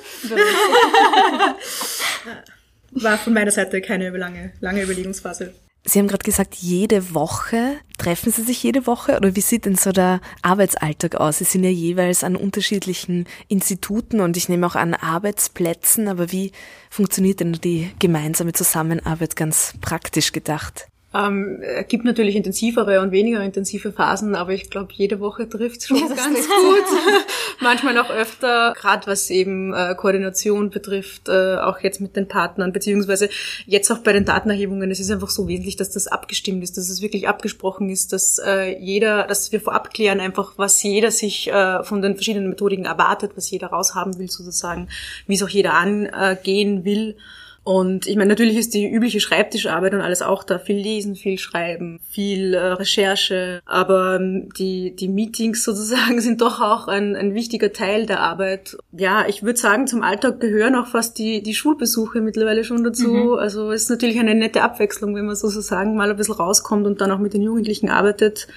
war 2.91 3.17
von 3.17 3.33
meiner 3.33 3.51
Seite 3.51 3.81
keine 3.81 4.09
lange, 4.09 4.53
lange 4.59 4.83
Überlegungsphase. 4.83 5.53
Sie 5.83 5.97
haben 5.97 6.07
gerade 6.07 6.23
gesagt, 6.23 6.55
jede 6.55 7.15
Woche. 7.15 7.79
Treffen 7.97 8.31
Sie 8.31 8.43
sich 8.43 8.61
jede 8.61 8.85
Woche 8.85 9.15
oder 9.15 9.35
wie 9.35 9.41
sieht 9.41 9.65
denn 9.65 9.75
so 9.75 9.91
der 9.91 10.21
Arbeitsalltag 10.43 11.15
aus? 11.15 11.39
Sie 11.39 11.43
sind 11.43 11.63
ja 11.63 11.69
jeweils 11.69 12.23
an 12.23 12.35
unterschiedlichen 12.35 13.25
Instituten 13.47 14.21
und 14.21 14.37
ich 14.37 14.47
nehme 14.47 14.67
auch 14.67 14.75
an 14.75 14.93
Arbeitsplätzen, 14.93 16.07
aber 16.07 16.31
wie 16.31 16.51
funktioniert 16.89 17.39
denn 17.39 17.53
die 17.53 17.91
gemeinsame 17.99 18.53
Zusammenarbeit 18.53 19.35
ganz 19.35 19.73
praktisch 19.81 20.31
gedacht? 20.31 20.90
Ähm, 21.13 21.61
gibt 21.89 22.05
natürlich 22.05 22.37
intensivere 22.37 23.01
und 23.01 23.11
weniger 23.11 23.43
intensive 23.43 23.91
Phasen, 23.91 24.33
aber 24.33 24.53
ich 24.53 24.69
glaube, 24.69 24.93
jede 24.93 25.19
Woche 25.19 25.49
trifft 25.49 25.85
schon 25.85 25.97
ja, 25.97 26.07
ganz 26.07 26.47
gut. 26.47 26.85
Manchmal 27.59 27.97
auch 27.97 28.09
öfter, 28.09 28.73
gerade 28.79 29.07
was 29.07 29.29
eben 29.29 29.73
äh, 29.73 29.93
Koordination 29.95 30.69
betrifft, 30.69 31.27
äh, 31.27 31.57
auch 31.57 31.79
jetzt 31.79 31.99
mit 31.99 32.15
den 32.15 32.29
Partnern, 32.29 32.71
beziehungsweise 32.71 33.29
jetzt 33.65 33.91
auch 33.91 33.97
bei 33.97 34.13
den 34.13 34.23
Datenerhebungen. 34.23 34.89
Es 34.89 35.01
ist 35.01 35.11
einfach 35.11 35.29
so 35.29 35.49
wesentlich, 35.49 35.75
dass 35.75 35.91
das 35.91 36.07
abgestimmt 36.07 36.63
ist, 36.63 36.77
dass 36.77 36.87
es 36.87 37.01
wirklich 37.01 37.27
abgesprochen 37.27 37.89
ist, 37.89 38.13
dass 38.13 38.39
äh, 38.39 38.77
jeder, 38.79 39.27
dass 39.27 39.51
wir 39.51 39.59
vorab 39.59 39.93
klären 39.93 40.21
einfach, 40.21 40.53
was 40.55 40.81
jeder 40.81 41.11
sich 41.11 41.49
äh, 41.51 41.83
von 41.83 42.01
den 42.01 42.15
verschiedenen 42.15 42.47
Methodiken 42.47 42.85
erwartet, 42.85 43.33
was 43.35 43.51
jeder 43.51 43.67
raushaben 43.67 44.17
will 44.17 44.31
sozusagen, 44.31 44.87
wie 45.27 45.35
es 45.35 45.43
auch 45.43 45.49
jeder 45.49 45.73
angehen 45.73 46.85
will. 46.85 47.17
Und 47.63 48.07
ich 48.07 48.15
meine, 48.15 48.29
natürlich 48.29 48.57
ist 48.57 48.73
die 48.73 48.89
übliche 48.89 49.19
Schreibtischarbeit 49.19 49.93
und 49.93 50.01
alles 50.01 50.23
auch 50.23 50.43
da. 50.43 50.57
Viel 50.57 50.77
lesen, 50.77 51.15
viel 51.15 51.37
schreiben, 51.37 51.99
viel 52.09 52.55
äh, 52.55 52.73
Recherche. 52.73 53.61
Aber 53.65 54.15
ähm, 54.15 54.49
die, 54.57 54.95
die 54.95 55.07
Meetings 55.07 55.63
sozusagen 55.65 56.21
sind 56.21 56.41
doch 56.41 56.59
auch 56.59 56.87
ein, 56.87 57.15
ein 57.15 57.35
wichtiger 57.35 57.71
Teil 57.71 58.07
der 58.07 58.21
Arbeit. 58.21 58.77
Ja, 58.91 59.27
ich 59.27 59.43
würde 59.43 59.59
sagen, 59.59 59.85
zum 59.85 60.01
Alltag 60.01 60.39
gehören 60.39 60.75
auch 60.75 60.87
fast 60.87 61.19
die, 61.19 61.43
die 61.43 61.53
Schulbesuche 61.53 62.19
mittlerweile 62.21 62.63
schon 62.63 62.83
dazu. 62.83 63.09
Mhm. 63.09 63.33
Also 63.33 63.71
es 63.71 63.83
ist 63.83 63.89
natürlich 63.89 64.19
eine 64.19 64.33
nette 64.33 64.63
Abwechslung, 64.63 65.15
wenn 65.15 65.27
man 65.27 65.35
sozusagen 65.35 65.95
mal 65.95 66.09
ein 66.09 66.17
bisschen 66.17 66.35
rauskommt 66.35 66.87
und 66.87 66.99
dann 66.99 67.11
auch 67.11 67.19
mit 67.19 67.35
den 67.35 67.43
Jugendlichen 67.43 67.89
arbeitet. 67.89 68.47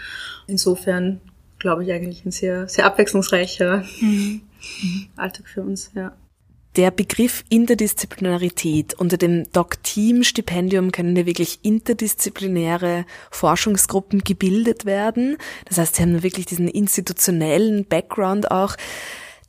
Insofern 0.47 1.21
glaube 1.59 1.85
ich 1.85 1.93
eigentlich 1.93 2.25
ein 2.25 2.31
sehr, 2.31 2.69
sehr 2.69 2.87
abwechslungsreicher 2.87 3.85
mhm. 4.01 4.41
Alltag 5.17 5.47
für 5.47 5.61
uns, 5.61 5.91
ja. 5.95 6.13
Der 6.77 6.91
Begriff 6.91 7.45
Interdisziplinarität 7.51 8.95
unter 8.95 9.17
dem 9.17 9.45
Doc-Team-Stipendium 9.53 10.91
können 10.91 11.15
ja 11.15 11.25
wirklich 11.25 11.61
interdisziplinäre 11.63 13.07
Forschungsgruppen 13.31 14.25
gebildet 14.25 14.85
werden. 14.85 15.37
Das 15.67 15.79
heißt, 15.79 15.95
sie 15.95 16.03
haben 16.03 16.25
wirklich 16.25 16.47
diesen 16.47 16.67
institutionellen 16.67 17.85
Background 17.85 18.51
auch. 18.51 18.75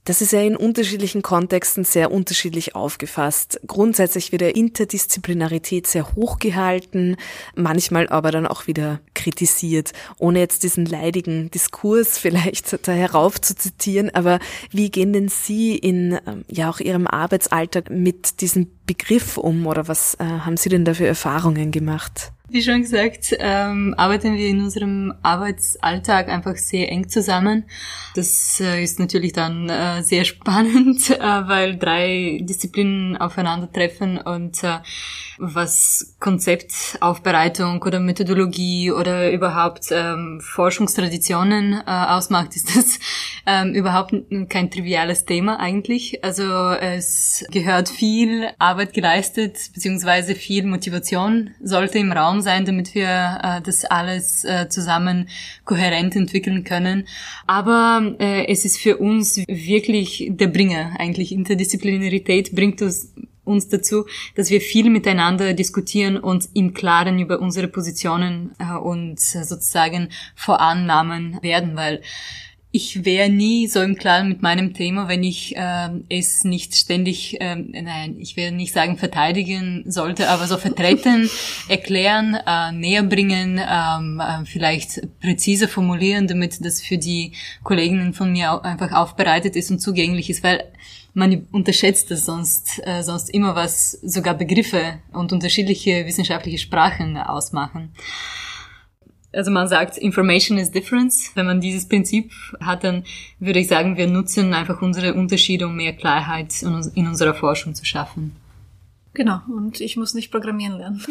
Das 0.06 0.22
ist 0.22 0.34
ja 0.34 0.42
in 0.42 0.56
unterschiedlichen 0.56 1.24
Kontexten 1.24 1.84
sehr 1.84 2.12
unterschiedlich 2.12 2.76
aufgefasst. 2.76 3.60
Grundsätzlich 3.66 4.32
wird 4.32 4.42
der 4.42 4.56
Interdisziplinarität 4.56 5.88
sehr 5.88 6.14
hoch 6.14 6.38
gehalten, 6.38 7.18
manchmal 7.56 8.08
aber 8.10 8.30
dann 8.30 8.46
auch 8.46 8.68
wieder 8.68 9.00
kritisiert, 9.16 9.94
ohne 10.20 10.40
jetzt 10.40 10.62
diesen 10.62 10.86
leidigen 10.86 11.50
Diskurs 11.50 12.18
vielleicht 12.20 12.88
da 12.88 12.92
herauf 12.92 13.42
zu 13.42 13.56
zitieren. 13.56 14.12
Aber 14.12 14.38
wie 14.70 14.92
gehen 14.92 15.12
denn 15.12 15.28
Sie 15.28 15.76
in 15.76 16.20
ähm, 16.28 16.46
ja 16.48 16.70
auch 16.70 16.80
Ihrem 16.80 17.08
Arbeitsalltag 17.08 17.90
mit 17.90 18.42
diesem 18.42 18.68
Begriff 18.86 19.38
um 19.38 19.66
oder 19.66 19.88
was 19.88 20.14
äh, 20.20 20.24
haben 20.24 20.58
Sie 20.58 20.70
denn 20.70 20.86
da 20.86 20.94
für 20.94 21.08
Erfahrungen 21.08 21.72
gemacht? 21.72 22.32
Wie 22.48 22.62
schon 22.62 22.84
gesagt, 22.84 23.36
ähm, 23.40 23.96
arbeiten 23.98 24.36
wir 24.36 24.48
in 24.48 24.62
unserem 24.62 25.14
Arbeitsalltag 25.24 26.30
einfach 26.30 26.56
sehr 26.58 26.92
eng 26.92 27.10
zusammen. 27.10 27.66
Das 28.14 28.62
äh, 28.62 28.84
ist 28.84 29.00
natürlich 29.00 29.34
dann 29.34 29.68
äh, 29.68 30.04
sehr 30.04 30.26
spannend, 30.26 31.10
äh, 31.10 31.20
weil 31.20 31.78
drei 31.78 32.40
Disziplinen 32.44 33.18
aufeinandertreffen 33.18 34.20
und 34.20 34.64
äh, 34.64 34.78
was 35.38 36.16
Konzeptaufbereitung 36.20 37.82
oder 37.82 38.00
Methodologie 38.00 38.92
oder 38.92 39.32
überhaupt 39.32 39.88
ähm, 39.92 40.40
Forschungstraditionen 40.40 41.74
äh, 41.74 41.82
ausmacht, 41.86 42.56
ist 42.56 42.76
das 42.76 43.00
ähm, 43.46 43.74
überhaupt 43.74 44.14
kein 44.50 44.70
triviales 44.72 45.26
Thema 45.26 45.60
eigentlich. 45.60 46.24
Also 46.24 46.44
es 46.44 47.44
gehört 47.52 47.90
viel 47.90 48.50
Arbeit 48.60 48.94
geleistet, 48.94 49.58
beziehungsweise 49.74 50.36
viel 50.36 50.66
Motivation 50.66 51.50
sollte 51.62 51.98
im 52.00 52.12
Raum 52.12 52.35
sein, 52.42 52.66
damit 52.66 52.96
wir 52.96 53.40
äh, 53.44 53.62
das 53.62 53.86
alles 53.86 54.44
äh, 54.44 54.70
zusammen 54.70 55.30
kohärent 55.64 56.16
entwickeln 56.16 56.64
können. 56.64 57.08
Aber 57.48 58.16
äh, 58.20 58.46
es 58.48 58.66
ist 58.66 58.78
für 58.78 58.98
uns 58.98 59.38
wirklich 59.48 60.28
der 60.32 60.48
Bringer 60.48 60.94
eigentlich. 61.00 61.32
Interdisziplinarität 61.32 62.56
bringt 62.56 62.82
uns 62.82 63.14
uns 63.46 63.70
dazu, 63.70 64.06
dass 64.36 64.50
wir 64.50 64.60
viel 64.60 64.90
miteinander 64.90 65.54
diskutieren 65.54 66.18
und 66.18 66.50
im 66.54 66.74
Klaren 66.74 67.20
über 67.20 67.40
unsere 67.40 67.68
Positionen 67.68 68.56
äh, 68.60 68.76
und 68.76 69.20
sozusagen 69.20 70.10
Vorannahmen 70.36 71.38
werden, 71.42 71.76
weil 71.76 72.02
ich 72.76 73.06
wäre 73.06 73.30
nie 73.30 73.68
so 73.68 73.82
im 73.82 73.96
Klaren 73.96 74.28
mit 74.28 74.42
meinem 74.42 74.74
Thema, 74.74 75.08
wenn 75.08 75.24
ich 75.24 75.56
äh, 75.56 75.90
es 76.10 76.44
nicht 76.44 76.76
ständig, 76.76 77.40
äh, 77.40 77.56
nein, 77.56 78.18
ich 78.20 78.36
will 78.36 78.52
nicht 78.52 78.74
sagen 78.74 78.98
verteidigen 78.98 79.86
sollte, 79.88 80.28
aber 80.30 80.46
so 80.46 80.58
vertreten, 80.58 81.30
erklären, 81.70 82.38
äh, 82.46 82.74
näher 82.74 83.04
bringen, 83.04 83.62
ähm, 83.66 84.20
äh, 84.20 84.46
vielleicht 84.46 85.08
präziser 85.22 85.70
formulieren, 85.70 86.28
damit 86.28 86.66
das 86.66 86.82
für 86.82 86.98
die 86.98 87.32
Kolleginnen 87.64 88.14
von 88.14 88.34
mir 88.34 88.66
einfach 88.66 88.92
aufbereitet 88.92 89.56
ist 89.56 89.72
und 89.72 89.80
zugänglich 89.80 90.30
ist, 90.30 90.44
weil 90.44 90.66
man 91.14 91.48
unterschätzt 91.54 92.12
das 92.12 92.26
sonst, 92.26 92.82
äh, 92.86 93.04
sonst 93.04 93.30
immer, 93.30 93.56
was 93.56 93.92
sogar 94.04 94.34
Begriffe 94.34 95.00
und 95.14 95.32
unterschiedliche 95.32 96.06
wissenschaftliche 96.06 96.58
Sprachen 96.58 97.16
ausmachen. 97.16 97.94
Also 99.36 99.52
man 99.52 99.68
sagt, 99.68 99.98
Information 99.98 100.58
is 100.58 100.72
Difference. 100.72 101.32
Wenn 101.36 101.46
man 101.46 101.62
dieses 101.62 101.88
Prinzip 101.88 102.32
hat, 102.60 102.84
dann 102.84 103.04
würde 103.40 103.60
ich 103.60 103.68
sagen, 103.68 103.98
wir 103.98 104.08
nutzen 104.08 104.54
einfach 104.54 104.82
unsere 104.82 105.14
Unterschiede, 105.14 105.68
um 105.68 105.76
mehr 105.76 105.94
Klarheit 105.94 106.62
in 106.62 107.08
unserer 107.08 107.34
Forschung 107.34 107.76
zu 107.76 107.86
schaffen. 107.86 108.36
Genau, 109.14 109.40
und 109.48 109.80
ich 109.80 109.96
muss 109.96 110.14
nicht 110.14 110.32
programmieren 110.32 110.78
lernen. 110.78 111.04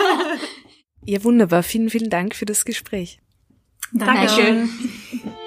ja, 1.04 1.22
wunderbar. 1.24 1.62
Vielen, 1.62 1.90
vielen 1.90 2.10
Dank 2.10 2.34
für 2.34 2.46
das 2.46 2.64
Gespräch. 2.64 3.18
Dankeschön. 3.92 4.70
Danke. 5.12 5.38